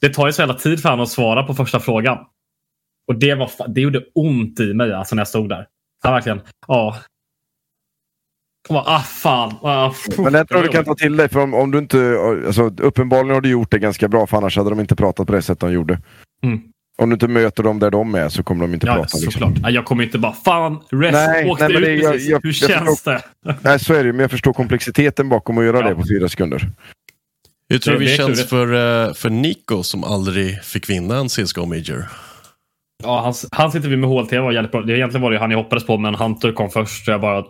Det 0.00 0.08
tar 0.14 0.26
ju 0.26 0.32
så 0.32 0.42
jävla 0.42 0.54
tid 0.54 0.82
för 0.82 0.88
honom 0.88 1.02
att 1.02 1.10
svara 1.10 1.42
på 1.42 1.54
första 1.54 1.80
frågan. 1.80 2.18
Och 3.08 3.18
det, 3.18 3.34
var, 3.34 3.50
det 3.68 3.80
gjorde 3.80 4.04
ont 4.14 4.60
i 4.60 4.74
mig 4.74 4.92
alltså 4.92 5.14
när 5.14 5.20
jag 5.20 5.28
stod 5.28 5.48
där. 5.48 5.66
Han 6.02 6.12
verkligen, 6.12 6.40
ja. 6.66 6.96
Jag 8.68 8.74
bara, 8.74 8.96
ah 8.96 9.00
fan. 9.00 9.54
Ah. 9.62 9.92
Men 10.18 10.34
jag 10.34 10.48
tror 10.48 10.62
du 10.62 10.68
kan 10.68 10.84
ta 10.84 10.94
till 10.94 11.16
dig, 11.16 11.28
för 11.28 11.40
om, 11.40 11.54
om 11.54 11.70
du 11.70 11.78
inte... 11.78 12.18
Alltså, 12.46 12.62
uppenbarligen 12.62 13.34
har 13.34 13.40
du 13.40 13.48
gjort 13.50 13.70
det 13.70 13.78
ganska 13.78 14.08
bra, 14.08 14.26
för 14.26 14.36
annars 14.36 14.56
hade 14.56 14.70
de 14.70 14.80
inte 14.80 14.96
pratat 14.96 15.26
på 15.26 15.32
det 15.32 15.42
sättet 15.42 15.60
de 15.60 15.72
gjorde. 15.72 16.00
Mm. 16.42 16.60
Om 17.02 17.08
du 17.10 17.14
inte 17.14 17.28
möter 17.28 17.62
dem 17.62 17.78
där 17.78 17.90
de 17.90 18.14
är 18.14 18.28
så 18.28 18.42
kommer 18.42 18.60
de 18.66 18.74
inte 18.74 18.86
Ja, 18.86 18.92
prata. 18.94 19.02
Liksom. 19.18 19.32
såklart. 19.32 19.52
Ja, 19.62 19.70
Jag 19.70 19.84
kommer 19.84 20.04
inte 20.04 20.18
bara, 20.18 20.32
fan, 20.32 20.78
Rest 20.90 21.12
Nej, 21.12 21.50
åkte 21.50 21.68
nej, 21.68 21.74
men 21.74 21.82
ut 21.82 21.88
det- 21.88 21.94
jag- 22.02 22.12
precis. 22.12 22.28
jag- 22.28 22.40
Hur 22.42 22.48
jag 22.48 22.54
känns 22.54 22.90
förstår- 23.02 23.12
det? 23.44 23.56
Nej, 23.62 23.78
så 23.80 23.94
är 23.94 24.04
det 24.04 24.12
men 24.12 24.20
jag 24.20 24.30
förstår 24.30 24.52
komplexiteten 24.52 25.28
bakom 25.28 25.58
att 25.58 25.64
göra 25.64 25.80
Ja. 25.80 25.88
det 25.88 25.94
på 25.94 26.04
fyra 26.08 26.28
sekunder. 26.28 26.70
Hur 27.68 27.78
tror 27.78 27.94
Det- 27.94 27.98
du 28.00 28.04
det 28.04 28.10
det 28.10 28.14
är 28.14 28.16
känns 28.16 28.28
klurigt. 28.48 28.50
för, 28.50 29.06
eh, 29.08 29.14
för 29.14 29.30
Nico 29.30 29.82
som 29.82 30.04
aldrig 30.04 30.62
fick 30.64 30.90
vinna 30.90 31.16
en 31.16 31.28
CSGO 31.28 31.66
Major? 31.66 32.04
Ja, 33.02 33.20
han, 33.24 33.34
han 33.52 33.72
sitter 33.72 33.88
vi 33.88 33.96
med 33.96 34.10
HLTV 34.10 34.38
och 34.46 34.52
hjälper. 34.52 34.82
Det 34.82 34.96
egentligen 34.96 35.22
var 35.22 35.30
det 35.30 35.38
han 35.38 35.50
jag 35.50 35.58
hoppades 35.58 35.86
på, 35.86 35.98
men 35.98 36.14
Hunter 36.14 36.52
kom 36.52 36.70
först. 36.70 37.04
Så 37.04 37.10
jag 37.10 37.20
bara... 37.20 37.44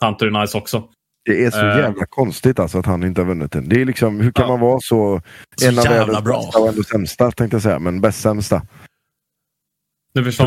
Hunter 0.00 0.26
är 0.26 0.40
nice 0.40 0.58
också. 0.58 0.82
Det 1.24 1.44
är 1.44 1.50
så 1.50 1.58
Eh. 1.66 1.76
jävla 1.78 2.06
konstigt 2.06 2.58
alltså 2.58 2.78
att 2.78 2.86
han 2.86 3.04
inte 3.04 3.20
har 3.20 3.26
vunnit 3.26 3.52
den. 3.52 3.68
Det 3.68 3.80
är 3.80 3.84
liksom, 3.84 4.20
hur 4.20 4.32
kan 4.32 4.42
Ja. 4.42 4.48
man 4.48 4.60
vara 4.60 4.80
så... 4.80 5.20
Så 5.56 5.68
en 5.68 5.78
av 5.78 5.84
världens 5.84 6.24
bra. 6.24 6.40
bästa 6.42 6.58
och 6.58 6.68
ändå 6.68 6.82
sämsta 6.82 7.30
tänkte 7.30 7.54
jag 7.54 7.62
säga, 7.62 7.78
men 7.78 8.00
bäst 8.00 8.20
sämsta. 8.20 8.62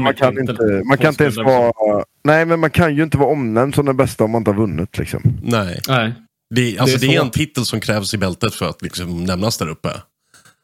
Man 0.01 0.13
kan 0.13 0.39
inte, 0.39 0.81
man 0.87 0.97
kan 0.97 1.09
inte 1.09 1.23
ens 1.23 1.37
vara... 1.37 2.03
Nej, 2.23 2.45
men 2.45 2.59
man 2.59 2.69
kan 2.69 2.95
ju 2.95 3.03
inte 3.03 3.17
vara 3.17 3.29
omnämnd 3.29 3.75
som 3.75 3.85
den 3.85 3.97
bästa 3.97 4.23
om 4.23 4.31
man 4.31 4.39
inte 4.41 4.51
har 4.51 4.55
vunnit 4.57 4.97
liksom. 4.97 5.21
Nej. 5.43 5.79
Nej. 5.87 6.13
Det, 6.55 6.79
alltså, 6.79 6.97
Det 6.99 7.07
det 7.07 7.13
är 7.13 7.15
är, 7.15 7.19
så. 7.19 7.25
en 7.25 7.31
titel 7.31 7.65
som 7.65 7.79
krävs 7.79 8.13
i 8.13 8.17
bältet 8.17 8.53
för 8.53 8.69
att 8.69 8.81
liksom, 8.81 9.23
nämnas 9.23 9.57
där 9.57 9.69
uppe. 9.69 9.89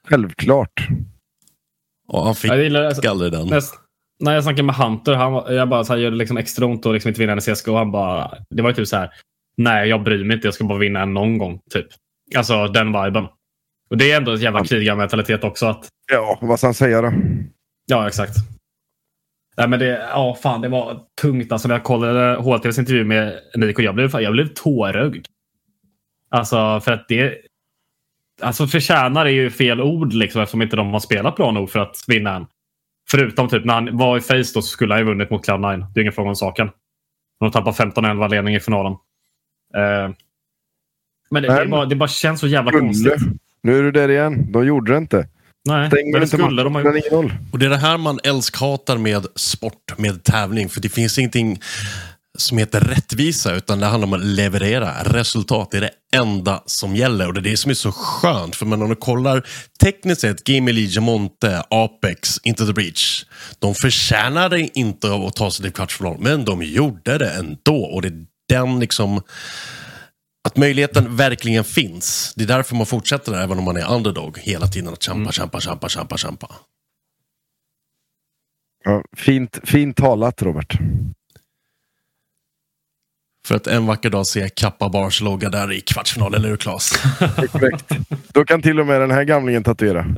Självklart. 0.09 0.87
Och 2.07 2.25
han 2.25 2.35
fick 2.35 2.51
alltså, 2.51 3.09
aldrig 3.09 3.31
den. 3.31 3.47
jag, 3.47 3.63
när 4.19 4.33
jag 4.33 4.43
snackade 4.43 4.63
med 4.63 4.75
Hunter, 4.75 5.13
han, 5.13 5.55
jag 5.55 5.69
bara 5.69 5.83
så 5.83 5.93
här, 5.93 5.99
gör 5.99 6.11
det 6.11 6.17
liksom 6.17 6.37
extra 6.37 6.65
ont 6.65 6.85
att 6.85 6.93
liksom 6.93 7.09
inte 7.09 7.21
vinna 7.21 7.33
en 7.33 7.41
CSGO. 7.41 7.75
Han 7.75 7.91
bara, 7.91 8.31
det 8.49 8.61
var 8.61 8.69
ju 8.69 8.75
typ 8.75 8.87
så 8.87 8.95
här, 8.97 9.09
nej 9.57 9.89
jag 9.89 10.03
bryr 10.03 10.23
mig 10.23 10.35
inte, 10.35 10.47
jag 10.47 10.53
ska 10.53 10.63
bara 10.63 10.77
vinna 10.77 11.01
en 11.01 11.13
någon 11.13 11.37
gång. 11.37 11.59
Typ. 11.71 11.87
Alltså 12.37 12.67
den 12.67 12.87
viben. 12.87 13.25
Och 13.89 13.97
det 13.97 14.11
är 14.11 14.17
ändå 14.17 14.31
en 14.31 14.39
jävla 14.39 14.65
krigarmentalitet 14.65 15.43
också. 15.43 15.65
Att, 15.65 15.89
Ja, 16.11 16.39
vad 16.41 16.57
ska 16.59 16.67
han 16.67 16.73
säga 16.73 17.01
då? 17.01 17.13
ja, 17.85 18.07
exakt. 18.07 18.35
Nej, 19.57 19.67
men 19.67 19.79
det, 19.79 19.87
ja, 20.11 20.37
fan, 20.43 20.61
det 20.61 20.67
var 20.69 20.99
tungt. 21.21 21.51
Alltså, 21.51 21.67
när 21.67 21.75
jag 21.75 21.83
kollade 21.83 22.35
HLTVs 22.41 22.79
intervju 22.79 23.03
med 23.03 23.39
Nico, 23.55 23.81
jag 23.81 23.95
blev, 23.95 24.21
jag 24.21 24.31
blev 24.33 24.47
tårögd. 24.47 25.25
Alltså, 26.29 26.79
för 26.79 26.91
att 26.91 27.07
det... 27.07 27.37
Alltså 28.41 28.67
förtjänar 28.67 29.25
är 29.25 29.29
ju 29.29 29.49
fel 29.49 29.81
ord 29.81 30.13
liksom, 30.13 30.41
eftersom 30.41 30.61
inte 30.61 30.75
de 30.75 30.93
har 30.93 30.99
spelat 30.99 31.35
bra 31.35 31.51
nog 31.51 31.69
för 31.69 31.79
att 31.79 31.95
vinna 32.07 32.35
än. 32.35 32.45
Förutom 33.11 33.49
typ 33.49 33.65
när 33.65 33.73
han 33.73 33.97
var 33.97 34.17
i 34.17 34.21
Face 34.21 34.37
då 34.37 34.43
så 34.43 34.61
skulle 34.61 34.93
han 34.93 35.01
ju 35.01 35.05
vunnit 35.05 35.29
mot 35.29 35.47
Cloud9. 35.47 35.85
Det 35.93 35.99
är 35.99 36.01
ingen 36.01 36.13
fråga 36.13 36.29
om 36.29 36.35
saken. 36.35 36.69
De 37.39 37.51
tappade 37.51 37.77
15-11 37.77 38.29
ledning 38.29 38.55
i 38.55 38.59
finalen. 38.59 38.93
Eh, 39.77 40.13
men 41.29 41.43
det, 41.43 41.59
det, 41.59 41.65
bara, 41.65 41.85
det 41.85 41.95
bara 41.95 42.09
känns 42.09 42.39
så 42.39 42.47
jävla 42.47 42.71
Skulle. 42.71 42.85
konstigt. 42.85 43.41
Nu 43.63 43.79
är 43.79 43.83
du 43.83 43.91
där 43.91 44.09
igen. 44.09 44.51
De 44.51 44.65
gjorde 44.65 44.91
det 44.91 44.97
inte. 44.97 45.27
Nej, 45.65 45.87
Stänger 45.87 46.11
men 46.11 46.21
det 46.21 46.25
inte 46.25 46.37
skulle 46.37 46.63
de 46.63 46.75
ha 46.75 46.81
gjort. 46.81 47.11
9-0. 47.11 47.31
Och 47.51 47.59
det 47.59 47.65
är 47.65 47.69
det 47.69 47.77
här 47.77 47.97
man 47.97 48.19
älskhatar 48.23 48.97
med 48.97 49.27
sport, 49.35 49.97
med 49.97 50.23
tävling. 50.23 50.69
För 50.69 50.81
det 50.81 50.89
finns 50.89 51.17
ingenting 51.17 51.59
som 52.37 52.57
heter 52.57 52.79
rättvisa, 52.79 53.55
utan 53.55 53.79
det 53.79 53.85
handlar 53.85 54.07
om 54.07 54.13
att 54.13 54.25
leverera 54.25 54.93
resultat. 55.03 55.73
Är 55.73 55.81
det 55.81 55.91
enda 56.15 56.63
som 56.65 56.95
gäller 56.95 57.27
och 57.27 57.33
det 57.33 57.39
är 57.39 57.51
det 57.51 57.57
som 57.57 57.71
är 57.71 57.75
så 57.75 57.91
skönt. 57.91 58.55
För 58.55 58.65
men 58.65 58.81
om 58.81 58.89
du 58.89 58.95
kollar 58.95 59.47
tekniskt 59.83 60.21
sett, 60.21 60.43
Game 60.43 60.71
Elite, 60.71 61.01
Monte, 61.01 61.63
Apex, 61.69 62.39
Into 62.43 62.65
the 62.65 62.73
Breach. 62.73 63.25
De 63.59 63.75
förtjänade 63.75 64.69
inte 64.79 65.09
av 65.09 65.25
att 65.25 65.35
ta 65.35 65.51
sig 65.51 65.63
till 65.63 65.73
kvartsfinal, 65.73 66.17
men 66.19 66.45
de 66.45 66.63
gjorde 66.63 67.17
det 67.17 67.29
ändå. 67.29 67.83
Och 67.83 68.01
det 68.01 68.07
är 68.07 68.25
den 68.49 68.79
liksom... 68.79 69.21
Att 70.47 70.57
möjligheten 70.57 71.15
verkligen 71.15 71.63
finns. 71.63 72.33
Det 72.35 72.43
är 72.43 72.47
därför 72.47 72.75
man 72.75 72.85
fortsätter 72.85 73.31
där, 73.31 73.41
även 73.43 73.57
om 73.57 73.63
man 73.63 73.77
är 73.77 73.91
underdog. 73.91 74.37
Hela 74.37 74.67
tiden 74.67 74.93
att 74.93 75.03
kämpa, 75.03 75.31
kämpa, 75.31 75.59
kämpa, 75.59 75.89
kämpa, 75.89 76.17
kämpa. 76.17 76.55
Ja, 78.83 79.03
fint, 79.17 79.59
fint 79.63 79.97
talat 79.97 80.41
Robert. 80.41 80.77
För 83.47 83.55
att 83.55 83.67
en 83.67 83.85
vacker 83.85 84.09
dag 84.09 84.27
se 84.27 84.49
Kappa 84.49 84.89
Bars 84.89 85.21
logga 85.21 85.49
där 85.49 85.71
i 85.71 85.81
kvartsfinal, 85.81 86.33
eller 86.33 86.49
hur 86.49 86.57
Claes? 86.57 86.89
Korrekt. 87.51 87.91
Då 88.33 88.45
kan 88.45 88.61
till 88.61 88.79
och 88.79 88.87
med 88.87 89.01
den 89.01 89.11
här 89.11 89.23
gamlingen 89.23 89.63
tatuera. 89.63 90.05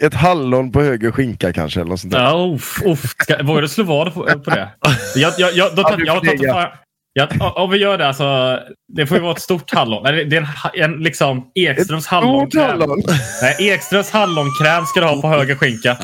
Ett 0.00 0.14
hallon 0.14 0.72
på 0.72 0.82
höger 0.82 1.10
skinka 1.10 1.52
kanske. 1.52 1.80
Eller 1.80 1.90
något 1.90 2.00
sånt 2.00 2.12
där. 2.12 2.22
Ja, 2.22 2.52
uff, 2.54 2.82
uff. 2.86 3.00
Ska, 3.02 3.42
vågar 3.42 3.62
du 3.62 3.68
slå 3.68 3.84
vad 3.84 4.14
på, 4.14 4.22
på 4.22 4.50
det? 4.50 4.68
Jag, 5.16 5.32
jag, 5.38 5.52
jag, 5.52 5.76
då, 5.76 5.82
du 5.96 6.04
jag, 6.06 6.24
jag, 6.24 6.68
jag, 7.12 7.56
om 7.56 7.70
vi 7.70 7.78
gör 7.78 7.98
det, 7.98 8.08
alltså, 8.08 8.58
det 8.96 9.06
får 9.06 9.16
ju 9.16 9.22
vara 9.22 9.32
ett 9.32 9.40
stort 9.40 9.74
hallon. 9.74 10.02
Nej, 10.02 10.24
Det 10.24 10.36
är 10.36 10.40
en, 10.40 10.92
en 10.92 11.02
liksom 11.02 11.50
Ekströms 11.54 12.06
hallonkräm. 12.06 12.62
hallon. 12.80 13.02
Nej, 13.42 13.68
Ekströms 13.70 14.10
hallonkräm 14.10 14.84
ska 14.86 15.00
du 15.00 15.06
ha 15.06 15.20
på 15.20 15.28
höger 15.28 15.54
skinka. 15.54 15.96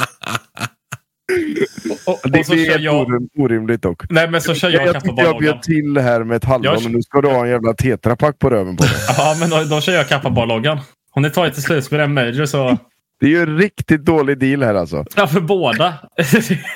Och, 2.06 2.14
och, 2.24 2.30
Det 2.30 2.38
och 2.38 2.46
så 2.46 2.54
helt 2.54 2.82
jag... 2.82 2.94
orim- 3.08 3.28
orimligt 3.38 3.82
dock. 3.82 4.02
Nej, 4.10 4.28
men 4.30 4.40
så 4.40 4.54
kör 4.54 4.70
Jag, 4.70 4.86
jag 4.86 4.96
jag 5.04 5.18
jag 5.18 5.38
bjöd 5.38 5.62
till 5.62 5.98
här 5.98 6.24
med 6.24 6.36
ett 6.36 6.44
hallon 6.44 6.64
Jag- 6.64 6.74
och 6.76 6.90
nu 6.90 7.02
ska 7.02 7.20
du 7.20 7.28
ha 7.28 7.44
en 7.44 7.50
jävla 7.50 7.74
tetrapack 7.74 8.38
på 8.38 8.50
röven 8.50 8.76
på 8.76 8.82
dig. 8.82 8.92
Ja, 9.18 9.36
men 9.40 9.50
då, 9.50 9.64
då 9.64 9.80
kör 9.80 9.92
jag 9.92 10.08
Kappa 10.08 10.30
Bar-loggan. 10.30 10.80
Om 11.14 11.22
ni 11.22 11.30
tar 11.30 11.46
ett 11.46 11.54
till 11.54 11.62
slutspel 11.62 12.00
en 12.00 12.14
major 12.14 12.46
så... 12.46 12.78
Det 13.22 13.26
är 13.26 13.30
ju 13.30 13.42
en 13.42 13.58
riktigt 13.58 14.04
dålig 14.04 14.38
deal 14.38 14.62
här 14.62 14.74
alltså. 14.74 15.04
Ja, 15.16 15.26
för 15.26 15.40
båda. 15.40 15.94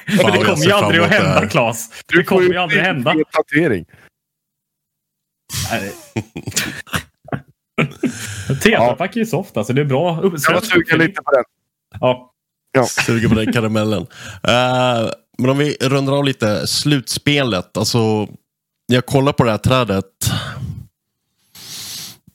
Men 0.07 0.33
det 0.33 0.45
kommer 0.45 0.65
ju 0.65 0.73
aldrig 0.73 1.03
att 1.03 1.11
hända, 1.11 1.49
Claes. 1.49 1.91
Det 2.15 2.25
kommer 2.25 2.43
ju 2.43 2.57
aldrig 2.57 2.83
hända. 2.83 3.11
En 3.11 3.25
tatuering. 3.33 3.85
Nej. 5.71 5.93
Tetrapack 8.63 9.17
är 9.17 9.21
ju 9.21 9.27
soft 9.27 9.57
alltså. 9.57 9.73
Det 9.73 9.81
är 9.81 9.85
bra. 9.85 10.21
Jag 10.23 10.31
var 10.31 10.61
sugen 10.61 10.99
lite 10.99 11.23
på 11.23 11.31
den. 11.31 11.45
Ja. 12.01 12.33
Ja. 12.73 12.85
Suger 12.85 13.29
på 13.29 13.35
den 13.35 13.53
karamellen. 13.53 14.07
Eh, 14.43 15.11
men 15.39 15.51
om 15.51 15.59
vi 15.59 15.77
rundar 15.81 16.13
av 16.13 16.25
lite, 16.25 16.67
slutspelet. 16.67 17.77
Alltså, 17.77 18.29
jag 18.87 19.07
kollar 19.07 19.33
på 19.33 19.45
det 19.45 19.51
här 19.51 19.59
trädet. 19.59 20.05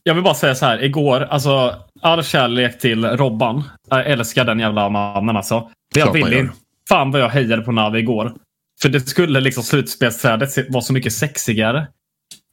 Jag 0.04 0.14
vill 0.14 0.24
bara 0.24 0.34
säga 0.34 0.56
så 0.56 0.66
här. 0.66 0.84
Igår, 0.84 1.22
alltså 1.22 1.76
all 2.02 2.24
kärlek 2.24 2.80
till 2.80 3.06
Robban. 3.06 3.64
Jag 3.89 4.08
älskar 4.08 4.45
den 4.45 4.60
jävla 4.60 4.89
mannen 4.89 5.38
alltså. 5.38 5.70
Ville 5.95 6.20
gör. 6.20 6.39
inte. 6.39 6.54
Fan 6.89 7.12
vad 7.12 7.22
jag 7.22 7.30
hejade 7.30 7.62
på 7.62 7.72
Navi 7.72 7.99
igår. 7.99 8.34
För 8.82 8.89
det 8.89 8.99
skulle 8.99 9.39
liksom 9.39 9.64
slutspelsträdet 9.64 10.70
vara 10.70 10.82
så 10.82 10.93
mycket 10.93 11.14
sexigare. 11.14 11.88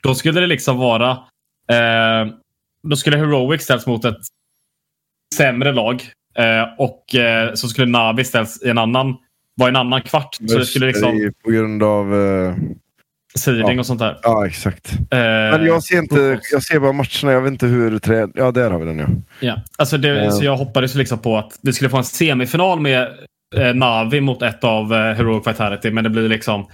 Då 0.03 0.15
skulle 0.15 0.41
det 0.41 0.47
liksom 0.47 0.79
vara... 0.79 1.11
Eh, 1.71 2.33
då 2.83 2.97
skulle 2.97 3.17
Heroic 3.17 3.63
ställas 3.63 3.87
mot 3.87 4.05
ett 4.05 4.21
sämre 5.37 5.73
lag. 5.73 6.03
Eh, 6.35 6.65
och 6.79 7.15
eh, 7.15 7.55
så 7.55 7.69
skulle 7.69 7.87
Navi 7.87 8.25
ställas 8.25 8.63
i 8.63 8.69
en 8.69 8.79
annan... 8.79 9.17
Vara 9.57 9.69
i 9.69 9.73
en 9.73 9.77
annan 9.77 10.03
kvart. 10.03 10.35
Så 10.35 10.59
det 10.59 10.67
skulle 10.67 10.87
Det 10.87 10.91
är 10.91 11.13
liksom... 11.13 11.33
På 11.45 11.51
grund 11.51 11.83
av... 11.83 12.15
eh, 13.35 13.39
Seeding 13.41 13.74
ja. 13.74 13.81
och 13.81 13.87
sånt 13.87 14.01
där. 14.01 14.18
ja, 14.22 14.47
exakt. 14.47 14.93
Eh, 14.93 14.99
Men 15.11 15.64
jag 15.66 15.83
ser 15.83 15.99
inte... 15.99 16.41
Jag 16.53 16.62
ser 16.62 16.81
bara 16.81 16.93
matcherna. 16.93 17.33
Jag 17.33 17.41
vet 17.41 17.53
inte 17.53 17.66
hur 17.66 17.99
träd... 17.99 18.31
Ja, 18.35 18.51
där 18.51 18.70
har 18.70 18.79
vi 18.79 18.85
den 18.85 18.99
ja. 18.99 19.07
Ja, 19.41 19.62
alltså 19.79 19.99
det, 19.99 20.33
så 20.33 20.45
jag 20.45 20.57
hoppades 20.57 20.95
liksom 20.95 21.18
på 21.18 21.39
att 21.39 21.59
vi 21.62 21.72
skulle 21.72 21.91
få 21.91 21.97
en 21.97 22.05
semifinal 22.05 22.81
med 22.81 23.09
eh, 23.57 23.74
Navi 23.74 24.20
mot 24.20 24.43
ett 24.43 24.64
av 24.64 24.93
eh, 24.93 25.14
Heroic 25.14 25.47
Vitality. 25.47 25.91
Men 25.91 26.05
det 26.05 26.11
blir 26.11 26.29
liksom 26.29 26.66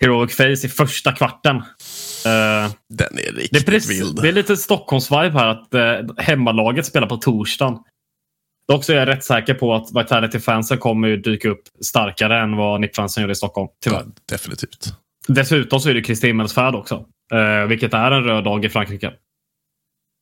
Heroic 0.00 0.36
Face 0.36 0.66
i 0.66 0.68
första 0.68 1.12
kvarten. 1.12 1.56
Eh, 1.56 2.70
Den 2.88 3.18
är 3.18 3.22
det, 3.22 3.28
är 3.28 3.32
riktigt 3.32 3.66
precis, 3.66 4.00
vild. 4.00 4.22
det 4.22 4.28
är 4.28 4.32
lite 4.32 4.56
Stockholms-vibe 4.56 5.32
här 5.32 5.46
att 5.46 5.74
eh, 5.74 6.14
hemmalaget 6.24 6.86
spelar 6.86 7.06
på 7.06 7.16
torsdagen. 7.16 7.78
Dock 8.68 8.84
så 8.84 8.92
är 8.92 8.96
jag 8.96 9.08
rätt 9.08 9.24
säker 9.24 9.54
på 9.54 9.74
att 9.74 9.88
Vitality-fansen 9.94 10.78
kommer 10.78 11.08
ju 11.08 11.16
dyka 11.16 11.48
upp 11.48 11.62
starkare 11.80 12.40
än 12.40 12.56
vad 12.56 12.80
NIP-fansen 12.80 13.20
gjorde 13.22 13.32
i 13.32 13.36
Stockholm. 13.36 13.68
Tyvärr. 13.84 13.98
Ja, 13.98 14.12
definitivt. 14.28 14.94
Dessutom 15.34 15.80
så 15.80 15.90
är 15.90 15.94
det 15.94 16.02
Kristi 16.02 16.26
himmelsfärd 16.26 16.74
också. 16.74 17.04
Eh, 17.32 17.66
vilket 17.68 17.94
är 17.94 18.10
en 18.10 18.24
röd 18.24 18.44
dag 18.44 18.64
i 18.64 18.68
Frankrike. 18.68 19.12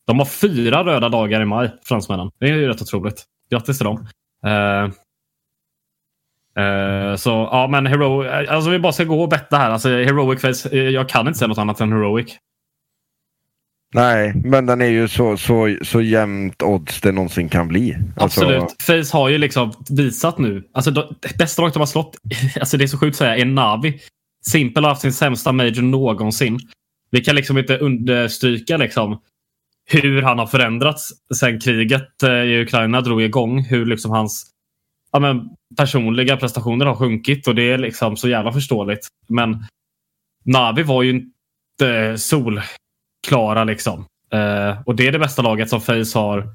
De 0.07 0.19
har 0.19 0.27
fyra 0.27 0.85
röda 0.85 1.09
dagar 1.09 1.41
i 1.41 1.45
maj, 1.45 1.71
fransmännen. 1.85 2.31
Det 2.39 2.49
är 2.49 2.55
ju 2.55 2.69
rätt 2.69 2.83
otroligt. 2.83 3.25
Grattis 3.51 3.79
till 3.79 3.85
dem. 3.85 4.07
Eh, 4.47 4.85
eh, 6.65 7.17
så 7.17 7.31
ja, 7.31 7.69
men 7.71 7.87
Hero, 7.87 8.29
alltså 8.49 8.71
vi 8.71 8.79
bara 8.79 8.93
ska 8.93 9.05
gå 9.05 9.23
och 9.23 9.29
betta 9.29 9.57
här. 9.57 9.71
Alltså, 9.71 9.89
Heroic 9.89 10.41
Face, 10.41 10.69
eh, 10.73 10.89
jag 10.89 11.09
kan 11.09 11.27
inte 11.27 11.39
säga 11.39 11.49
något 11.49 11.59
annat 11.59 11.81
än 11.81 11.93
Heroic. 11.93 12.37
Nej, 13.95 14.33
men 14.35 14.67
den 14.67 14.81
är 14.81 14.87
ju 14.87 15.09
så, 15.09 15.37
så, 15.37 15.77
så 15.83 16.01
jämnt 16.01 16.63
odds 16.63 17.01
det 17.01 17.13
någonsin 17.13 17.49
kan 17.49 17.69
bli. 17.69 17.97
Alltså, 18.17 18.41
Absolut. 18.41 18.83
Face 18.83 19.17
har 19.17 19.29
ju 19.29 19.39
liksom 19.39 19.73
visat 19.91 20.39
nu. 20.39 20.69
Alltså, 20.73 20.91
de, 20.91 21.15
bästa 21.39 21.63
laget 21.63 21.75
de 21.75 21.79
har 21.79 21.87
slått, 21.87 22.17
alltså 22.61 22.77
det 22.77 22.85
är 22.85 22.89
så 22.89 22.99
sjukt 22.99 23.15
att 23.15 23.19
säga, 23.19 23.37
är 23.37 23.45
Navi. 23.45 24.01
Simpel 24.51 24.85
har 24.85 24.91
haft 24.91 25.03
sin 25.03 25.13
sämsta 25.13 25.53
major 25.53 25.83
någonsin. 25.83 26.59
Vi 27.11 27.21
kan 27.21 27.37
liksom 27.37 27.59
inte 27.59 27.79
understryka 27.79 28.77
liksom 28.77 29.21
hur 29.91 30.23
han 30.23 30.39
har 30.39 30.47
förändrats 30.47 31.13
sen 31.35 31.61
kriget 31.61 32.23
eh, 32.23 32.31
i 32.31 32.63
Ukraina 32.63 33.01
drog 33.01 33.23
igång. 33.23 33.63
Hur 33.63 33.87
liksom 33.87 34.11
hans 34.11 34.51
ja, 35.13 35.19
men, 35.19 35.49
personliga 35.77 36.37
prestationer 36.37 36.87
har 36.87 36.95
sjunkit 36.95 37.49
och 37.49 37.55
det 37.55 37.73
är 37.73 37.79
liksom 37.79 38.17
så 38.17 38.29
jävla 38.29 38.53
förståeligt. 38.53 39.07
Men 39.29 39.65
Navi 40.45 40.83
var 40.83 41.03
ju 41.03 41.11
inte 41.11 42.19
solklara 42.19 43.65
liksom. 43.65 44.05
Eh, 44.33 44.83
och 44.87 44.97
det 44.97 45.07
är 45.07 45.13
det 45.13 45.19
bästa 45.19 45.43
laget 45.43 45.69
som 45.71 45.81
Face 45.81 46.19
har 46.19 46.55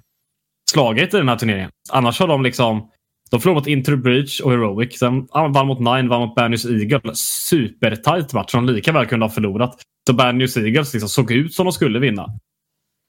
slagit 0.72 1.14
i 1.14 1.18
den 1.18 1.30
här 1.30 1.38
turneringen. 1.38 1.70
Annars 1.92 2.20
har 2.20 2.28
de 2.28 2.44
liksom 2.44 2.90
de 3.34 3.42
förlorade 3.42 3.60
mot 3.60 3.68
Inter 3.68 3.96
Breach 3.96 4.42
och 4.42 4.52
Heroic. 4.52 5.00
Sen 5.00 5.28
vann 5.34 5.68
mot 5.68 5.80
Nine, 5.80 6.10
vann 6.10 6.22
mot 6.22 6.36
Bad 6.36 6.52
News 6.52 6.66
Eagle. 6.66 7.16
Supertajt 7.50 8.34
match 8.34 8.52
som 8.52 8.66
de 8.66 8.74
lika 8.74 8.92
väl 8.92 9.06
kunde 9.06 9.26
ha 9.26 9.30
förlorat. 9.30 9.76
Så 10.08 10.14
Bad 10.14 10.36
News 10.36 10.58
Eagles 10.58 10.94
liksom 10.94 11.10
såg 11.10 11.32
ut 11.32 11.54
som 11.54 11.66
de 11.66 11.72
skulle 11.72 12.00
vinna. 12.00 12.26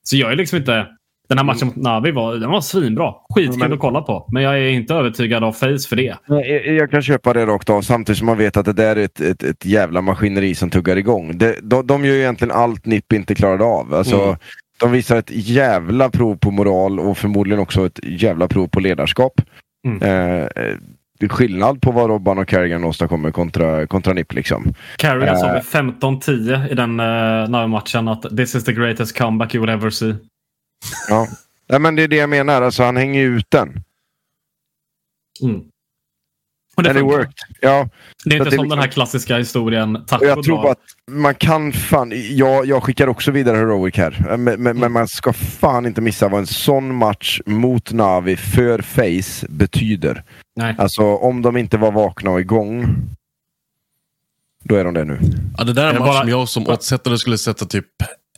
Så 0.07 0.16
jag 0.16 0.33
är 0.33 0.37
liksom 0.37 0.59
inte... 0.59 0.87
Den 1.29 1.39
här 1.39 1.45
matchen 1.45 1.66
mot 1.66 1.77
Navi 1.77 2.11
var, 2.11 2.35
den 2.35 2.51
var 2.51 2.61
svinbra. 2.61 3.12
Skitkul 3.35 3.59
Men- 3.59 3.72
att 3.72 3.79
kolla 3.79 4.03
på. 4.03 4.29
Men 4.33 4.43
jag 4.43 4.59
är 4.59 4.68
inte 4.68 4.95
övertygad 4.95 5.45
av 5.45 5.53
Face 5.53 5.89
för 5.89 5.97
det. 5.97 6.16
Jag 6.27 6.66
jag 6.66 6.91
kan 6.91 7.03
köpa 7.03 7.33
det 7.33 7.47
rakt 7.47 7.70
av 7.70 7.83
samtidigt 7.83 8.18
som 8.18 8.27
man 8.27 8.39
vet 8.39 8.57
att 8.57 8.64
det 8.66 8.72
där 8.72 8.97
är 8.97 9.05
ett, 9.05 9.20
ett, 9.20 9.43
ett 9.43 9.64
jävla 9.64 10.01
maskineri 10.01 10.55
som 10.55 10.70
tuggar 10.70 10.97
igång. 10.97 11.39
Det, 11.39 11.59
de, 11.62 11.87
de 11.87 12.05
gör 12.05 12.14
ju 12.14 12.20
egentligen 12.20 12.55
allt 12.55 12.87
NIP 12.87 13.12
inte 13.12 13.35
klarade 13.35 13.64
av. 13.64 13.95
Alltså, 13.95 14.22
Mm. 14.22 14.37
De 14.81 14.93
visar 14.93 15.16
ett 15.16 15.31
jävla 15.31 16.11
prov 16.11 16.37
på 16.37 16.51
moral 16.51 17.01
och 17.01 17.18
förmodligen 17.18 17.61
också 17.62 17.87
ett 17.87 18.01
jävla 18.03 18.49
prov 18.49 18.68
på 18.68 18.81
ledarskap. 18.81 19.41
Mm. 19.85 20.03
Eh, 20.03 20.49
eh, 20.64 20.78
skillnad 21.28 21.82
på 21.82 21.91
vad 21.93 22.11
Robban 22.11 22.39
och 22.39 22.49
Carrigan 22.49 22.85
åstadkommer 22.85 23.30
kontra, 23.30 23.87
kontra 23.87 24.12
NIP. 24.12 24.32
Liksom. 24.35 24.74
Carrigan 24.97 25.37
sa 25.39 25.47
Eh. 25.47 25.53
med 25.53 25.62
15-10 25.62 26.70
i 26.72 26.74
den 26.74 27.01
uh, 27.01 27.49
Navi-matchen 27.51 28.09
att 28.09 28.37
this 28.37 28.55
is 28.55 28.64
the 28.64 28.72
greatest 28.72 29.18
comeback 29.18 29.55
you 29.55 29.61
will 29.66 29.70
ever 29.74 29.91
see. 29.91 30.14
Ja. 31.09 31.26
Nej, 31.68 31.80
men 31.80 31.97
det 31.97 32.03
är 32.03 32.09
det 32.09 32.16
jag 32.16 32.30
menar, 32.30 32.62
alltså, 32.62 32.82
han 32.82 32.97
hänger 32.97 33.20
ju 33.20 33.37
ut 33.37 33.51
den. 33.51 33.82
Mm. 35.43 35.61
Och 36.75 36.83
det 36.83 36.91
And 36.91 36.99
it 36.99 37.05
worked. 37.05 37.33
Ja, 37.61 37.89
Det 38.25 38.35
är 38.37 38.39
inte 38.39 38.57
som 38.57 38.68
den 38.68 38.79
här 38.79 38.87
liksom- 38.87 39.01
klassiska 39.01 39.39
historien 39.39 39.97
och 39.97 40.18
jag 40.20 40.43
tror 40.45 40.57
bara 40.62 40.72
att 40.72 40.79
man 41.11 41.35
kan 41.35 41.72
fan... 41.72 42.12
Jag, 42.31 42.66
jag 42.66 42.83
skickar 42.83 43.07
också 43.09 43.31
vidare 43.31 43.57
Heroic 43.57 43.97
här. 43.97 44.25
Men, 44.29 44.45
men, 44.45 44.55
Mm. 44.55 44.79
men 44.79 44.93
man 44.93 45.09
ska 45.09 45.33
fan 45.33 45.87
inte 45.87 46.01
missa 46.01 46.29
vad 46.29 46.41
en 46.41 46.47
sån 46.47 46.95
match 46.95 47.41
mot 47.47 47.93
Navi 47.93 48.37
för 48.37 48.79
Face 48.83 49.47
betyder. 49.49 50.22
Nej. 50.57 50.75
Alltså 50.79 51.03
om 51.03 51.43
de 51.43 51.57
inte 51.57 51.77
var 51.77 51.93
vakna 51.93 52.31
och 52.31 52.41
igång. 52.41 52.97
Då 54.64 54.75
är 54.77 54.85
de 54.85 54.95
det 54.95 55.05
nu. 55.05 55.18
Ja, 55.59 55.64
det 55.64 55.72
där 55.72 55.85
är 55.87 55.93
en 55.93 55.99
match 55.99 56.07
bara- 56.09 56.20
som 56.20 56.29
jag 56.29 56.49
som 56.49 56.66
oddsättare 56.68 57.18
skulle 57.18 57.39
sätta 57.39 57.64
typ 57.66 57.87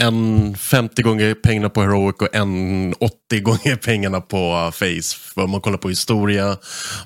en 0.00 0.54
50 0.54 1.02
gånger 1.02 1.34
pengarna 1.34 1.68
på 1.68 1.80
Heroic 1.80 2.16
och 2.20 2.34
en 2.34 2.94
80 2.94 3.40
gånger 3.40 3.76
pengarna 3.76 4.20
på 4.20 4.70
Face. 4.72 5.16
För 5.34 5.46
man 5.46 5.60
kollar 5.60 5.78
på 5.78 5.88
historia, 5.88 6.56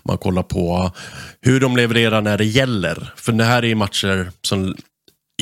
man 0.05 0.19
kollar 0.19 0.43
på 0.43 0.91
hur 1.41 1.61
de 1.61 1.77
levererar 1.77 2.21
när 2.21 2.39
det 2.39 2.45
gäller. 2.45 3.13
För 3.17 3.33
det 3.33 3.45
här 3.45 3.63
är 3.63 3.67
ju 3.67 3.75
matcher 3.75 4.31
som 4.43 4.75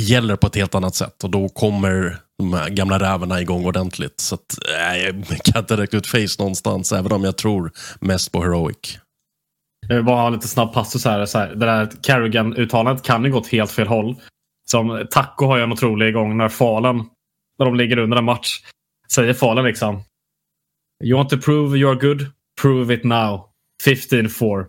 gäller 0.01 0.37
på 0.37 0.47
ett 0.47 0.57
helt 0.57 0.75
annat 0.75 0.95
sätt 0.95 1.25
och 1.25 1.31
då 1.31 1.49
kommer 1.49 2.19
de 2.39 2.53
här 2.53 2.69
gamla 2.69 2.99
rävarna 2.99 3.41
igång 3.41 3.67
ordentligt. 3.67 4.21
Så 4.21 4.35
att, 4.35 4.59
nej, 4.79 5.25
jag 5.29 5.39
kan 5.39 5.61
inte 5.63 5.77
räkna 5.77 5.99
ut 5.99 6.07
Face 6.07 6.37
någonstans, 6.39 6.93
även 6.93 7.13
om 7.13 7.25
jag 7.25 7.37
tror 7.37 7.73
mest 8.01 8.33
på 8.33 8.43
Heroic. 8.43 8.99
Jag 9.89 9.97
vill 9.97 10.05
bara 10.05 10.21
ha 10.21 10.31
lite 10.31 10.49
snabb 10.49 10.73
passus 10.73 11.05
här. 11.05 11.27
Så 11.27 11.39
här 11.39 11.49
det 11.49 11.67
där 11.67 11.91
Carrigan-uttalandet 12.03 13.03
kan 13.03 13.25
ju 13.25 13.31
gått 13.31 13.47
helt 13.47 13.71
fel 13.71 13.87
håll. 13.87 14.17
Som 14.71 15.07
Taco 15.11 15.47
har 15.47 15.57
ju 15.57 15.63
en 15.63 15.73
otrolig 15.73 16.15
gång 16.15 16.37
när 16.37 16.49
Falen 16.49 17.05
när 17.59 17.67
de 17.67 17.77
ligger 17.77 17.99
under 17.99 18.17
en 18.17 18.25
match, 18.25 18.61
säger 19.13 19.35
Fallen 19.35 19.65
liksom. 19.65 20.03
You 21.05 21.17
want 21.17 21.31
to 21.31 21.39
prove 21.39 21.77
you're 21.77 22.01
good? 22.01 22.27
Prove 22.61 22.95
it 22.95 23.05
now. 23.05 23.45
15-4. 23.85 24.67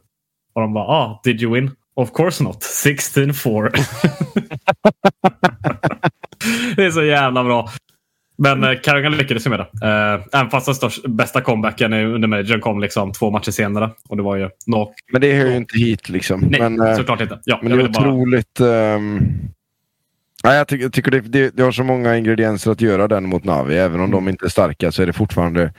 Och 0.53 0.61
de 0.61 0.73
bara, 0.73 0.85
ah, 0.85 1.21
did 1.23 1.41
you 1.41 1.53
win? 1.53 1.71
Of 1.95 2.13
course 2.13 2.43
not. 2.43 2.63
16-4. 2.83 3.71
det 6.75 6.85
är 6.85 6.91
så 6.91 7.03
jävla 7.03 7.43
bra. 7.43 7.69
Men 8.37 8.63
eh, 8.63 8.79
Carrigan 8.83 9.17
lyckades 9.17 9.45
ju 9.45 9.49
med 9.49 9.59
det. 9.59 9.87
Eh, 9.87 10.39
även 10.39 10.49
fast 10.49 10.65
den 10.65 10.75
största, 10.75 11.07
bästa 11.07 11.41
comebacken 11.41 11.93
under 11.93 12.27
Majorn 12.27 12.61
kom 12.61 12.79
liksom 12.79 13.11
två 13.11 13.31
matcher 13.31 13.51
senare. 13.51 13.91
Och 14.09 14.17
det 14.17 14.23
var 14.23 14.35
ju 14.35 14.49
knock. 14.65 14.93
Men 15.11 15.21
det 15.21 15.33
hör 15.33 15.45
ju 15.45 15.57
inte 15.57 15.77
hit 15.77 16.09
liksom. 16.09 16.41
Nej, 16.41 16.61
men, 16.61 16.87
eh, 16.87 16.95
såklart 16.95 17.21
inte. 17.21 17.39
Ja, 17.45 17.59
men 17.61 17.71
det 17.71 17.75
är 17.75 17.77
ville 17.77 17.89
bara... 17.89 18.09
otroligt... 18.09 18.59
ja, 20.43 20.55
jag, 20.55 20.67
tycker, 20.67 20.83
jag 20.83 20.93
tycker 20.93 21.11
det, 21.11 21.19
det, 21.19 21.55
det 21.55 21.63
har 21.63 21.71
så 21.71 21.83
många 21.83 22.17
ingredienser 22.17 22.71
att 22.71 22.81
göra 22.81 23.07
den 23.07 23.29
mot 23.29 23.43
Navi. 23.43 23.77
Även 23.77 24.01
om 24.01 24.11
de 24.11 24.29
inte 24.29 24.45
är 24.45 24.49
starka 24.49 24.91
så 24.91 25.01
är 25.01 25.05
det 25.05 25.13
fortfarande... 25.13 25.73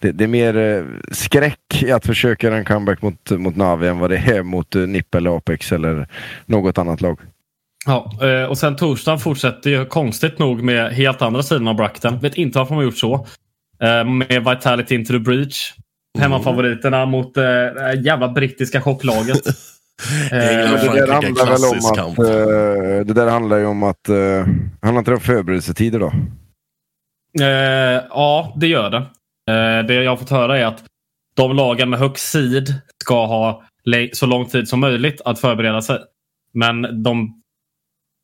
Det, 0.00 0.12
det 0.12 0.24
är 0.24 0.28
mer 0.28 0.56
eh, 0.56 0.84
skräck 1.12 1.82
i 1.82 1.92
att 1.92 2.06
försöka 2.06 2.46
göra 2.46 2.56
en 2.56 2.64
comeback 2.64 3.02
mot, 3.02 3.30
mot 3.30 3.56
Navi 3.56 3.88
än 3.88 3.98
vad 3.98 4.10
det 4.10 4.16
är 4.16 4.42
mot 4.42 4.76
uh, 4.76 4.88
NIP 4.88 5.14
eller 5.14 5.36
Apex 5.36 5.72
eller 5.72 6.08
något 6.46 6.78
annat 6.78 7.00
lag. 7.00 7.18
Ja, 7.86 8.12
eh, 8.22 8.44
och 8.44 8.58
sen 8.58 8.76
torsdagen 8.76 9.18
fortsätter 9.18 9.70
ju 9.70 9.86
konstigt 9.86 10.38
nog 10.38 10.62
med 10.62 10.92
helt 10.92 11.22
andra 11.22 11.42
sidan 11.42 11.68
av 11.68 11.74
bracketen. 11.74 12.18
Vet 12.18 12.34
inte 12.34 12.58
varför 12.58 12.70
de 12.70 12.76
har 12.76 12.84
gjort 12.84 12.98
så. 12.98 13.26
Eh, 13.82 14.04
Med 14.04 14.44
Vitality 14.44 14.94
into 14.94 15.12
the 15.12 15.18
breach. 15.18 15.72
Hemmafavoriterna 16.18 17.06
mot 17.06 17.36
eh, 17.36 17.42
det 17.42 18.00
jävla 18.04 18.28
brittiska 18.28 18.80
chocklaget. 18.80 19.42
Eh, 20.32 20.38
det, 20.38 21.06
där 21.06 21.12
handlar 21.12 21.46
väl 21.46 21.78
om 21.78 21.94
kamp. 21.94 22.18
att, 22.18 22.24
eh, 22.24 23.06
det 23.06 23.14
där 23.14 23.30
handlar 23.30 23.58
ju 23.58 23.66
om 23.66 23.82
att... 23.82 24.08
Uh, 24.08 24.46
handlar 24.82 24.98
inte 24.98 25.10
det 25.10 25.14
om 25.14 25.20
förberedelsetider 25.20 25.98
då? 25.98 26.12
Eh, 27.44 28.02
ja, 28.08 28.54
det 28.56 28.66
gör 28.66 28.90
det. 28.90 28.96
Eh, 29.52 29.86
det 29.86 29.94
jag 29.94 30.10
har 30.10 30.16
fått 30.16 30.30
höra 30.30 30.58
är 30.58 30.64
att 30.64 30.84
de 31.36 31.56
lagen 31.56 31.90
med 31.90 31.98
högst 31.98 32.30
seed 32.30 32.74
ska 33.02 33.26
ha 33.26 33.62
så 34.12 34.26
lång 34.26 34.46
tid 34.46 34.68
som 34.68 34.80
möjligt 34.80 35.20
att 35.24 35.38
förbereda 35.38 35.82
sig. 35.82 35.98
Men 36.54 37.02
de, 37.02 37.42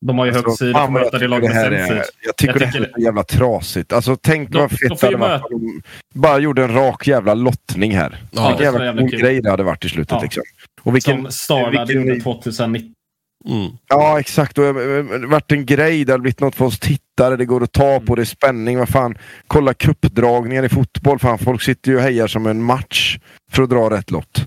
de 0.07 0.19
har 0.19 0.27
ju 0.27 0.31
och 0.33 0.37
Fan 0.45 0.57
får 0.59 0.73
vad 0.73 0.93
möta 0.93 1.19
det 1.19 1.25
jag 1.25 1.31
lag 1.31 1.41
tycker 1.43 1.55
med 1.55 1.73
det 1.73 1.79
här 1.79 1.87
sämst 1.89 1.93
är, 1.93 1.97
seed. 1.97 2.15
jag 2.23 2.37
tycker 2.37 2.53
Jag 2.53 2.61
det 2.61 2.65
här 2.67 2.73
tycker 2.73 2.87
är 2.89 2.93
så 2.95 3.01
jävla 3.01 3.23
trasigt. 3.25 3.93
Alltså 3.93 4.17
tänk 4.21 4.51
De- 4.51 4.59
vad 4.59 4.71
de 4.71 4.77
fett 4.77 5.01
det 5.01 5.07
hade 5.19 5.43
de 5.51 5.83
bara 6.15 6.39
gjorde 6.39 6.65
en 6.65 6.75
rak 6.75 7.07
jävla 7.07 7.35
lottning 7.35 7.97
här. 7.97 8.17
Ja, 8.31 8.49
Vilken 8.49 8.57
det 8.59 8.65
jävla 8.65 8.79
cool 8.79 8.87
jävla 8.87 9.09
kul. 9.11 9.21
grej 9.21 9.41
det 9.43 9.51
hade 9.51 9.63
varit 9.63 9.85
i 9.85 9.89
slutet. 9.89 10.13
Ja. 10.13 10.23
Liksom. 10.23 10.43
Och 10.83 10.95
vilken, 10.97 11.23
Som 11.23 11.31
Starlad 11.33 11.89
vilken- 11.89 12.07
gjorde 12.09 12.21
2019. 12.21 12.95
Mm. 13.49 13.71
Ja, 13.89 14.21
exakt. 14.21 14.59
Och, 14.59 14.65
eh, 14.65 14.75
det 15.21 15.27
varit 15.27 15.53
en 15.53 15.67
grej, 15.67 16.05
det 16.05 16.13
har 16.13 16.19
blivit 16.19 16.41
något 16.41 16.55
för 16.55 16.65
oss 16.65 16.79
tittare, 16.79 17.37
det 17.37 17.45
går 17.45 17.63
att 17.63 17.73
ta 17.73 18.01
på, 18.01 18.15
det 18.15 18.23
är 18.23 18.25
spänning. 18.25 18.79
Vad 18.79 18.89
fan, 18.89 19.19
kolla 19.47 19.75
cupdragningar 19.75 20.63
i 20.65 20.69
fotboll. 20.69 21.19
Fan, 21.19 21.39
folk 21.39 21.63
sitter 21.63 21.91
ju 21.91 21.97
och 21.97 22.03
hejar 22.03 22.27
som 22.27 22.47
en 22.47 22.63
match 22.63 23.19
för 23.53 23.63
att 23.63 23.71
dra 23.71 23.91
rätt 23.91 24.11
lott. 24.11 24.47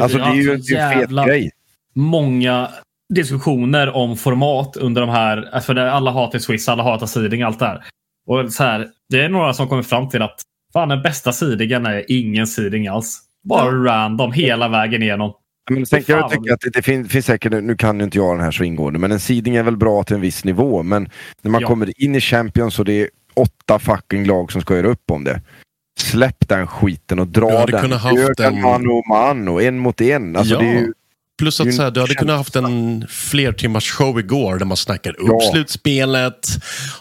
Alltså 0.00 0.18
det 0.18 0.24
är 0.24 0.34
ju 0.34 0.56
det 0.56 0.74
är 0.76 0.92
ju 0.94 1.02
en 1.02 1.08
fet 1.08 1.26
grej. 1.26 1.50
många 1.94 2.68
diskussioner 3.14 3.96
om 3.96 4.16
format 4.16 4.76
under 4.76 5.00
de 5.00 5.10
här. 5.10 5.48
alltså, 5.52 5.74
För 5.74 5.80
alla 5.80 6.10
hatar 6.10 6.38
Swiss, 6.38 6.68
alla 6.68 6.82
hatar 6.82 7.06
seeding, 7.06 7.42
allt 7.42 7.58
det 7.58 7.66
här. 7.66 7.84
Och 8.26 8.52
så 8.52 8.62
här, 8.64 8.88
det 9.08 9.20
är 9.24 9.28
några 9.28 9.52
som 9.52 9.68
kommer 9.68 9.82
fram 9.82 10.08
till 10.08 10.22
att 10.22 10.40
fan, 10.72 10.88
den 10.88 11.02
bästa 11.02 11.32
seedingen 11.32 11.86
är 11.86 12.04
ingen 12.08 12.46
seeding 12.46 12.86
alls. 12.88 13.20
Bara 13.44 13.70
random 13.70 14.32
hela 14.32 14.68
vägen 14.68 15.02
igenom. 15.02 15.32
Men 15.70 15.86
sen 15.86 16.02
kan 16.02 16.16
jag 16.18 16.30
tycka 16.30 16.54
att 16.54 16.60
det, 16.60 16.70
det 16.70 16.82
finns, 16.82 17.12
finns 17.12 17.26
säkert, 17.26 17.52
nu 17.52 17.76
kan 17.76 17.98
ju 17.98 18.04
inte 18.04 18.18
jag 18.18 18.36
den 18.36 18.44
här 18.44 18.50
så 18.50 18.64
ingående, 18.64 18.98
men 18.98 19.12
en 19.12 19.20
seeding 19.20 19.56
är 19.56 19.62
väl 19.62 19.76
bra 19.76 20.02
till 20.02 20.14
en 20.14 20.20
viss 20.22 20.44
nivå. 20.44 20.82
Men 20.82 21.08
när 21.42 21.50
man 21.50 21.60
Ja. 21.60 21.66
kommer 21.68 22.02
in 22.04 22.14
i 22.14 22.20
Champions 22.20 22.78
och 22.78 22.84
det 22.84 22.92
är 23.02 23.08
åtta 23.34 23.78
fucking 23.78 24.24
lag 24.26 24.52
som 24.52 24.60
ska 24.60 24.76
göra 24.76 24.86
upp 24.88 25.10
om 25.10 25.24
det. 25.24 25.40
Släpp 26.00 26.48
den 26.48 26.66
skiten 26.66 27.18
och 27.18 27.26
Du 27.26 27.40
dra 27.40 27.58
hade 27.58 27.72
den. 27.72 27.80
kunnat 27.82 28.00
haft 28.02 28.16
Gör 28.16 28.34
den 28.36 28.54
en- 28.54 28.62
mano 28.62 29.02
mano, 29.08 29.60
en 29.60 29.78
mot 29.78 30.00
en. 30.00 30.36
Alltså, 30.36 30.54
Ja. 30.54 30.60
det 30.60 30.66
är 30.66 30.72
ju, 30.80 30.92
Plus 31.40 31.60
att 31.60 31.74
så 31.74 31.82
här, 31.82 31.90
du 31.90 32.00
hade 32.00 32.14
kunnat 32.14 32.36
haft 32.36 32.56
en 32.56 33.06
flertimmars 33.08 33.90
show 33.90 34.18
igår 34.20 34.58
där 34.58 34.66
man 34.66 34.76
snackar 34.76 35.10
upp 35.20 35.28
Ja. 35.28 35.50
slutspelet, 35.52 36.48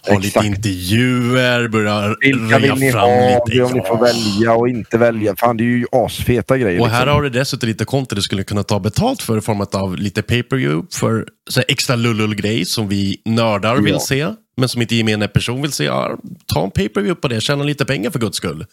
har 0.07 0.19
lite 0.19 0.39
intervjuer, 0.45 1.67
börjar 1.67 2.17
vilka 2.21 2.59
röja 2.59 2.75
vill 2.75 2.83
ni 2.85 2.91
fram 2.91 3.09
ha? 3.09 3.45
lite. 3.45 3.63
Om 3.63 3.71
ni 3.73 3.81
får 3.81 3.99
välja 3.99 4.53
och 4.53 4.69
inte 4.69 4.97
välja. 4.97 5.35
Fan, 5.35 5.57
det 5.57 5.63
är 5.63 5.65
ju 5.65 5.85
asfeta 5.91 6.57
grejer. 6.57 6.81
Och 6.81 6.89
här 6.89 6.99
liksom. 6.99 7.15
har 7.15 7.21
du 7.21 7.29
dessutom 7.29 7.67
lite 7.69 7.85
content 7.85 8.15
du 8.15 8.21
skulle 8.21 8.43
kunna 8.43 8.63
ta 8.63 8.79
betalt 8.79 9.21
för 9.21 9.37
i 9.37 9.41
form 9.41 9.61
av 9.61 9.95
lite 9.97 10.21
pay-per-view 10.21 10.87
för 10.97 11.25
så 11.49 11.59
här 11.59 11.65
extra 11.67 11.95
lullull-grej 11.95 12.65
som 12.65 12.87
vi 12.87 13.21
nördar 13.25 13.75
vill 13.75 13.93
Ja. 13.93 13.99
se, 13.99 14.27
men 14.57 14.69
som 14.69 14.81
inte 14.81 14.95
gemene 14.95 15.27
person 15.27 15.61
vill 15.61 15.71
se. 15.71 15.83
Ja, 15.83 16.17
ta 16.53 16.63
en 16.63 16.71
pay-per-view 16.71 17.21
på 17.21 17.27
det, 17.27 17.41
tjäna 17.41 17.63
lite 17.63 17.85
pengar 17.85 18.09
för 18.11 18.19
guds 18.19 18.37
skull. 18.37 18.65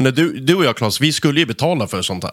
Men 0.00 0.14
du, 0.14 0.32
du 0.40 0.54
och 0.54 0.64
jag 0.64 0.76
Claes, 0.76 1.00
vi 1.00 1.12
skulle 1.12 1.40
ju 1.40 1.46
betala 1.46 1.86
för 1.86 2.02
sånt 2.02 2.24
här. 2.24 2.32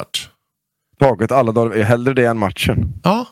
Taget 1.04 1.32
alla 1.32 1.52
dagar. 1.52 1.84
Hellre 1.84 2.14
det 2.14 2.26
än 2.26 2.38
matchen. 2.38 2.94
Ja. 3.04 3.28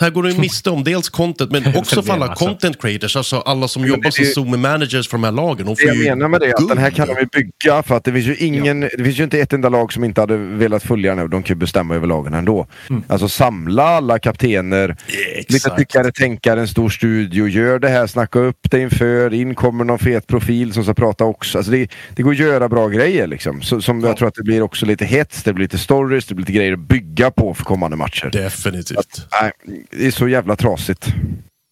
Här 0.00 0.10
går 0.10 0.22
du 0.22 0.38
miste 0.38 0.70
om 0.70 0.84
dels 0.84 1.08
content, 1.08 1.50
men 1.50 1.76
också 1.76 2.02
för 2.02 2.12
alla 2.12 2.34
content 2.34 2.82
creators, 2.82 3.16
alltså 3.16 3.36
alla 3.36 3.68
som 3.68 3.86
jobbar 3.86 4.10
som 4.10 4.24
Zoom 4.24 4.60
managers 4.60 5.08
för 5.08 5.16
de 5.16 5.24
här 5.24 5.32
lagen. 5.32 5.66
De 5.66 5.76
får 5.76 5.86
jag 5.86 5.96
ju 5.96 6.04
menar 6.04 6.28
med 6.28 6.40
det 6.40 6.46
är 6.46 6.54
att 6.54 6.68
den 6.68 6.78
här 6.78 6.90
kan 6.90 7.08
de 7.08 7.14
ju 7.20 7.26
bygga 7.26 7.82
för 7.82 7.96
att 7.96 8.04
det 8.04 8.12
finns 8.12 8.26
ju 8.26 8.36
ingen, 8.36 8.80
det 8.80 9.04
finns 9.04 9.20
ju 9.20 9.24
inte 9.24 9.38
ett 9.38 9.52
enda 9.52 9.68
lag 9.68 9.92
som 9.92 10.04
inte 10.04 10.20
hade 10.20 10.36
velat 10.36 10.82
följa 10.82 11.14
den. 11.14 11.30
De 11.30 11.42
kan 11.42 11.54
ju 11.54 11.58
bestämma 11.58 11.94
över 11.94 12.06
lagen 12.06 12.34
ändå. 12.34 12.66
Alltså 13.08 13.28
samla 13.28 13.82
alla 13.82 14.18
kaptener, 14.18 14.96
lite 15.38 15.56
Exakt. 15.56 15.78
tyckare, 15.78 16.12
tänkare, 16.12 16.60
en 16.60 16.68
stor 16.68 16.88
studio, 16.88 17.48
gör 17.48 17.78
det 17.78 17.88
här, 17.88 18.06
snacka 18.06 18.38
upp 18.38 18.58
det 18.70 18.80
inför, 18.80 19.34
in 19.34 19.54
kommer 19.54 19.84
någon 19.84 19.98
fet 19.98 20.26
profil 20.26 20.72
som 20.72 20.84
ska 20.84 20.94
prata 20.94 21.24
också. 21.24 21.58
Alltså 21.58 21.72
det, 21.72 21.90
det 22.14 22.22
går 22.22 22.30
att 22.30 22.38
göra 22.38 22.68
bra 22.68 22.88
grejer 22.88 23.26
liksom. 23.26 23.62
Så, 23.62 23.80
som 23.80 24.04
jag 24.04 24.16
tror 24.16 24.28
att 24.28 24.34
det 24.34 24.42
blir 24.42 24.62
också 24.62 24.86
lite 24.86 25.04
hets, 25.04 25.42
det 25.42 25.52
blir 25.52 25.64
lite 25.64 25.78
stories, 25.78 26.26
det 26.26 26.34
blir 26.34 26.42
lite 26.42 26.52
grejer 26.52 26.72
att 26.72 26.78
bygga 26.78 27.30
på 27.30 27.54
för 27.54 27.64
kommande 27.64 27.96
matcher. 27.96 28.30
Definitivt. 28.32 29.26
Nej, 29.42 29.52
det 29.90 30.06
är 30.06 30.10
så 30.10 30.28
jävla 30.28 30.56
trasigt. 30.56 31.14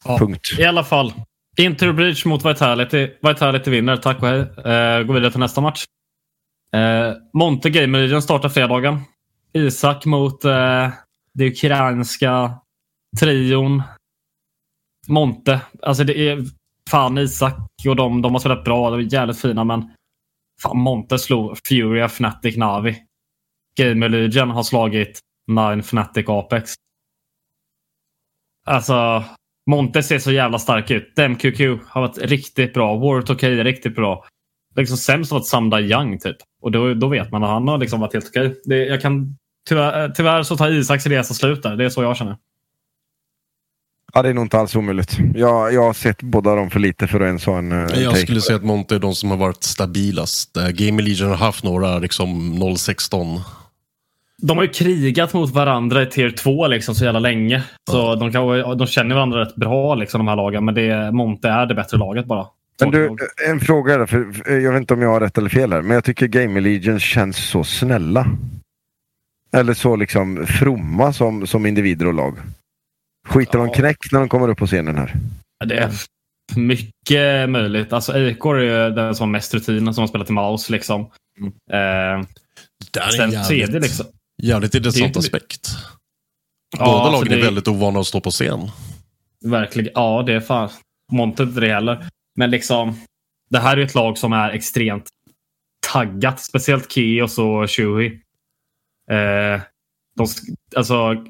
Ja. 0.04 0.18
Punkt. 0.18 0.58
I 0.58 0.64
alla 0.64 0.84
fall. 0.84 1.12
Inter 1.58 1.92
Breach 1.92 2.24
mot 2.24 2.44
Vitality. 2.44 3.10
Vitality 3.22 3.70
vinner, 3.70 3.96
tack 3.96 4.22
och 4.22 4.28
hej. 4.28 4.40
Uh, 4.40 5.06
går 5.06 5.14
vidare 5.14 5.30
till 5.30 5.40
nästa 5.40 5.60
match. 5.60 5.84
Uh, 6.76 7.12
Monte 7.34 7.70
Gamer 7.70 7.98
Legion 7.98 8.22
startar 8.22 8.48
fredagen. 8.48 9.00
Isak 9.52 10.04
mot 10.04 10.44
uh, 10.44 10.88
det 11.34 11.46
ukrainska 11.46 12.54
trion. 13.20 13.82
Monte. 15.08 15.60
Alltså 15.82 16.04
det 16.04 16.18
är 16.18 16.44
fan 16.90 17.18
Isak 17.18 17.54
och 17.88 17.96
de, 17.96 18.22
de 18.22 18.32
har 18.32 18.38
spelat 18.38 18.64
bra. 18.64 18.90
De 18.90 19.00
är 19.00 19.14
jävligt 19.14 19.40
fina 19.40 19.64
men 19.64 19.90
fan 20.62 20.78
Monte 20.78 21.18
slog 21.18 21.58
Furia 21.68 22.04
Fnatic 22.04 22.56
Navi. 22.56 22.96
Gamer 23.76 24.08
Legion 24.08 24.50
har 24.50 24.62
slagit 24.62 25.20
Nine 25.46 25.80
Fnatic 25.80 26.28
Apex. 26.28 26.74
Alltså, 28.70 29.24
Monte 29.70 30.02
ser 30.02 30.18
så 30.18 30.32
jävla 30.32 30.58
stark 30.58 30.90
ut. 30.90 31.16
DMQQ 31.16 31.60
har 31.86 32.00
varit 32.00 32.18
riktigt 32.18 32.74
bra. 32.74 32.96
Warrior 32.96 33.32
okej 33.32 33.60
är 33.60 33.64
riktigt 33.64 33.94
bra. 33.94 34.24
Liksom 34.76 34.96
sämst 34.96 35.30
har 35.30 35.38
varit 35.38 35.46
Samda 35.46 35.80
Young 35.80 36.18
typ. 36.18 36.36
Och 36.62 36.72
då, 36.72 36.94
då 36.94 37.08
vet 37.08 37.32
man 37.32 37.44
att 37.44 37.50
han 37.50 37.68
har 37.68 37.78
liksom 37.78 38.00
varit 38.00 38.12
helt 38.12 38.28
okej. 38.28 38.60
Det, 38.64 38.76
jag 38.76 39.00
kan, 39.00 39.36
tyvärr, 39.68 40.08
tyvärr 40.08 40.42
så 40.42 40.56
tar 40.56 40.70
Isaks 40.70 41.06
resa 41.06 41.34
slut 41.34 41.62
där. 41.62 41.76
Det 41.76 41.84
är 41.84 41.88
så 41.88 42.02
jag 42.02 42.16
känner. 42.16 42.36
Ja, 44.12 44.22
det 44.22 44.28
är 44.28 44.34
nog 44.34 44.44
inte 44.44 44.58
alls 44.58 44.76
omöjligt. 44.76 45.18
Jag, 45.34 45.74
jag 45.74 45.82
har 45.82 45.92
sett 45.92 46.22
båda 46.22 46.54
dem 46.54 46.70
för 46.70 46.80
lite 46.80 47.06
för 47.06 47.20
att 47.20 47.26
ens 47.26 47.46
ha 47.46 47.58
en, 47.58 47.72
eh, 47.72 47.78
en 47.78 48.02
Jag 48.02 48.18
skulle 48.18 48.40
säga 48.40 48.56
att 48.56 48.64
Monte 48.64 48.94
är 48.94 48.98
de 48.98 49.14
som 49.14 49.30
har 49.30 49.36
varit 49.36 49.62
stabilast. 49.62 50.56
Eh, 50.56 50.68
Game 50.68 51.02
Legion 51.02 51.28
har 51.28 51.36
haft 51.36 51.64
några 51.64 51.98
liksom 51.98 52.58
016. 52.76 53.40
De 54.42 54.56
har 54.56 54.64
ju 54.64 54.70
krigat 54.70 55.32
mot 55.34 55.50
varandra 55.50 56.02
i 56.02 56.06
tier 56.06 56.30
2 56.30 56.66
liksom 56.68 56.94
så 56.94 57.04
jävla 57.04 57.20
länge. 57.20 57.62
Så 57.90 58.14
de, 58.14 58.32
kan, 58.32 58.78
de 58.78 58.86
känner 58.86 59.14
varandra 59.14 59.40
rätt 59.40 59.54
bra, 59.56 59.94
liksom, 59.94 60.18
de 60.18 60.28
här 60.28 60.36
lagen. 60.36 60.64
Men 60.64 60.74
det, 60.74 61.12
Monte 61.12 61.48
är 61.48 61.66
det 61.66 61.74
bättre 61.74 61.98
laget 61.98 62.26
bara. 62.26 62.46
Men 62.80 62.90
du, 62.90 63.16
en 63.48 63.60
fråga 63.60 63.98
där, 63.98 64.06
för 64.06 64.32
för 64.32 64.58
jag 64.58 64.72
vet 64.72 64.80
inte 64.80 64.94
om 64.94 65.02
jag 65.02 65.08
har 65.08 65.20
rätt 65.20 65.38
eller 65.38 65.48
fel 65.48 65.72
här, 65.72 65.82
men 65.82 65.94
jag 65.94 66.04
tycker 66.04 66.26
Game 66.26 66.60
Legion 66.60 67.00
känns 67.00 67.36
så 67.36 67.64
snälla. 67.64 68.26
Eller 69.52 69.74
så 69.74 69.96
liksom 69.96 70.46
fromma 70.46 71.12
som, 71.12 71.46
som 71.46 71.66
individer 71.66 72.06
och 72.06 72.14
lag. 72.14 72.38
Skiter 73.28 73.58
de 73.58 73.70
knäck 73.70 74.12
när 74.12 74.20
de 74.20 74.28
kommer 74.28 74.48
upp 74.48 74.58
på 74.58 74.66
scenen 74.66 74.96
här? 74.98 75.14
Det 75.64 75.78
är 75.78 75.90
mycket 76.56 77.50
möjligt. 77.50 77.92
Alltså 77.92 78.12
Eikor 78.16 78.58
är 78.60 78.88
ju 78.88 78.94
den 78.94 79.14
som 79.14 79.28
har 79.28 79.32
mest 79.32 79.54
rutin, 79.54 79.94
som 79.94 80.02
har 80.02 80.08
spelat 80.08 80.30
i 80.30 80.32
Mouse. 80.32 80.72
Liksom. 80.72 81.00
Eh, 81.70 82.26
Det 82.92 83.00
är 83.00 83.10
sen 83.10 83.30
jävligt, 83.30 83.82
liksom. 83.82 84.06
Jävligt 84.42 84.74
intressant 84.74 85.16
aspekt. 85.16 85.68
Ja, 86.78 86.84
Båda 86.84 86.98
alltså 86.98 87.12
lagen 87.12 87.32
är 87.32 87.36
det- 87.36 87.42
väldigt 87.44 87.68
ovana 87.68 88.00
att 88.00 88.06
stå 88.06 88.20
på 88.20 88.30
scen. 88.30 88.70
Verkligen. 89.44 89.92
Ja, 89.94 90.22
det 90.26 90.32
är 90.34 90.40
fan. 90.40 90.70
Monte 91.12 91.42
inte 91.42 91.60
det 91.60 91.72
heller. 91.74 92.06
Men 92.36 92.50
liksom. 92.50 93.00
Det 93.50 93.58
här 93.58 93.76
är 93.76 93.80
ett 93.82 93.94
lag 93.94 94.18
som 94.18 94.32
är 94.32 94.50
extremt 94.50 95.08
taggat. 95.92 96.40
Speciellt 96.40 96.92
Kios 96.92 97.38
och 97.38 97.70
Shuhi. 97.70 98.06
Eh, 99.10 99.60
de, 100.16 100.26
alltså, 100.76 101.24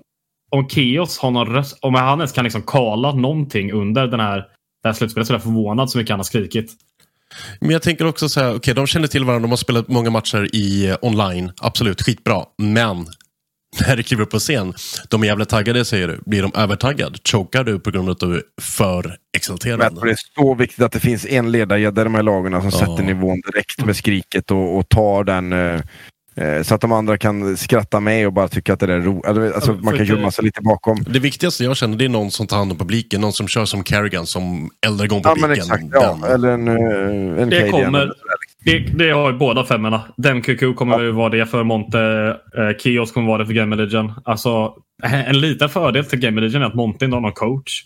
om 0.51 0.69
Kios 0.69 1.19
har 1.19 1.31
någon 1.31 1.47
röst. 1.47 1.79
Om 1.83 1.95
han 1.95 2.19
ens 2.19 2.33
kan 2.33 2.45
liksom 2.45 2.63
kala 2.63 3.13
någonting 3.13 3.73
under 3.73 4.07
den 4.07 4.21
här, 4.21 4.39
det 4.83 4.89
här 4.89 4.93
slutspelet 4.93 5.27
så 5.27 5.33
är 5.33 5.35
jag 5.35 5.43
förvånad 5.43 5.91
så 5.91 5.99
mycket 5.99 6.11
han 6.11 6.19
har 6.19 6.25
skrikit. 6.25 6.73
Men 7.61 7.71
jag 7.71 7.83
tänker 7.83 8.07
också 8.07 8.29
så 8.29 8.41
här, 8.41 8.55
okej, 8.55 8.75
de 8.75 8.87
känner 8.87 9.09
till 9.09 9.25
varandra, 9.25 9.43
de 9.43 9.51
har 9.51 9.57
spelat 9.57 9.89
många 9.89 10.11
matcher 10.11 10.49
i 10.53 10.87
eh, 10.89 10.97
online. 11.03 11.53
Absolut, 11.61 12.03
skitbra. 12.03 12.45
Men 12.59 13.07
när 13.89 13.97
du 13.97 14.03
kliver 14.03 14.23
upp 14.23 14.31
på 14.31 14.39
scen, 14.39 14.75
de 15.09 15.23
är 15.23 15.27
jävligt 15.27 15.49
taggade 15.49 15.85
säger 15.85 16.09
du. 16.09 16.21
Blir 16.27 16.43
de 16.43 16.53
övertaggad? 16.55 17.19
Chokar 17.29 17.65
du 17.65 17.79
på 17.81 17.91
grund 17.91 18.09
av 18.09 18.13
att 18.13 18.21
du 18.21 18.35
är 18.35 18.43
för 18.61 19.17
exalterad? 19.37 19.99
det 20.03 20.11
är 20.11 20.17
så 20.35 20.55
viktigt 20.55 20.85
att 20.85 20.93
det 20.93 21.01
finns 21.01 21.27
en 21.27 21.53
ledargädda 21.53 22.01
i 22.01 22.05
de 22.05 22.15
här 22.15 22.23
lagen 22.23 22.53
som 22.61 22.71
Ja. 22.73 22.79
sätter 22.79 23.03
nivån 23.03 23.41
direkt 23.53 23.85
med 23.85 23.97
skriket 23.97 24.51
och, 24.51 24.77
och 24.79 24.89
tar 24.89 25.25
den 25.25 25.53
eh, 25.53 25.81
så 26.63 26.75
att 26.75 26.81
de 26.81 26.93
andra 26.93 27.19
kan 27.19 27.57
skratta 27.57 28.01
med 28.01 28.27
och 28.27 28.33
bara 28.33 28.49
tycka 28.49 28.73
att 28.73 28.81
det 28.81 28.93
är 28.95 29.01
roligt. 29.01 29.55
Alltså, 29.55 29.71
Ja, 29.73 29.79
man 29.83 29.97
kan 29.97 30.07
gömma 30.07 30.31
sig 30.31 30.45
lite 30.45 30.61
bakom. 30.63 30.99
Det 31.07 31.19
viktigaste 31.19 31.65
jag 31.65 31.77
känner 31.77 31.97
det 31.97 32.05
är 32.05 32.09
någon 32.09 32.31
som 32.31 32.47
tar 32.47 32.57
hand 32.57 32.73
om 32.73 32.79
publiken. 32.79 33.21
Någon 33.21 33.33
som 33.33 33.49
kör 33.49 33.65
som 33.65 33.85
Carrigan 33.85 34.27
som 34.27 34.71
eldar 34.87 35.05
igång 35.05 35.21
Ja, 35.25 35.31
publiken. 35.35 35.49
men 35.49 35.59
exakt. 35.59 35.85
Ja, 35.93 36.27
eller 36.35 36.49
en, 36.49 36.69
eh, 36.69 37.43
en 37.43 37.51
Det 37.51 37.71
kommer-. 37.71 38.13
Det, 38.65 38.79
det 38.79 39.11
har 39.11 39.33
ju 39.33 39.39
båda 39.39 39.65
femmorna. 39.65 40.03
Den 40.17 40.43
QQ 40.43 40.77
kommer 40.77 41.01
ju 41.01 41.11
vara 41.11 41.29
det 41.29 41.47
för 41.47 41.65
Monte. 41.65 42.01
Eh, 42.59 42.77
Kios 42.83 43.13
kommer 43.13 43.27
vara 43.29 43.39
det 43.39 43.47
för 43.47 43.53
Game 43.53 43.77
Legion. 43.77 44.13
Alltså, 44.25 44.75
en 45.03 45.41
liten 45.41 45.69
fördel 45.69 46.05
till 46.05 46.19
Game 46.21 46.41
Legion 46.41 46.63
är 46.63 46.67
att 46.67 46.75
Monte 46.75 47.05
inte 47.05 47.17
har 47.17 47.21
någon 47.21 47.33
coach. 47.33 47.85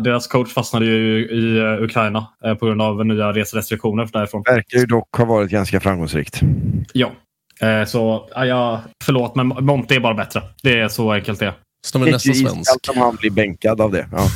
Deras 0.00 0.26
coach 0.26 0.52
fastnade 0.52 0.86
ju 0.86 1.28
i 1.30 1.58
eh, 1.58 1.82
Ukraina 1.84 2.26
eh, 2.44 2.54
på 2.54 2.66
grund 2.66 2.82
av 2.82 3.06
nya 3.06 3.32
reserestriktioner 3.32 4.08
därifrån. 4.12 4.42
Verkar 4.46 4.78
ju 4.78 4.86
dock 4.86 5.16
ha 5.16 5.24
varit 5.24 5.50
ganska 5.50 5.80
framgångsrikt. 5.80 6.40
Ja. 6.92 7.12
Eh, 7.60 7.84
Så, 7.84 8.28
ja, 8.34 8.46
jag, 8.46 8.80
förlåt, 9.04 9.34
men 9.34 9.46
Monte 9.48 9.94
är 9.94 10.00
bara 10.00 10.14
bättre. 10.14 10.42
Det 10.62 10.80
är 10.80 10.88
så 10.88 11.12
enkelt 11.12 11.38
det 11.38 11.54
de 11.92 12.02
är 12.02 12.12
nästan 12.12 12.34
svensk. 12.34 12.90
Om 12.90 12.98
han 12.98 13.16
blir 13.16 13.30
bänkad 13.30 13.80
av 13.80 13.92
det. 13.92 14.08
Ja. 14.12 14.28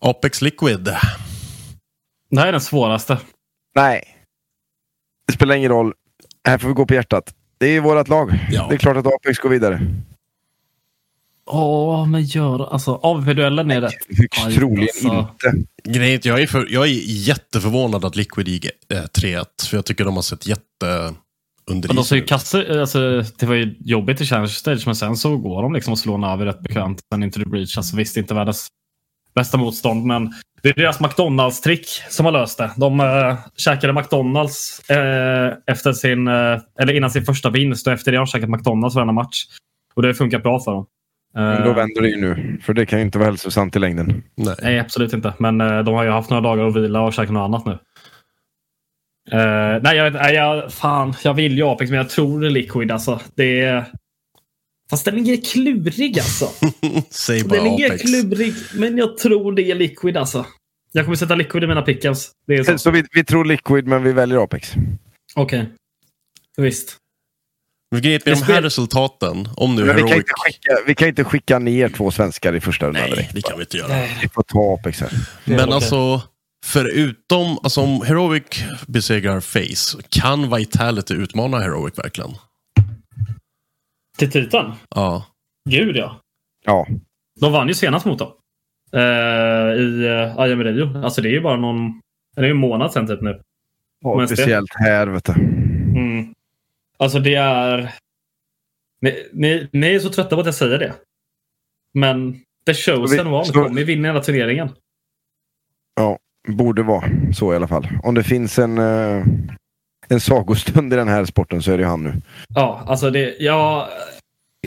Apex 0.10 0.42
Liquid. 0.42 0.84
Det 2.30 2.40
här 2.40 2.46
är 2.46 2.52
den 2.52 2.60
svåraste. 2.60 3.18
Nej. 3.74 4.02
Det 5.26 5.32
spelar 5.32 5.54
ingen 5.54 5.70
roll. 5.70 5.94
Här 6.48 6.58
får 6.58 6.68
vi 6.68 6.74
gå 6.74 6.86
på 6.86 6.94
hjärtat. 6.94 7.34
Det 7.58 7.66
är 7.66 7.80
vårt 7.80 8.08
lag. 8.08 8.38
Ja. 8.50 8.66
Det 8.68 8.74
är 8.74 8.78
klart 8.78 8.96
att 8.96 9.06
Apex 9.06 9.38
går 9.38 9.48
vidare. 9.50 9.80
Åh, 11.46 12.06
men 12.06 12.22
gör... 12.22 12.72
Alltså, 12.72 12.94
AVP-duellen 12.94 13.70
är 13.70 13.80
rätt. 13.80 13.94
Högst 14.18 14.46
Aj, 14.46 14.54
troligen 14.54 14.82
alltså. 14.82 15.28
inte. 15.52 15.66
Grejen 15.98 16.20
är 16.24 16.28
jag 16.28 16.42
är, 16.42 16.46
för, 16.46 16.66
jag 16.70 16.84
är 16.84 16.90
jätteförvånad 17.06 18.04
att 18.04 18.16
Liquid 18.16 18.48
gick 18.48 18.64
eh, 18.64 18.70
3-1. 19.18 19.44
För 19.70 19.76
jag 19.76 19.84
tycker 19.84 20.04
de 20.04 20.14
har 20.14 20.22
sett 20.22 20.46
jätte 20.46 21.14
under 21.70 21.88
Men 21.88 21.96
de 21.96 22.04
ser 22.04 22.16
ju 22.16 22.22
isen 22.22 22.24
ut. 22.24 22.28
kasse, 22.28 22.80
alltså, 22.80 23.24
det 23.38 23.46
var 23.46 23.54
ju 23.54 23.74
jobbigt 23.80 24.20
i 24.20 24.26
Challenge 24.26 24.48
Stage, 24.48 24.82
men 24.86 24.96
sen 24.96 25.16
så 25.16 25.36
går 25.36 25.62
de 25.62 25.72
liksom 25.72 25.92
och 25.92 25.98
slår 25.98 26.18
Navi 26.18 26.44
rätt 26.44 26.60
bekvämt. 26.60 27.00
Sen 27.12 27.22
inte 27.22 27.40
the 27.40 27.48
breach. 27.48 27.76
Alltså, 27.76 27.96
visst, 27.96 28.16
inte 28.16 28.34
världens 28.34 28.68
bästa 29.34 29.56
motstånd, 29.56 30.04
men 30.04 30.34
det 30.62 30.68
är 30.68 30.74
deras 30.74 31.00
McDonalds-trick 31.00 31.86
som 32.10 32.26
har 32.26 32.32
löst 32.32 32.58
det. 32.58 32.70
De 32.76 33.00
äh, 33.00 33.36
käkade 33.56 33.92
McDonalds 33.92 34.90
äh, 34.90 35.52
efter 35.66 35.92
sin, 35.92 36.28
äh, 36.28 36.60
eller 36.80 36.92
innan 36.92 37.10
sin 37.10 37.24
första 37.24 37.50
vinst 37.50 37.86
och 37.86 37.92
efter 37.92 38.12
det 38.12 38.18
har 38.18 38.26
de 38.26 38.30
käkat 38.30 38.50
McDonalds 38.50 38.94
varenda 38.96 39.12
match. 39.12 39.44
Och 39.94 40.02
det 40.02 40.08
har 40.08 40.14
funkat 40.14 40.42
bra 40.42 40.60
för 40.60 40.72
dem. 40.72 40.86
Men 41.34 41.52
Eh, 41.58 41.64
då 41.64 41.72
vänder 41.72 42.02
det 42.02 42.08
ju 42.08 42.16
nu. 42.16 42.58
För 42.62 42.74
det 42.74 42.86
kan 42.86 42.98
ju 42.98 43.04
inte 43.04 43.18
vara 43.18 43.28
hälsosamt 43.28 43.76
i 43.76 43.78
längden. 43.78 44.22
Nej. 44.34 44.54
Nej, 44.62 44.78
absolut 44.78 45.12
inte. 45.12 45.34
Men 45.38 45.60
eh, 45.60 45.78
de 45.78 45.94
har 45.94 46.04
ju 46.04 46.10
haft 46.10 46.30
några 46.30 46.40
dagar 46.40 46.68
att 46.68 46.76
vila 46.76 47.00
och 47.00 47.12
käka 47.12 47.32
något 47.32 47.44
annat 47.44 47.66
nu. 47.66 47.72
Eh, 49.32 49.82
nej, 49.82 49.96
jag, 49.96 50.12
nej, 50.12 50.34
jag, 50.34 50.72
fan, 50.72 51.14
jag 51.24 51.34
vill 51.34 51.58
ju 51.58 51.64
Apex, 51.64 51.90
men 51.90 51.98
jag 51.98 52.08
tror 52.10 52.40
det 52.40 52.46
är 52.46 52.50
Liquid. 52.50 52.90
Alltså. 52.90 53.20
Det 53.34 53.60
är... 53.60 53.84
Fast 54.90 55.04
den 55.04 55.18
är 55.26 55.44
klurig 55.52 56.18
alltså. 56.18 56.48
Säg 57.10 57.44
bara 57.44 57.62
Den 57.62 57.66
är 57.72 57.86
Apex. 57.86 58.02
klurig, 58.02 58.52
men 58.74 58.98
jag 58.98 59.18
tror 59.18 59.52
det 59.52 59.62
är 59.62 59.74
Liquid 59.74 60.16
alltså. 60.16 60.46
Jag 60.92 61.04
kommer 61.04 61.16
sätta 61.16 61.34
Liquid 61.34 61.64
i 61.64 61.66
mina 61.66 61.82
pickens. 61.82 62.32
Så. 62.66 62.78
Så 62.78 62.90
vi, 62.90 63.04
vi 63.12 63.24
tror 63.24 63.44
Liquid, 63.44 63.86
men 63.86 64.02
vi 64.02 64.12
väljer 64.12 64.44
Apex. 64.44 64.72
Okej. 65.34 65.68
Visst. 66.56 66.96
Men 67.94 68.02
grejen 68.02 68.20
är 68.24 68.30
med 68.30 68.38
de 68.38 68.52
här 68.52 68.62
resultaten, 68.62 69.48
om 69.56 69.76
nu 69.76 69.84
Men 69.84 69.96
vi 69.96 70.02
kan, 70.02 70.08
Heroic... 70.08 70.16
inte 70.16 70.32
skicka, 70.36 70.76
vi 70.86 70.94
kan 70.94 71.08
inte 71.08 71.24
skicka 71.24 71.58
ner 71.58 71.88
två 71.88 72.10
svenskar 72.10 72.54
i 72.54 72.60
första 72.60 72.86
rundan 72.86 73.02
Nej, 73.02 73.10
direkt. 73.10 73.34
det 73.34 73.42
kan 73.42 73.58
vi 73.58 73.62
inte 73.62 73.76
göra. 73.76 74.06
Vi 74.22 74.28
får 74.28 74.42
ta 74.42 74.74
Apex 74.74 75.00
här. 75.00 75.10
Men 75.44 75.60
okej. 75.60 75.74
alltså, 75.74 76.22
förutom, 76.64 77.58
alltså 77.62 77.80
om 77.80 78.02
Heroic 78.02 78.64
besegrar 78.86 79.40
Face, 79.40 80.02
kan 80.08 80.56
Vitality 80.56 81.14
utmana 81.14 81.58
Heroic 81.58 81.98
verkligen? 81.98 82.30
Till 84.18 84.30
Titan? 84.30 84.74
Ja. 84.94 85.26
Gud 85.70 85.96
ja. 85.96 86.20
Ja. 86.64 86.86
De 87.40 87.52
vann 87.52 87.68
ju 87.68 87.74
senast 87.74 88.06
mot 88.06 88.18
dem. 88.18 88.32
Eh, 88.92 89.00
I 89.74 90.08
uh, 90.38 90.50
IM 90.50 90.64
Rio. 90.64 91.04
Alltså 91.04 91.22
det 91.22 91.28
är 91.28 91.32
ju 91.32 91.40
bara 91.40 91.56
någon... 91.56 92.00
Det 92.36 92.40
är 92.40 92.44
ju 92.44 92.50
en 92.50 92.56
månad 92.56 92.92
sedan 92.92 93.06
typ 93.06 93.20
nu. 93.20 93.40
Speciellt 94.26 94.70
här, 94.74 95.06
vet 95.06 95.24
du. 95.24 95.53
Alltså 96.98 97.18
det 97.18 97.34
är... 97.34 97.94
Ni, 99.00 99.26
ni, 99.32 99.68
ni 99.72 99.94
är 99.94 99.98
så 99.98 100.08
trötta 100.10 100.34
på 100.36 100.40
att 100.40 100.46
jag 100.46 100.54
säger 100.54 100.78
det. 100.78 100.94
Men 101.94 102.40
The 102.66 102.74
Chosen 102.74 103.26
Vi- 103.30 103.34
One 103.34 103.44
så- 103.44 103.52
kommer 103.52 103.84
vinna 103.84 104.08
hela 104.08 104.20
turneringen. 104.20 104.68
Ja, 105.96 106.18
borde 106.48 106.82
vara 106.82 107.04
så 107.34 107.52
i 107.52 107.56
alla 107.56 107.68
fall. 107.68 107.88
Om 108.02 108.14
det 108.14 108.24
finns 108.24 108.58
en, 108.58 108.78
eh, 108.78 109.24
en 110.08 110.20
sagostund 110.20 110.92
i 110.92 110.96
den 110.96 111.08
här 111.08 111.24
sporten 111.24 111.62
så 111.62 111.72
är 111.72 111.78
det 111.78 111.84
han 111.86 112.04
nu. 112.04 112.22
Ja, 112.54 112.84
alltså 112.86 113.10
det... 113.10 113.36
Jag, 113.40 113.88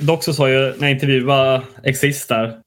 dock 0.02 0.24
så 0.24 0.34
sa 0.34 0.50
jag 0.50 0.80
när 0.80 0.88
jag 0.88 0.96
intervjuade 0.96 1.64
Exist 1.84 2.30
där. 2.30 2.60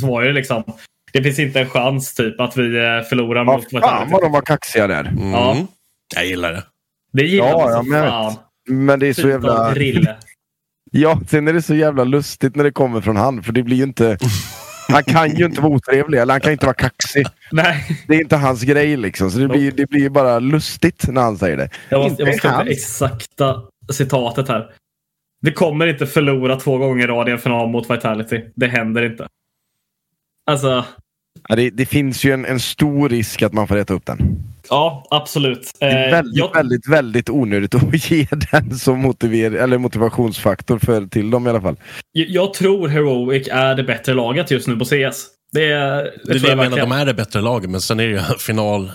Så 0.00 0.06
var 0.06 0.22
det 0.24 0.32
liksom... 0.32 0.64
Det 1.12 1.22
finns 1.22 1.38
inte 1.38 1.60
en 1.60 1.68
chans 1.70 2.14
typ 2.14 2.40
att 2.40 2.56
vi 2.56 2.76
eh, 2.76 3.00
förlorar 3.02 3.44
Vad 3.44 3.56
mot 3.56 3.70
fan 3.82 4.10
vad 4.10 4.22
de 4.22 4.32
var 4.32 4.40
kaxiga 4.40 4.86
där. 4.86 5.04
Mm. 5.04 5.30
Ja. 5.30 5.56
Jag 6.14 6.26
gillar 6.26 6.52
det. 6.52 6.62
Det 7.12 7.22
gillar 7.26 7.48
Ja, 7.48 7.58
man 7.58 7.70
ja, 7.72 7.82
som 7.82 7.92
fan. 7.92 8.43
Men 8.68 9.00
det 9.00 9.06
är 9.06 9.12
så 9.12 9.22
Typ 9.22 9.30
jävla... 9.30 9.74
Ja, 10.90 11.20
sen 11.28 11.48
är 11.48 11.52
det 11.52 11.62
så 11.62 11.74
jävla 11.74 12.04
lustigt 12.04 12.56
när 12.56 12.64
det 12.64 12.70
kommer 12.72 13.00
från 13.00 13.16
han. 13.16 13.42
För 13.42 13.52
det 13.52 13.62
blir 13.62 13.82
inte... 13.82 14.18
Han 14.88 15.04
kan 15.04 15.36
ju 15.36 15.44
inte 15.44 15.60
vara 15.60 15.72
otrevlig, 15.72 16.18
eller 16.18 16.34
han 16.34 16.40
kan 16.40 16.52
inte 16.52 16.66
vara 16.66 16.74
kaxig. 16.74 17.26
Nej, 17.52 18.04
Det 18.08 18.14
är 18.14 18.20
inte 18.20 18.36
hans 18.36 18.62
grej 18.62 18.96
liksom. 18.96 19.30
Så 19.30 19.38
det 19.38 19.48
blir, 19.48 19.72
det 19.72 19.90
blir 19.90 20.08
bara 20.08 20.38
lustigt 20.38 21.08
när 21.08 21.22
han 21.22 21.38
säger 21.38 21.56
det. 21.56 21.68
jag 21.88 22.02
måste, 22.02 22.22
jag 22.22 22.32
måste 22.32 22.48
upp 22.48 22.64
det 22.64 22.72
exakta 22.72 23.62
citatet 23.92 24.48
här. 24.48 24.70
Vi 25.40 25.52
kommer 25.52 25.86
inte 25.86 26.06
förlora 26.06 26.56
två 26.56 26.78
gånger 26.78 27.04
i 27.04 27.06
rad 27.06 27.28
i 27.28 27.32
en 27.32 27.38
final 27.38 27.68
mot 27.68 27.90
Vitality. 27.90 28.40
Det 28.54 28.66
händer 28.66 29.02
inte. 29.02 29.26
Alltså, 30.46 30.84
Ja, 31.48 31.56
det, 31.56 31.70
det 31.70 31.86
finns 31.86 32.24
ju 32.24 32.32
en, 32.32 32.44
en 32.44 32.60
stor 32.60 33.08
risk 33.08 33.42
att 33.42 33.52
man 33.52 33.68
får 33.68 33.76
äta 33.76 33.94
upp 33.94 34.06
den. 34.06 34.18
Ja, 34.68 35.06
absolut. 35.10 35.70
Det 35.78 35.84
är 35.86 36.06
Eh, 36.06 36.10
väldigt, 36.12 36.36
jag, 36.38 36.54
väldigt, 36.54 36.88
väldigt 36.88 37.30
onödigt 37.30 37.74
att 37.74 38.10
ge 38.10 38.26
den 38.52 38.70
som 38.78 38.98
motiver 39.00 39.50
eller 39.58 39.78
motivationsfaktor 39.78 40.78
för, 40.78 41.06
till 41.06 41.30
dem 41.30 41.46
i 41.46 41.50
alla 41.50 41.60
fall. 41.60 41.76
jag 42.12 42.54
tror 42.54 42.88
Heroic 42.88 43.48
är 43.50 43.74
det 43.74 43.82
bättre 43.84 44.14
laget 44.14 44.50
just 44.50 44.68
nu 44.68 44.76
på 44.76 44.84
CS. 44.84 45.26
Det, 45.52 45.64
är- 45.72 46.02
det, 46.02 46.10
Det 46.24 46.32
det 46.32 46.34
jag 46.38 46.42
menar, 46.42 46.56
verkligen. 46.70 46.88
de 46.90 46.96
är 46.96 47.06
det 47.06 47.14
bättre 47.14 47.40
laget, 47.40 47.70
men 47.70 47.80
sen 47.80 48.00
är 48.00 48.04
det 48.06 48.10
ju 48.12 48.20
final 48.38 48.92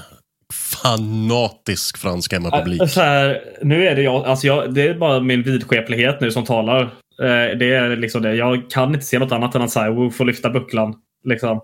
fanatisk 0.53 1.97
fransk 1.97 2.34
hemmapublik. 2.34 2.82
Äh, 2.82 2.88
Så 2.88 3.01
här, 3.01 3.41
nu 3.63 3.88
är 3.88 3.95
det 3.95 4.01
jag, 4.01 4.26
alltså 4.26 4.47
jag, 4.47 4.74
det 4.74 4.82
är 4.88 4.93
bara 4.93 5.20
min 5.20 5.43
vidskeplighet 5.43 6.22
nu 6.22 6.32
som 6.32 6.45
talar. 6.45 6.82
Eh, 7.22 7.57
det 7.59 7.74
är 7.74 7.95
liksom 7.95 8.22
det. 8.22 8.36
Jag 8.36 8.70
kan 8.70 8.93
inte 8.93 9.05
se 9.05 9.20
något 9.20 9.32
annat 9.32 9.55
än 9.55 9.61
att 9.61 9.72
Cywo 9.74 10.09
får 10.11 10.26
lyfta 10.26 10.49
bucklan. 10.49 10.95
Liksom. 11.26 11.61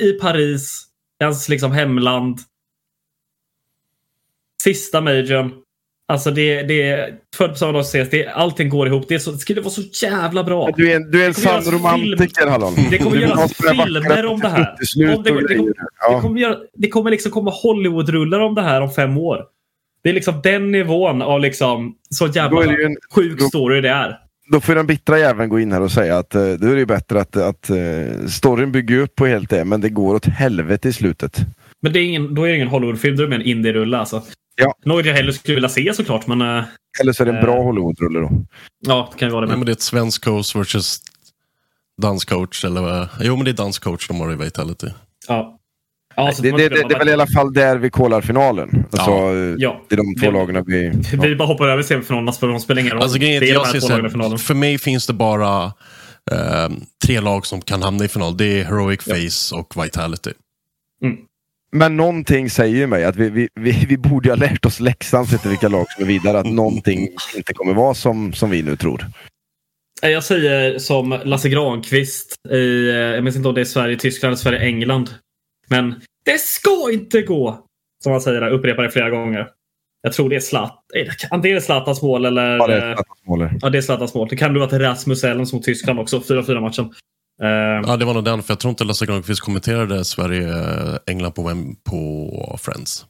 I 0.00 0.12
Paris, 0.12 0.86
ens 1.20 1.48
liksom 1.48 1.72
hemland. 1.72 2.38
Sista 4.62 5.00
majorn. 5.00 5.52
Alltså 6.08 6.30
det, 6.30 6.62
det 6.62 6.82
är 6.82 7.14
född 7.36 7.50
på 7.50 7.56
samma 7.56 7.72
dag 7.72 7.86
som 7.86 7.98
ses. 7.98 8.10
Det, 8.10 8.26
allting 8.28 8.68
går 8.68 8.86
ihop. 8.86 9.04
Det, 9.08 9.14
är 9.14 9.18
så, 9.18 9.30
det 9.32 9.38
skulle 9.38 9.60
vara 9.60 9.70
så 9.70 9.82
jävla 10.06 10.44
bra. 10.44 10.70
Du 10.76 10.92
är 10.92 10.96
en, 10.96 11.10
du 11.10 11.22
är 11.22 11.26
en 11.26 11.32
Det 11.32 11.40
sann 11.40 11.62
romantiker, 11.72 12.46
Hallon. 12.46 12.74
Det 12.90 12.98
kommer 12.98 13.16
Du 13.16 13.22
göras 13.22 13.54
filmer 13.54 14.26
om 14.26 14.40
det 14.40 14.48
här. 14.48 14.76
Om 15.16 15.22
det, 15.22 15.30
det, 15.30 15.30
grejer. 15.30 15.56
kommer, 15.58 15.74
Ja. 16.00 16.14
det, 16.14 16.20
kommer 16.20 16.40
göra, 16.40 16.58
det 16.74 16.88
kommer 16.88 17.10
liksom 17.10 17.32
komma 17.32 17.50
Hollywood-rullar 17.50 18.40
om 18.40 18.54
det 18.54 18.62
här 18.62 18.80
om 18.80 18.90
fem 18.90 19.18
år. 19.18 19.44
Det 20.02 20.08
är 20.10 20.12
liksom 20.12 20.40
den 20.42 20.70
nivån 20.72 21.22
av 21.22 21.40
liksom 21.40 21.96
så 22.10 22.26
jävla 22.26 22.60
det 22.60 22.84
en- 22.84 22.96
sjuk 23.14 23.38
då- 23.38 23.44
story 23.48 23.80
det 23.80 23.88
är. 23.90 24.18
Då 24.52 24.60
får 24.60 24.74
den 24.74 24.86
bittra 24.86 25.18
jäveln 25.18 25.48
gå 25.48 25.60
in 25.60 25.72
här 25.72 25.80
och 25.80 25.92
säga 25.92 26.18
att 26.18 26.34
eh, 26.34 26.40
då 26.40 26.66
är 26.66 26.72
det 26.74 26.78
ju 26.78 26.86
bättre 26.86 27.20
att, 27.20 27.36
att 27.36 27.70
uh, 27.70 28.26
storyn 28.26 28.72
bygger 28.72 28.98
upp 28.98 29.14
på 29.14 29.26
helt 29.26 29.50
det, 29.50 29.64
men 29.64 29.80
det 29.80 29.88
går 29.88 30.14
åt 30.14 30.26
helvete 30.26 30.88
i 30.88 30.92
slutet. 30.92 31.40
Men 31.82 31.92
det 31.92 31.98
är 32.00 32.04
ingen, 32.04 32.34
då 32.34 32.44
är 32.44 32.48
det 32.48 32.54
ingen 32.56 32.68
Hollywood-film, 32.68 33.16
då 33.16 33.22
är 33.22 33.26
det 33.26 33.36
en 33.36 33.42
indie-rulle 33.42 33.98
alltså. 33.98 34.22
Ja. 34.56 34.74
Något 34.84 35.06
jag 35.06 35.14
hellre 35.14 35.32
skulle 35.32 35.54
vilja 35.54 35.68
se 35.68 35.94
såklart, 35.94 36.26
men 36.26 36.40
eh, 36.40 36.64
Eller 37.00 37.12
så 37.12 37.22
är 37.22 37.26
det 37.26 37.32
en 37.32 37.38
Eh. 37.38 37.42
bra 37.44 37.62
Hollywood-rulle 37.62 38.20
då. 38.20 38.30
ja, 38.86 39.08
det 39.12 39.18
kan 39.18 39.28
ju 39.28 39.32
vara 39.32 39.40
det 39.40 39.46
Nej, 39.46 39.52
med. 39.52 39.58
men 39.58 39.66
det 39.66 39.70
är 39.70 39.74
ett 39.74 39.80
svensk 39.80 40.24
coach 40.24 40.56
versus 40.56 40.98
danscoach. 42.02 42.64
Eller, 42.64 42.80
vad- 42.80 43.08
jo, 43.20 43.36
men 43.36 43.44
det 43.44 43.50
är 43.50 43.52
danscoach 43.52 44.08
de 44.08 44.20
har 44.20 44.32
i 44.32 44.36
Vitality. 44.36 44.86
Ja. 45.28 45.56
Ja, 46.16 46.32
så 46.32 46.42
Det, 46.42 46.50
det, 46.50 46.68
det, 46.68 46.88
det 46.88 46.94
är 46.94 46.98
väl 46.98 47.08
i 47.08 47.12
alla 47.12 47.26
fall 47.26 47.52
där 47.52 47.76
vi 47.78 47.90
kollar 47.90 48.20
finalen. 48.20 48.84
Alltså, 48.92 49.10
Ja. 49.10 49.54
Ja. 49.58 49.80
Det 49.88 49.94
är 49.94 49.96
de 49.96 50.14
två 50.20 50.30
lagen 50.30 50.64
vi... 50.66 50.92
Vi 51.16 51.36
bara 51.36 51.48
hoppar 51.48 51.68
över 51.68 51.82
semifinalerna, 51.82 52.32
för 52.32 52.48
de 52.48 52.60
spelar 52.60 52.80
ingen 52.80 52.92
roll. 52.92 53.02
Alltså, 53.02 53.18
det 53.18 53.36
är 53.36 53.36
att 53.36 53.40
de 53.40 53.46
jag 53.46 53.64
här 53.64 53.72
två 53.72 53.80
så 53.80 53.88
lagen 53.88 54.06
i 54.06 54.10
finalen. 54.10 54.38
för 54.38 54.54
mig 54.54 54.78
finns 54.78 55.06
det 55.06 55.12
bara 55.12 55.64
eh, 56.30 56.68
tre 57.06 57.20
lag 57.20 57.46
som 57.46 57.60
kan 57.60 57.82
hamna 57.82 58.04
i 58.04 58.08
final. 58.08 58.36
Det 58.36 58.60
är 58.60 58.64
Heroic 58.64 59.00
Face 59.02 59.56
och 59.56 59.84
Vitality. 59.84 60.30
Men 61.72 61.96
någonting 61.96 62.50
säger 62.50 62.76
ju 62.76 62.86
mig 62.86 63.04
att 63.04 63.16
vi, 63.16 63.30
vi, 63.30 63.48
vi, 63.60 63.86
vi 63.88 63.96
borde 63.96 64.28
ha 64.28 64.36
lärt 64.36 64.66
oss 64.66 64.80
läxan 64.80 65.26
sett 65.26 65.40
till 65.40 65.50
vilka 65.50 65.68
lag 65.68 65.86
som 65.90 66.04
är 66.04 66.08
vidare. 66.08 66.38
Att 66.38 66.46
någonting 66.46 67.08
inte 67.36 67.54
kommer 67.54 67.74
vara 67.74 67.94
som, 67.94 68.32
som 68.32 68.50
vi 68.50 68.62
nu 68.62 68.76
tror. 68.76 69.06
Jag 70.02 70.24
säger 70.24 70.78
som 70.78 71.18
Lasse 71.24 71.48
Granqvist 71.48 72.34
i, 72.50 72.88
eh, 72.88 72.96
jag 72.96 73.24
minns 73.24 73.36
inte 73.36 73.48
om 73.48 73.54
det 73.54 73.60
är 73.60 73.64
Sverige, 73.64 73.96
Tyskland 73.96 74.30
eller 74.30 74.36
Sverige, 74.42 74.58
England. 74.58 75.10
Men 75.70 76.00
det 76.24 76.40
ska 76.40 76.90
inte 76.92 77.22
gå! 77.22 77.66
Som 78.02 78.12
han 78.12 78.20
säger 78.20 78.40
där, 78.40 78.50
upprepar 78.50 78.82
det 78.82 78.90
flera 78.90 79.10
gånger. 79.10 79.48
Jag 80.02 80.12
tror 80.12 80.28
det 80.30 80.36
är 80.36 80.40
Zlat. 80.40 80.78
är 80.94 81.04
det- 81.04 81.28
Antingen 81.30 81.56
är 81.56 81.60
det 81.60 81.66
Zlatans 81.66 82.02
mål 82.02 82.24
eller... 82.24 82.56
Ja, 82.56 82.66
det 82.66 82.74
är 82.74 82.88
eh, 82.90 82.94
Zlatans 82.94 83.26
mål. 83.26 83.48
Ja, 83.60 83.70
det 83.70 83.78
är 83.78 83.82
Zlatans 83.82 84.14
mål. 84.14 84.28
Det 84.30 84.36
kan 84.36 84.54
vara 84.54 84.66
till 84.68 84.78
Rasmus 84.78 85.24
Elms 85.24 85.52
mot 85.52 85.62
Tyskland 85.62 85.98
också, 86.00 86.18
4-4 86.18 86.60
matchen. 86.60 86.84
Eh, 87.42 87.48
Ja, 87.90 87.96
det 87.96 88.04
var 88.04 88.14
nog 88.14 88.24
den, 88.24 88.42
för 88.42 88.52
jag 88.52 88.60
tror 88.60 88.70
inte 88.70 88.84
Lasse 88.84 89.06
Granqvist 89.06 89.40
kommenterade 89.40 90.04
Sverige-England 90.04 91.32
på, 91.34 91.64
på 91.90 92.58
Friends. 92.62 93.06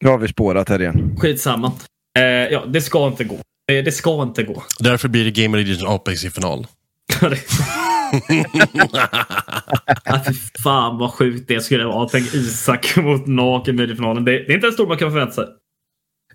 Nu 0.00 0.08
har 0.10 0.18
vi 0.18 0.28
spårat 0.28 0.68
här 0.68 0.80
igen. 0.82 1.16
Skitsamma. 1.18 1.72
Eh, 2.18 2.24
ja, 2.24 2.64
det 2.66 2.80
ska 2.80 3.06
inte 3.06 3.24
gå. 3.24 3.36
Det, 3.68 3.82
det 3.82 3.92
ska 3.92 4.22
inte 4.22 4.42
gå. 4.42 4.62
Därför 4.78 5.08
blir 5.08 5.24
det 5.24 5.42
Game 5.42 5.60
Edition 5.60 5.88
Apex 5.88 6.24
i 6.24 6.30
final. 6.30 6.66
fy 10.26 10.34
fan 10.62 10.98
vad 10.98 11.12
sjukt 11.12 11.48
det 11.48 11.60
skulle 11.60 11.84
vara. 11.84 12.08
Tänk 12.08 12.34
Isak 12.34 12.96
mot 12.96 13.26
Naken 13.26 13.80
i 13.80 13.96
finalen. 13.96 14.24
Det, 14.24 14.32
det 14.32 14.52
är 14.52 14.54
inte 14.54 14.66
en 14.66 14.72
stor 14.72 14.86
man 14.86 14.98
kan 14.98 15.10
förvänta 15.10 15.32
sig. 15.32 15.46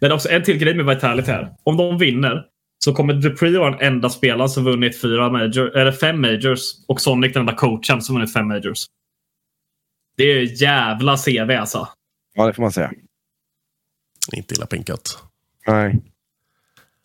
Men 0.02 0.12
också 0.12 0.30
en 0.30 0.44
till 0.44 0.58
grej 0.58 0.74
med 0.76 0.86
Vitality 0.86 1.32
här. 1.32 1.52
Om 1.64 1.78
de 1.78 1.98
vinner 1.98 2.46
så 2.86 2.94
kommer 2.94 3.14
Dupree 3.14 3.60
vara 3.60 3.72
den 3.72 3.94
enda 3.94 4.10
spelaren 4.10 4.50
som 4.50 4.64
vunnit 4.64 5.02
fyra 5.02 5.30
major, 5.30 5.78
eller 5.78 5.92
fem 5.92 6.22
majors. 6.22 6.60
Och 6.88 7.02
Sonic 7.02 7.34
den 7.34 7.40
enda 7.40 7.54
coachen 7.54 8.02
som 8.02 8.16
vunnit 8.16 8.34
fem 8.34 8.48
majors. 8.48 8.86
Det 10.18 10.24
är 10.24 10.62
jävla 10.62 11.18
CV 11.18 11.52
alltså. 11.52 11.88
Ja, 12.36 12.48
det 12.48 12.54
får 12.54 12.62
man 12.62 12.72
säga. 12.72 12.92
Inte 14.34 14.54
illa 14.54 14.66
pinkat. 14.66 15.24
Nej. 15.68 16.00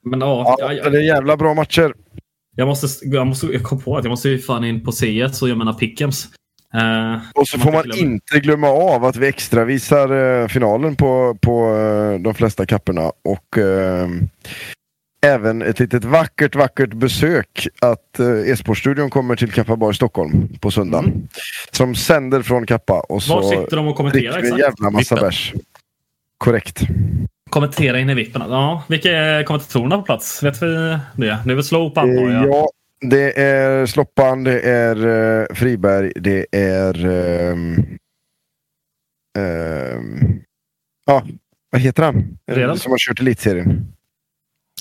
Men 0.04 0.20
ja, 0.20 0.56
Ja, 0.58 0.72
jag, 0.72 0.92
det 0.92 0.98
är 0.98 1.02
jävla 1.02 1.36
bra 1.36 1.54
matcher. 1.54 1.94
Jag, 2.54 2.68
måste, 2.68 3.06
jag, 3.08 3.26
måste, 3.26 3.46
jag 3.46 3.62
kom 3.62 3.80
på 3.80 3.96
att 3.96 4.04
jag 4.04 4.10
måste 4.10 4.28
ju 4.28 4.38
fan 4.38 4.64
in 4.64 4.84
på 4.84 4.92
CS 4.92 5.42
och 5.42 5.48
jag 5.48 5.58
menar 5.58 5.72
Pickems. 5.72 6.28
Eh, 6.74 7.18
Och 7.34 7.48
så 7.48 7.58
får 7.58 7.72
man 7.72 7.84
inte 7.84 7.96
glömmer. 7.96 8.12
inte 8.14 8.40
glömma 8.40 8.68
av 8.68 9.04
att 9.04 9.16
vi 9.16 9.26
extra 9.26 9.64
visar 9.64 10.40
eh, 10.42 10.48
finalen 10.48 10.96
på, 10.96 11.38
på 11.42 11.76
eh, 11.76 12.20
de 12.20 12.34
flesta 12.34 12.66
kapperna. 12.66 13.12
Och 13.24 13.58
eh, 13.58 14.08
även 15.26 15.62
ett 15.62 15.78
litet 15.80 16.04
vackert, 16.04 16.54
vackert 16.54 16.92
besök 16.94 17.68
att 17.80 18.18
eh, 18.18 18.50
e-sportstudion 18.50 19.10
kommer 19.10 19.36
till 19.36 19.52
Kappaborg, 19.52 19.94
Stockholm 19.96 20.48
på 20.60 20.70
söndagen. 20.70 21.28
Som 21.72 21.94
sänder 21.94 22.42
från 22.42 22.66
Kappa. 22.66 23.00
Och 23.00 23.22
så 23.22 23.34
Var 23.34 23.42
sitter 23.50 23.76
de 23.76 23.86
och 23.86 23.96
kommenterar 23.96 24.40
vi 24.42 24.48
en 24.48 24.54
exakt? 24.54 24.60
jävla 24.60 24.90
massa 24.90 25.16
bärs. 25.16 25.54
Korrekt. 26.38 26.80
Kommentera 27.54 27.98
in 27.98 28.10
i 28.10 28.14
vippen. 28.14 28.42
Ja, 28.48 28.84
vilka 28.88 29.10
är 29.10 29.42
kommentatorerna 29.44 29.96
på 29.98 30.02
plats? 30.02 30.42
Vet 30.42 30.62
vi 30.62 30.66
det? 30.66 31.00
Nu 31.16 31.28
är 31.28 31.38
det 31.44 31.54
väl 31.54 31.64
Slope 31.64 32.00
antar 32.00 32.28
Eh, 32.28 32.32
jag? 32.34 32.48
Ja, 32.48 32.68
det 33.00 33.40
är 33.40 33.86
Sloppan, 33.86 34.44
det 34.44 34.60
är 34.60 34.96
eh, 35.40 35.46
Friberg, 35.54 36.12
det 36.16 36.46
är... 36.52 37.06
ehm, 37.06 37.76
ehm, 39.38 40.40
ja, 41.06 41.22
vad 41.70 41.80
heter 41.80 42.02
han? 42.02 42.38
Redel? 42.50 42.78
Som 42.78 42.90
har 42.92 42.98
kört 42.98 43.20
elitserien. 43.20 43.93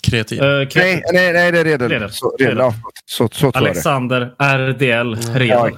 Kreativ. 0.02 0.44
Eh, 0.44 0.68
Nej, 0.76 1.04
nej, 1.14 1.34
nej, 1.34 1.52
det 1.52 1.60
är 1.60 1.64
Redel. 1.64 1.90
Redel. 1.92 2.10
Så, 2.12 2.30
Redel. 2.40 2.48
Redel. 2.58 2.58
Ja, 2.84 2.92
så, 3.06 3.30
så 3.32 3.52
det. 3.52 3.58
Alexander 3.58 4.22
RDL 4.40 5.18
Ja, 5.22 5.30
det 5.34 5.36
är 5.36 5.40
det. 5.40 5.46
Jag, 5.46 5.72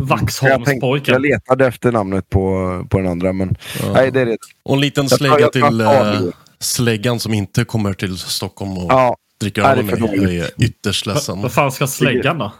Vaxholmspojken. 0.00 1.22
letade 1.22 1.66
efter 1.66 1.92
namnet 1.92 2.30
på, 2.30 2.86
på 2.90 2.98
den 2.98 3.06
andra, 3.06 3.32
men 3.32 3.56
nej, 3.94 4.10
det 4.10 4.20
är 4.20 4.24
Redel. 4.26 4.38
Och 4.64 4.74
en 4.74 4.80
liten 4.80 5.08
slägga 5.08 5.48
till 5.48 5.62
Adel- 5.62 6.32
släggan 6.58 7.20
som 7.20 7.34
inte 7.34 7.64
kommer 7.64 7.92
till 7.92 8.18
Stockholm 8.18 8.78
och 8.78 8.92
Ja, 8.92 9.16
dricker 9.40 9.62
öl 9.62 9.84
med 9.84 9.94
är 9.94 10.00
mig. 10.00 10.18
för 10.18 10.26
Jag 10.26 10.34
är 10.34 10.50
ytterst 10.64 11.06
ledsen. 11.06 11.42
Vad 11.42 11.52
fan 11.52 11.72
ska 11.72 11.86
släggan 11.86 12.38
då? 12.38 12.52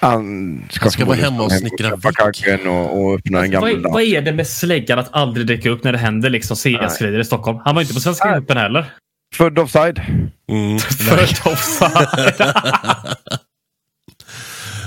han 0.00 0.62
ska, 0.70 0.84
Han 0.84 0.90
ska 0.90 1.04
vara 1.04 1.16
hemma 1.16 1.42
och 1.44 1.52
snickra 1.52 1.96
vick. 1.96 2.66
och, 2.66 3.00
och 3.04 3.14
öppna 3.14 3.38
en 3.38 3.42
Vad, 3.42 3.50
gammal 3.50 3.68
är- 3.70 3.92
vad 3.92 4.02
är 4.02 4.20
det 4.22 4.32
med 4.32 4.46
släggan 4.46 4.98
att 4.98 5.08
aldrig 5.14 5.46
dyka 5.46 5.70
upp 5.70 5.84
när 5.84 5.92
det 5.92 5.98
händer 5.98 6.30
liksom 6.30 6.56
CS-grejer 6.56 7.18
i 7.18 7.24
Stockholm? 7.24 7.58
Han 7.64 7.74
var 7.74 7.82
inte 7.82 7.94
på 7.94 8.00
Svenska. 8.00 8.34
Cupen 8.40 8.56
heller. 8.56 8.84
Född 9.34 9.58
offside. 9.58 9.98
Mm. 10.48 10.78
För 10.78 11.22
offside. 11.52 12.46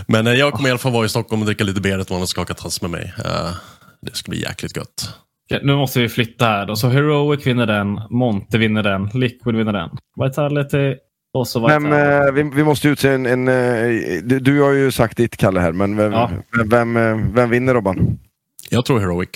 Men 0.07 0.27
eh, 0.27 0.33
jag 0.33 0.53
kommer 0.53 0.69
i 0.69 0.71
alla 0.71 0.79
fall 0.79 0.91
vara 0.91 1.05
i 1.05 1.09
Stockholm 1.09 1.41
och 1.41 1.45
dricka 1.45 1.63
lite 1.63 1.81
beret 1.81 2.11
och 2.11 2.29
skakat 2.29 2.59
hands 2.59 2.81
med 2.81 2.91
mig. 2.91 3.13
Eh, 3.25 3.51
det 4.01 4.15
ska 4.15 4.29
bli 4.29 4.41
jäkligt 4.41 4.77
gött. 4.77 5.15
Okej, 5.45 5.61
nu 5.63 5.75
måste 5.75 5.99
vi 5.99 6.09
flytta 6.09 6.45
här 6.45 6.65
då. 6.65 6.75
Så 6.75 6.87
Heroic 6.89 7.47
vinner 7.47 7.65
den, 7.65 8.01
Monte 8.09 8.57
vinner 8.57 8.83
den, 8.83 9.09
Liquid 9.13 9.55
vinner 9.55 9.73
den. 9.73 9.89
Vitality 10.23 10.95
och 11.33 11.47
så 11.47 11.59
Vitality. 11.59 11.87
Men 11.89 12.21
eh, 12.27 12.31
vi, 12.31 12.43
vi 12.55 12.63
måste 12.63 12.87
utse 12.87 13.09
en... 13.09 13.25
en 13.25 13.47
eh, 13.47 14.21
du, 14.23 14.39
du 14.39 14.61
har 14.61 14.71
ju 14.71 14.91
sagt 14.91 15.17
ditt, 15.17 15.37
Kalle, 15.37 15.59
här. 15.59 15.71
Men 15.71 15.97
vem, 15.97 16.11
Ja. 16.11 16.31
vem, 16.65 16.93
vem, 16.93 17.33
vem 17.33 17.49
vinner, 17.49 17.73
Robban? 17.73 18.19
Jag 18.69 18.85
tror 18.85 18.99
Heroic. 18.99 19.29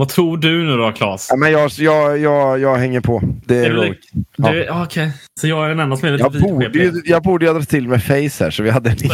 Vad 0.00 0.08
tror 0.08 0.36
du 0.36 0.64
nu 0.64 0.76
då, 0.76 0.92
Claes? 0.92 1.26
Ja, 1.30 1.36
men 1.36 1.52
jag, 1.52 1.70
jag, 1.78 2.18
jag, 2.18 2.60
jag 2.60 2.76
hänger 2.76 3.00
på. 3.00 3.22
Det 3.44 3.56
är 3.56 3.70
Är. 3.70 3.96
Ja. 4.36 4.54
Ja. 4.54 4.84
Okej, 4.84 5.12
så 5.40 5.46
jag 5.46 5.64
är 5.64 5.68
den 5.68 5.80
enda 5.80 5.96
som 5.96 6.08
är 6.08 6.12
lite 6.12 6.22
Jag 6.22 6.42
borde, 6.42 6.78
ju, 6.78 6.92
jag 7.04 7.22
borde 7.22 7.44
ju 7.44 7.48
ha 7.48 7.52
dragit 7.52 7.68
till 7.68 7.88
med 7.88 8.04
face 8.04 8.44
här, 8.44 8.50
så 8.50 8.62
vi 8.62 8.70
hade 8.70 8.90
en 8.90 8.96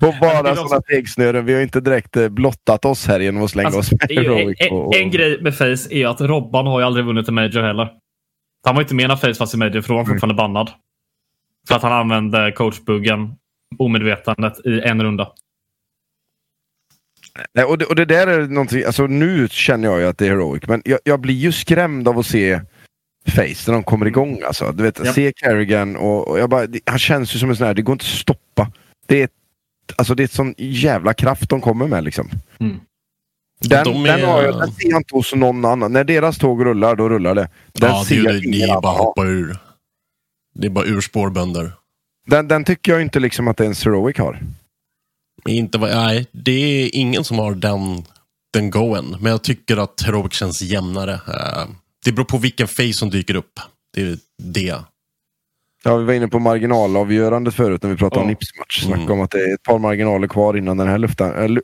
På 0.00 0.14
bara 0.20 0.56
sådana 0.56 0.80
tegsnören. 0.80 1.44
Vi 1.44 1.54
har 1.54 1.60
inte 1.60 1.80
direkt 1.80 2.16
eh, 2.16 2.28
blottat 2.28 2.84
oss 2.84 3.06
här 3.06 3.20
genom 3.20 3.44
att 3.44 3.50
slänga 3.50 3.66
Alltså, 3.66 3.94
oss 3.94 4.00
med 4.00 4.10
Heroic. 4.18 4.56
en, 4.60 4.72
och, 4.72 4.86
och, 4.86 4.96
en 4.96 5.10
grej 5.10 5.42
med 5.42 5.54
Face 5.54 5.88
är 5.90 6.06
att 6.06 6.20
Robban 6.20 6.66
har 6.66 6.80
ju 6.80 6.86
aldrig 6.86 7.06
vunnit 7.06 7.28
en 7.28 7.34
Major 7.34 7.62
heller. 7.62 7.90
Han 8.64 8.74
var 8.74 8.82
inte 8.82 8.94
med 8.94 9.08
när 9.08 9.16
Face 9.16 9.34
fanns 9.34 9.54
i 9.54 9.56
Major 9.56 9.80
för 9.80 9.88
då 9.88 9.94
var 9.94 10.04
han 10.04 10.06
fortfarande 10.06 10.34
bannad. 10.34 10.70
För 11.68 11.74
att 11.74 11.82
han 11.82 11.92
använde 11.92 12.52
coachbuggen 12.52 13.34
omedvetandet 13.78 14.66
i 14.66 14.80
en 14.80 15.02
runda. 15.02 15.28
Nej, 17.54 17.64
och, 17.64 17.78
det, 17.78 17.84
och 17.84 17.96
det 17.96 18.04
där 18.04 18.26
är 18.26 18.46
någonting, 18.48 18.84
alltså 18.84 19.06
nu 19.06 19.48
känner 19.50 19.88
jag 19.88 20.00
ju 20.00 20.06
att 20.06 20.18
det 20.18 20.26
är 20.26 20.30
Heroic, 20.30 20.62
men 20.66 20.82
jag, 20.84 20.98
jag 21.04 21.20
blir 21.20 21.34
ju 21.34 21.52
skrämd 21.52 22.08
av 22.08 22.18
att 22.18 22.26
se 22.26 22.60
Face 23.28 23.64
när 23.66 23.72
de 23.72 23.82
kommer 23.82 24.06
igång. 24.06 24.42
Alltså. 24.46 24.72
Du 24.72 24.82
vet, 24.82 25.00
Ja. 25.04 25.12
se 25.12 25.32
Carrigan 25.36 25.96
och, 25.96 26.28
och 26.28 26.38
jag 26.38 26.50
bara, 26.50 26.66
det, 26.66 26.80
han 26.86 26.98
känns 26.98 27.34
ju 27.34 27.38
som 27.38 27.50
en 27.50 27.56
sån 27.56 27.66
här, 27.66 27.74
det 27.74 27.82
går 27.82 27.92
inte 27.92 28.02
att 28.02 28.08
stoppa. 28.08 28.70
Det 29.06 29.20
är, 29.20 29.24
ett- 29.24 29.30
alltså, 29.96 30.14
det 30.14 30.22
är 30.22 30.24
ett 30.24 30.32
sån 30.32 30.54
jävla 30.58 31.14
kraft 31.14 31.48
de 31.50 31.60
kommer 31.60 31.86
med 31.86 32.04
liksom. 32.04 32.30
Mm. 32.60 32.80
Den, 33.60 33.84
De 33.84 34.06
är- 34.06 34.16
den, 34.18 34.28
har 34.28 34.42
jag, 34.42 34.58
den 34.58 34.72
ser 34.72 34.90
jag 34.90 35.00
inte 35.00 35.14
hos 35.14 35.34
någon 35.34 35.64
annan. 35.64 35.92
När 35.92 36.04
deras 36.04 36.38
tåg 36.38 36.64
rullar, 36.64 36.96
då 36.96 37.08
rullar 37.08 37.34
det. 37.34 37.48
Den 37.72 37.90
ja, 37.90 38.04
ser 38.08 38.22
det, 38.22 38.62
är 38.62 38.80
bara 38.80 38.92
hoppa 38.98 39.24
ur. 39.24 39.56
Det 40.54 40.66
är 40.66 40.70
bara 40.70 40.84
urspårbönder. 40.86 41.72
Den, 42.26 42.48
den 42.48 42.64
tycker 42.64 42.92
jag 42.92 43.02
inte 43.02 43.20
liksom 43.20 43.48
att 43.48 43.60
ens 43.60 43.84
Heroic 43.84 44.18
har. 44.18 44.38
Inte, 45.48 45.78
vad- 45.78 45.90
nej, 45.90 46.26
det 46.32 46.52
är 46.52 46.90
ingen 46.96 47.24
som 47.24 47.38
har 47.38 47.54
den, 47.54 48.04
den 48.52 48.70
goen. 48.70 49.16
Men 49.20 49.32
jag 49.32 49.42
tycker 49.42 49.76
att 49.76 50.02
Heroic 50.02 50.32
känns 50.32 50.62
jämnare. 50.62 51.12
Eh, 51.14 51.64
det 52.04 52.12
beror 52.12 52.24
på 52.24 52.38
vilken 52.38 52.68
face 52.68 52.92
som 52.92 53.10
dyker 53.10 53.34
upp. 53.34 53.60
Det 53.94 54.02
är 54.02 54.18
det. 54.42 54.76
Ja, 55.84 55.96
vi 55.96 56.04
var 56.04 56.12
inne 56.12 56.28
på 56.28 56.38
marginalavgörandet 56.38 57.54
förut 57.54 57.82
när 57.82 57.90
vi 57.90 57.96
pratade 57.96 58.20
om 58.20 58.26
Ja. 58.28 58.30
Nips-match. 58.30 58.82
Snacka 58.84 59.00
Mm. 59.02 59.12
om 59.12 59.20
att 59.20 59.30
det 59.30 59.38
är 59.50 59.54
ett 59.54 59.62
par 59.62 59.78
marginaler 59.78 60.28
kvar 60.28 60.56
innan 60.56 60.76
den 60.76 60.88
här 60.88 60.98
luften, 60.98 61.56
äh, 61.56 61.60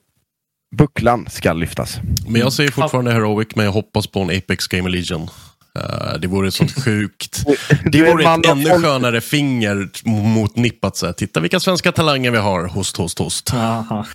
bucklan 0.76 1.26
ska 1.30 1.52
lyftas. 1.52 1.98
Men 2.28 2.40
jag 2.40 2.52
säger 2.52 2.70
fortfarande 2.70 3.12
Heroic, 3.12 3.48
men 3.56 3.64
jag 3.64 3.72
hoppas 3.72 4.06
på 4.06 4.20
en 4.20 4.30
Apex 4.38 4.66
Game 4.66 4.88
Legion. 4.88 5.28
Uh, 5.78 6.20
det 6.20 6.28
vore 6.28 6.50
sånt 6.50 6.84
sjukt. 6.84 7.44
Det 7.92 8.02
vore 8.02 8.24
ett 8.24 8.46
ännu 8.50 8.70
skönare 8.70 9.20
finger 9.20 9.88
mot 10.34 10.56
nippat. 10.56 10.96
Så 10.96 11.06
här. 11.06 11.12
Titta 11.12 11.40
vilka 11.40 11.60
svenska 11.60 11.92
talanger 11.92 12.30
vi 12.30 12.38
har. 12.38 12.66
Host, 12.68 12.96
host, 12.96 13.18
host. 13.18 13.54
Aha. 13.54 14.06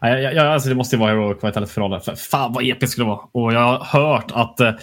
Ja, 0.00 0.18
ja, 0.18 0.42
alltså 0.42 0.68
det 0.68 0.74
måste 0.74 0.96
ju 0.96 1.00
vara 1.00 1.10
Heroic 1.10 1.44
Vitality 1.44 1.72
för 1.72 2.00
För 2.00 2.14
fan 2.14 2.52
vad 2.52 2.64
episkt 2.64 2.92
skulle 2.92 3.04
det 3.04 3.08
vara. 3.08 3.28
Och 3.32 3.52
jag 3.52 3.60
har 3.60 3.84
hört 3.84 4.30
att 4.34 4.60
eh, 4.60 4.76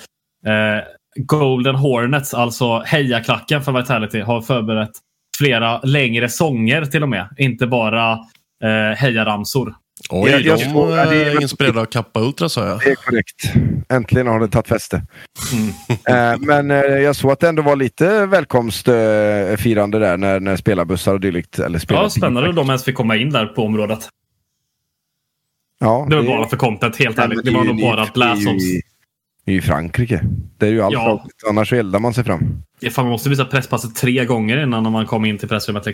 Golden 1.16 1.76
Hornets, 1.76 2.34
alltså 2.34 2.80
hejaklacken 2.80 3.62
för 3.62 3.72
Vitality, 3.72 4.20
har 4.20 4.42
förberett 4.42 4.92
flera 5.38 5.82
längre 5.82 6.30
sånger 6.30 6.86
till 6.86 7.04
och 7.04 7.10
med. 7.10 7.28
Inte 7.38 7.68
bara 7.68 8.12
eh, 8.64 8.98
hejaramsor. 8.98 9.76
Oj, 10.10 10.32
jag, 10.32 10.42
jag, 10.42 10.60
de 10.60 10.90
jag, 10.90 11.10
det 11.10 11.24
är 11.24 11.42
inspirerade 11.42 11.82
av 11.82 11.86
Kappa 11.86 12.20
Ultra 12.20 12.50
sa 12.50 12.68
jag. 12.68 12.80
Det 12.80 12.90
är 12.90 12.96
korrekt. 12.96 13.54
Äntligen 13.90 14.28
har 14.28 14.40
det 14.40 14.48
tagit 14.48 14.68
fäste. 14.68 15.06
Mm. 15.54 16.34
eh, 16.34 16.40
men 16.40 16.72
eh, 16.72 16.78
jag 16.78 17.16
såg 17.16 17.32
att 17.32 17.40
det 17.40 17.50
ändå 17.50 17.62
var 17.62 17.76
lite 17.76 18.26
välkomstfirande 18.26 19.98
eh, 19.98 20.02
där 20.02 20.18
när, 20.18 20.40
när 20.40 20.56
spelarbussar 20.56 21.14
och 21.14 21.20
dylikt. 21.20 21.60
Eller 21.60 21.82
ja, 21.90 22.10
spännande 22.10 22.50
att 22.50 22.56
de 22.56 22.68
ens 22.68 22.84
fick 22.84 22.96
komma 22.96 23.16
in 23.16 23.30
där 23.30 23.46
på 23.46 23.64
området. 23.64 24.10
Ja, 25.80 26.08
det 26.10 26.16
var 26.16 26.24
det... 26.24 26.30
bara 26.30 26.48
för 26.48 26.58
content, 26.58 26.96
helt 26.96 27.20
ärligt. 27.20 27.46
Det 27.46 27.52
var 27.52 27.64
nog 27.64 27.82
bara 27.82 28.08
Blasons. 28.14 28.64
I 29.46 29.62
Frankrike. 29.62 30.22
Det 30.58 30.68
är 30.68 30.72
ju 30.72 30.82
allt 30.82 30.94
ja. 30.94 31.26
annars 31.50 31.70
så 31.70 31.76
eldar 31.76 32.00
man 32.00 32.14
sig 32.14 32.24
fram. 32.24 32.64
Ja, 32.80 32.90
fan, 32.90 33.06
man 33.06 33.12
måste 33.12 33.30
visa 33.30 33.46
presspasset 33.46 33.96
tre 33.96 34.26
gånger 34.26 34.64
innan 34.64 34.92
man 34.92 35.06
kommer 35.06 35.28
in 35.28 35.38
till 35.38 35.50
pressrummet. 35.50 35.88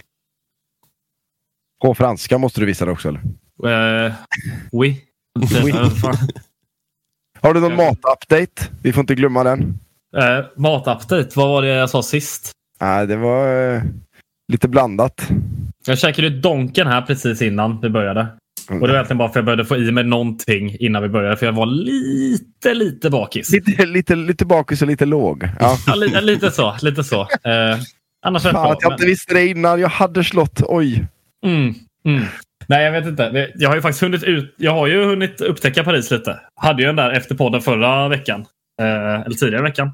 På 1.82 1.96
franska 1.96 2.38
måste 2.38 2.60
du 2.60 2.66
visa 2.66 2.86
det 2.86 2.92
också 2.92 3.10
eller? 3.10 3.22
Uh, 3.66 4.14
oui. 4.72 5.02
oui. 5.64 5.74
Har 7.42 7.54
du 7.54 7.60
någon 7.60 7.76
matupdate? 7.76 8.70
Vi 8.82 8.94
får 8.94 9.02
inte 9.02 9.16
glömma 9.16 9.44
den. 9.44 9.80
Uh, 10.18 10.46
matupdate? 10.56 11.30
Vad 11.36 11.50
var 11.50 11.62
det 11.62 11.68
jag 11.68 11.90
sa 11.90 12.04
sist? 12.04 12.52
Nej, 12.82 13.02
uh, 13.02 13.08
det 13.08 13.16
var 13.16 13.76
uh, 13.76 13.84
lite 14.52 14.68
blandat. 14.68 15.30
Jag 15.86 16.00
käkade 16.00 16.30
Donken 16.30 16.88
här 16.88 17.02
precis 17.02 17.42
innan 17.42 17.82
vi 17.82 17.90
började. 17.90 18.28
Och 18.70 18.76
det 18.76 18.88
var 18.88 18.90
egentligen 18.90 19.18
bara 19.18 19.28
för 19.28 19.32
att 19.32 19.36
jag 19.36 19.46
började 19.46 19.66
få 19.66 19.78
i 19.78 19.92
mig 19.92 20.04
någonting 20.04 20.76
innan 20.80 21.04
vi 21.04 21.10
började. 21.10 21.38
För 21.38 21.46
jag 21.46 21.54
var 21.54 21.66
lite, 21.66 22.74
lite 22.74 23.10
bakis. 23.10 23.52
Lite, 23.52 23.86
lite, 23.86 24.16
lite 24.16 24.46
bakis 24.46 24.82
och 24.82 24.88
lite 24.88 25.06
låg. 25.06 25.50
Ja. 25.60 25.78
ja 25.88 25.96
lite, 25.96 26.22
lite, 26.22 26.52
så. 26.52 26.76
Lite 26.82 27.04
så. 27.04 27.22
Eh, 27.22 27.78
annars 28.26 28.44
Fan, 28.44 28.54
bra, 28.54 28.72
att 28.72 28.78
jag 28.82 28.90
men... 28.90 28.96
inte 28.96 29.06
visste 29.06 29.34
det 29.34 29.48
innan. 29.48 29.80
Jag 29.80 29.90
hade 29.90 30.24
slått. 30.24 30.62
Oj. 30.66 31.08
Mm, 31.46 31.74
mm. 32.06 32.26
Nej, 32.70 32.86
jag 32.86 32.92
vet 32.92 33.06
inte. 33.06 33.52
Jag 33.56 33.70
har 33.70 33.76
ju 33.76 33.82
faktiskt 33.82 34.04
hunnit 34.04 34.24
ut. 34.24 34.56
Jag 34.58 34.72
har 34.72 34.88
ju 34.88 35.06
hunnit 35.06 35.42
upptäcka 35.42 35.84
Paris 35.84 36.12
lite. 36.12 36.40
Hade 36.56 36.82
ju 36.82 36.88
den 36.88 36.96
där 36.96 37.12
efter 37.12 37.36
podden 37.36 37.62
förra 37.62 38.08
veckan. 38.08 38.46
Eh, 38.82 39.22
eller 39.22 39.36
tidigare 39.36 39.64
veckan. 39.64 39.92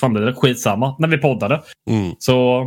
Fan 0.00 0.12
blir 0.12 0.22
det? 0.22 0.34
Skitsamma. 0.34 0.96
När 0.98 1.08
vi 1.08 1.18
poddade. 1.18 1.62
Mm. 1.90 2.14
Så 2.18 2.66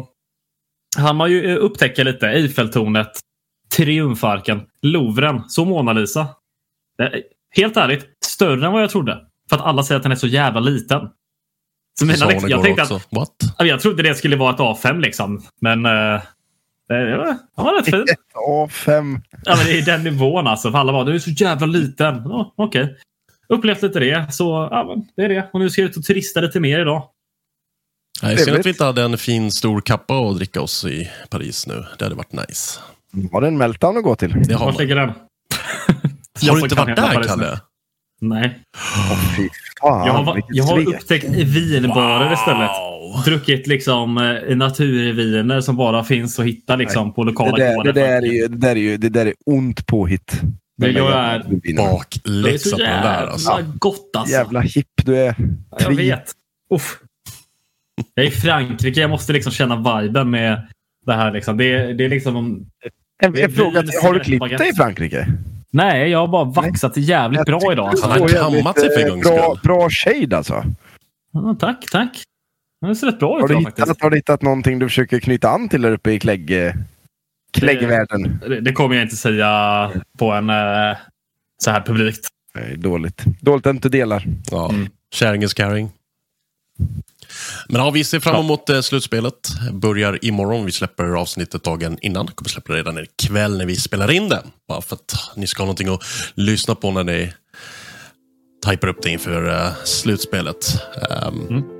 han 0.97 1.19
har 1.19 1.27
ju 1.27 1.55
upptäcka 1.55 2.03
lite 2.03 2.27
Eiffeltornet 2.29 3.11
Triumfarken, 3.75 4.61
Louvren, 4.81 5.43
så 5.47 5.65
Mona 5.65 5.93
Lisa. 5.93 6.27
Helt 7.55 7.77
ärligt, 7.77 8.05
större 8.25 8.65
än 8.65 8.71
vad 8.71 8.83
jag 8.83 8.89
trodde. 8.89 9.21
För 9.49 9.55
att 9.55 9.61
alla 9.61 9.83
säger 9.83 9.97
att 9.97 10.03
den 10.03 10.11
är 10.11 10.15
så 10.15 10.27
jävla 10.27 10.59
liten. 10.59 11.09
Så 11.99 12.05
mina, 12.05 12.25
liksom, 12.25 12.49
jag 12.49 12.63
tänkte 12.63 12.83
att, 12.83 13.07
What? 13.11 13.29
Jag 13.57 13.79
trodde 13.79 14.03
det 14.03 14.15
skulle 14.15 14.35
vara 14.35 14.53
ett 14.53 14.59
A5 14.59 14.99
liksom. 14.99 15.41
Men 15.61 15.85
uh, 15.85 16.21
det 16.87 17.17
var, 17.17 17.37
var 17.55 17.77
rätt 17.77 17.85
fint. 17.85 18.09
Ett 18.09 18.19
A5. 18.47 19.21
Ja, 19.43 19.55
men 19.57 19.65
det 19.65 19.79
är 19.79 19.85
den 19.85 20.03
nivån 20.03 20.47
alltså. 20.47 20.71
För 20.71 20.77
alla 20.77 20.91
bara, 20.93 21.03
du 21.03 21.15
är 21.15 21.19
så 21.19 21.29
jävla 21.29 21.67
liten. 21.67 22.15
Oh, 22.15 22.51
Okej. 22.55 22.83
Okay. 22.83 22.95
Upplevt 23.49 23.81
lite 23.81 23.99
det. 23.99 24.33
Så 24.33 24.67
ja, 24.71 24.95
det 25.15 25.21
är 25.21 25.29
det. 25.29 25.49
Och 25.53 25.59
nu 25.59 25.69
ska 25.69 25.81
jag 25.81 25.89
ut 25.89 25.97
och 25.97 26.03
turista 26.03 26.41
lite 26.41 26.59
mer 26.59 26.79
idag. 26.79 27.03
Jag 28.21 28.39
ser 28.39 28.59
att 28.59 28.65
vi 28.65 28.69
inte 28.69 28.85
hade 28.85 29.03
en 29.03 29.17
fin 29.17 29.51
stor 29.51 29.81
kappa 29.81 30.19
att 30.19 30.35
dricka 30.35 30.61
oss 30.61 30.85
i 30.85 31.09
Paris 31.29 31.67
nu. 31.67 31.85
Det 31.97 32.05
hade 32.05 32.15
varit 32.15 32.31
nice. 32.31 32.79
Har 33.31 33.41
du 33.41 33.47
en 33.47 33.57
meltdown 33.57 33.97
att 33.97 34.03
gå 34.03 34.15
till? 34.15 34.43
Det 34.47 34.53
har 34.53 34.65
Vart 34.65 34.79
ligger 34.79 34.95
den? 34.95 35.09
har 36.49 36.55
du 36.55 36.61
inte 36.61 36.75
varit 36.75 36.95
där, 36.95 37.23
Kalle? 37.23 37.59
Nej. 38.21 38.59
Oh, 38.75 39.47
fan, 39.81 40.07
jag 40.07 40.13
har, 40.13 40.41
jag 40.49 40.63
har 40.63 40.95
upptäckt 40.95 41.25
vinbarer 41.25 42.25
wow. 42.25 42.33
istället. 42.33 42.71
Druckit 43.25 43.67
liksom 43.67 44.17
eh, 44.17 44.57
naturviner 44.57 45.61
som 45.61 45.77
bara 45.77 46.03
finns 46.03 46.39
att 46.39 46.45
hitta 46.45 46.75
liksom, 46.75 47.13
på 47.13 47.23
lokala 47.23 47.57
det 47.57 47.63
där, 47.63 47.83
det, 47.83 47.91
där 47.91 48.21
är 48.21 48.21
ju, 48.21 48.47
det, 48.47 48.57
där 48.57 48.71
är 48.71 48.75
ju, 48.75 48.97
det 48.97 49.09
där 49.09 49.25
är 49.25 49.33
ont 49.45 49.87
påhitt. 49.87 50.41
Det 50.77 50.91
jag 50.91 51.11
är 51.11 51.75
bakläxa 51.77 52.77
på 52.77 52.77
den 52.77 53.03
där. 53.03 53.27
Alltså. 53.27 53.65
gott 53.75 54.15
alltså. 54.17 54.33
Jävla 54.33 54.61
hipp 54.61 55.05
du 55.05 55.17
är. 55.17 55.35
Jag 55.79 55.95
vet. 55.95 56.31
Uff. 56.73 56.99
Jag 58.13 58.25
är 58.25 58.29
i 58.29 58.31
Frankrike. 58.31 59.01
Jag 59.01 59.09
måste 59.09 59.33
liksom 59.33 59.51
känna 59.51 60.01
viben 60.01 60.31
med 60.31 60.67
det 61.05 61.13
här. 61.13 61.31
Liksom. 61.31 61.57
Det, 61.57 61.93
det 61.93 62.05
är 62.05 62.09
liksom... 62.09 62.65
En, 63.23 63.37
en 63.37 63.51
fråga, 63.51 63.83
har 64.03 64.13
du 64.13 64.19
klippt 64.19 64.57
dig 64.57 64.69
i 64.69 64.73
Frankrike? 64.73 65.27
Nej, 65.71 66.09
jag 66.09 66.19
har 66.19 66.27
bara 66.27 66.43
vaxat 66.43 66.97
jävligt 66.97 67.45
bra 67.45 67.71
idag. 67.71 67.93
Han 68.01 68.11
har 68.11 68.27
kammat 68.27 68.79
sig 68.79 68.89
för 68.89 68.99
en 68.99 69.09
gångs 69.09 69.23
bra, 69.23 69.57
bra 69.63 69.89
shade 69.89 70.37
alltså. 70.37 70.63
Ja, 71.31 71.55
tack, 71.59 71.85
tack. 71.91 72.23
Det 72.87 72.95
ser 72.95 73.07
rätt 73.07 73.19
bra 73.19 73.37
ut. 73.37 73.41
Har, 73.41 73.47
du 73.47 73.57
hittat, 73.57 74.01
har 74.01 74.09
du 74.09 74.15
hittat 74.15 74.41
någonting 74.41 74.79
du 74.79 74.87
försöker 74.87 75.19
knyta 75.19 75.49
an 75.49 75.69
till 75.69 75.81
där 75.81 75.91
uppe 75.91 76.11
i 76.11 76.19
klägg, 76.19 76.73
kläggvärlden? 77.53 78.39
Det, 78.47 78.61
det, 78.61 78.73
kommer 78.73 78.95
jag 78.95 79.05
inte 79.05 79.15
säga 79.15 79.91
på 80.19 80.31
en 80.31 80.49
uh, 80.49 80.95
så 81.63 81.71
här 81.71 81.81
publikt. 81.81 82.27
Nej, 82.55 82.77
dåligt. 82.77 83.23
Dåligt 83.41 83.67
att 83.67 83.71
du 83.71 83.75
inte 83.75 83.89
delar. 83.89 84.25
Ja. 84.51 84.69
Mm. 84.69 84.89
Sharing 85.15 85.43
is 85.43 85.53
caring. 85.53 85.91
Men 87.69 87.81
ja, 87.81 87.91
vi 87.91 88.03
ser 88.03 88.19
fram 88.19 88.45
emot 88.45 88.63
ja. 88.67 88.75
Eh, 88.75 88.81
slutspelet. 88.81 89.49
Börjar 89.71 90.25
imorgon. 90.25 90.65
Vi 90.65 90.71
släpper 90.71 91.03
avsnittet 91.03 91.63
dagen 91.63 91.97
innan. 92.01 92.27
Kommer 92.27 92.49
släppa 92.49 92.73
det 92.73 92.79
redan 92.79 92.99
ikväll 92.99 93.57
när 93.57 93.65
vi 93.65 93.75
spelar 93.75 94.11
in 94.11 94.29
det. 94.29 94.43
Bara 94.67 94.81
för 94.81 94.95
att 94.95 95.13
ni 95.35 95.47
ska 95.47 95.61
ha 95.61 95.65
någonting 95.65 95.87
att 95.87 96.03
lyssna 96.35 96.75
på 96.75 96.91
när 96.91 97.03
ni 97.03 97.33
typar 98.65 98.87
upp 98.87 99.01
det 99.01 99.09
inför 99.09 99.49
uh, 99.49 99.73
slutspelet. 99.83 100.65
Um, 101.27 101.47
mm. 101.49 101.72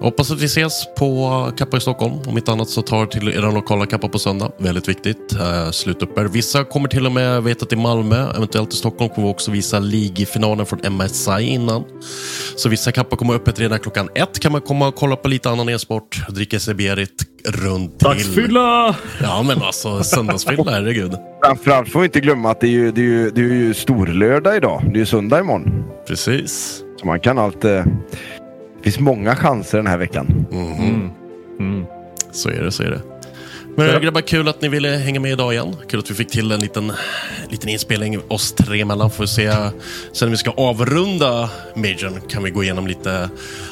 Hoppas 0.00 0.30
att 0.30 0.40
vi 0.40 0.46
ses 0.46 0.86
på 0.98 1.50
Kappa 1.56 1.76
i 1.76 1.80
Stockholm. 1.80 2.14
Om 2.26 2.36
inte 2.36 2.52
annat 2.52 2.68
så 2.68 2.82
tar 2.82 3.06
till 3.06 3.28
er 3.28 3.52
lokala 3.52 3.86
Kappa 3.86 4.08
på 4.08 4.18
söndag. 4.18 4.52
Väldigt 4.58 4.88
viktigt. 4.88 5.36
Uh, 5.40 5.70
Sluta 5.70 6.06
er. 6.16 6.24
Vissa 6.24 6.64
kommer 6.64 6.88
till 6.88 7.06
och 7.06 7.12
med 7.12 7.42
veta 7.42 7.66
till 7.66 7.78
Malmö, 7.78 8.30
eventuellt 8.36 8.72
i 8.72 8.76
Stockholm 8.76 9.10
kommer 9.14 9.28
vi 9.28 9.34
också 9.34 9.50
visa 9.50 9.78
ligfinalen 9.78 10.66
från 10.66 10.80
MSI 10.92 11.42
innan. 11.42 11.84
Så 12.56 12.68
vissa 12.68 12.92
Kappa 12.92 13.16
kommer 13.16 13.34
öppet 13.34 13.60
redan 13.60 13.78
klockan 13.78 14.08
ett. 14.14 14.40
Kan 14.40 14.52
man 14.52 14.60
komma 14.60 14.88
och 14.88 14.94
kolla 14.94 15.16
på 15.16 15.28
lite 15.28 15.50
annan 15.50 15.68
e-sport, 15.68 16.26
dricka 16.28 16.60
sig 16.60 16.74
berit 16.74 17.22
runt 17.48 17.98
till. 17.98 18.08
Dagsfylla! 18.08 18.96
Ja 19.22 19.42
men 19.42 19.62
alltså 19.62 20.02
söndagsfylla, 20.02 20.70
herregud. 20.70 21.12
Framförallt 21.44 21.88
får 21.88 22.00
vi 22.00 22.06
inte 22.06 22.20
glömma 22.20 22.50
att 22.50 22.60
det 22.60 22.66
är 22.66 22.70
ju, 22.70 22.92
det 22.92 23.00
är 23.00 23.04
ju, 23.04 23.30
det 23.30 23.40
är 23.40 23.44
ju 23.44 23.74
storlördag 23.74 24.56
idag. 24.56 24.82
Det 24.84 24.96
är 24.96 25.00
ju 25.00 25.06
söndag 25.06 25.40
imorgon. 25.40 25.84
Precis. 26.08 26.82
Så 27.00 27.06
man 27.06 27.20
kan 27.20 27.38
alltid 27.38 27.82
det 28.84 28.90
finns 28.90 29.00
många 29.00 29.36
chanser 29.36 29.78
den 29.78 29.86
här 29.86 29.98
veckan. 29.98 30.46
Mm. 30.52 31.10
Mm. 31.58 31.86
Så 32.32 32.48
är 32.48 32.62
det, 32.62 32.70
så 32.70 32.82
är 32.82 32.90
det. 32.90 33.00
Men 33.76 33.86
ja. 33.86 33.98
grabbar, 33.98 34.20
kul 34.20 34.48
att 34.48 34.62
ni 34.62 34.68
ville 34.68 34.88
hänga 34.88 35.20
med 35.20 35.32
idag 35.32 35.52
igen. 35.52 35.76
Kul 35.88 36.00
att 36.00 36.10
vi 36.10 36.14
fick 36.14 36.30
till 36.30 36.52
en 36.52 36.60
liten, 36.60 36.92
liten 37.48 37.68
inspelning 37.68 38.20
oss 38.28 38.52
tre 38.52 38.80
emellan. 38.80 39.10
Får 39.10 39.26
se 39.26 39.52
sen 40.12 40.28
när 40.28 40.30
vi 40.30 40.36
ska 40.36 40.50
avrunda 40.50 41.50
Majorn 41.74 42.20
kan 42.28 42.42
vi 42.42 42.50
gå 42.50 42.62
igenom 42.62 42.86
lite 42.86 43.30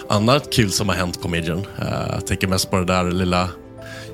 annat 0.08 0.52
kul 0.52 0.70
som 0.70 0.88
har 0.88 0.96
hänt 0.96 1.22
på 1.22 1.28
Majorn. 1.28 1.58
Uh, 1.58 2.12
jag 2.12 2.26
tänker 2.26 2.46
mest 2.46 2.70
på 2.70 2.76
det 2.76 2.84
där 2.84 3.10
lilla 3.10 3.48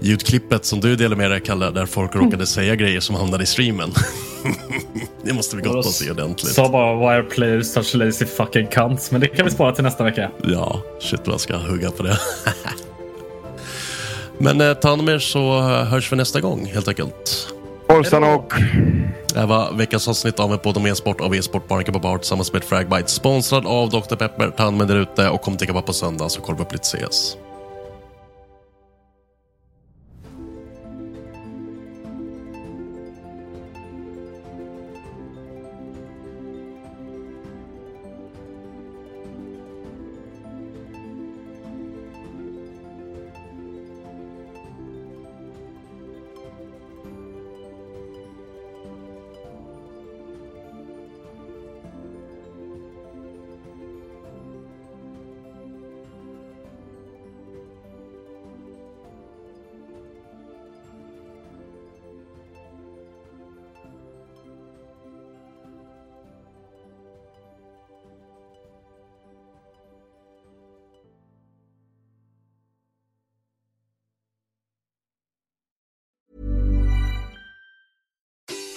ljudklippet 0.00 0.64
som 0.64 0.80
du 0.80 0.96
delade 0.96 1.16
med 1.16 1.30
dig, 1.30 1.40
Kalle, 1.40 1.70
där 1.70 1.86
folk 1.86 2.14
råkade 2.14 2.34
mm. 2.34 2.46
säga 2.46 2.74
grejer 2.74 3.00
som 3.00 3.16
hamnade 3.16 3.42
i 3.42 3.46
streamen. 3.46 3.92
det 5.22 5.32
måste 5.32 5.56
vi 5.56 5.62
gotta 5.62 5.88
se 5.88 6.10
ordentligt. 6.10 6.52
Sa 6.54 6.68
bara 6.68 6.94
wire 6.94 7.22
players 7.22 7.66
such 7.66 7.94
lazy 7.94 8.26
fucking 8.26 8.66
cunts, 8.66 9.10
men 9.10 9.20
det 9.20 9.26
kan 9.26 9.44
vi 9.44 9.50
spara 9.50 9.74
till 9.74 9.84
nästa 9.84 10.04
vecka. 10.04 10.30
Ja, 10.44 10.82
shit 11.00 11.20
vad 11.24 11.32
jag 11.32 11.40
ska 11.40 11.56
hugga 11.56 11.90
på 11.90 12.02
det. 12.02 12.18
men 14.38 14.60
eh, 14.60 14.74
ta 14.74 14.88
hand 14.88 15.00
om 15.00 15.08
er 15.08 15.18
så 15.18 15.60
hörs 15.60 16.12
vi 16.12 16.16
nästa 16.16 16.40
gång 16.40 16.66
helt 16.66 16.88
enkelt. 16.88 17.54
Forza 17.88 18.18
och... 18.18 18.52
Det 19.34 19.40
här 19.40 19.46
var 19.46 19.72
veckans 19.72 20.08
avsnitt 20.08 20.40
av 20.40 20.52
en 20.52 20.58
podd 20.58 20.76
om 20.76 20.86
e-sport 20.86 21.20
av 21.20 21.34
e-sport 21.34 21.68
Barnaka 21.68 21.92
på 21.92 21.98
Bar 21.98 22.18
tillsammans 22.18 22.52
med 22.52 22.64
Fragbite. 22.64 23.08
Sponsrad 23.08 23.66
av 23.66 23.90
Dr. 23.90 24.16
Pepper. 24.16 24.50
Ta 24.50 24.62
hand 24.62 24.82
om 24.82 24.90
er 24.90 24.96
ute 24.96 25.28
och 25.28 25.40
kom 25.40 25.56
till 25.56 25.68
på 25.68 25.92
söndag 25.92 26.28
så 26.28 26.40
kollar 26.40 26.58
vi 26.58 26.64
upp 26.64 26.72
lite 26.72 26.84
CS. 26.84 27.36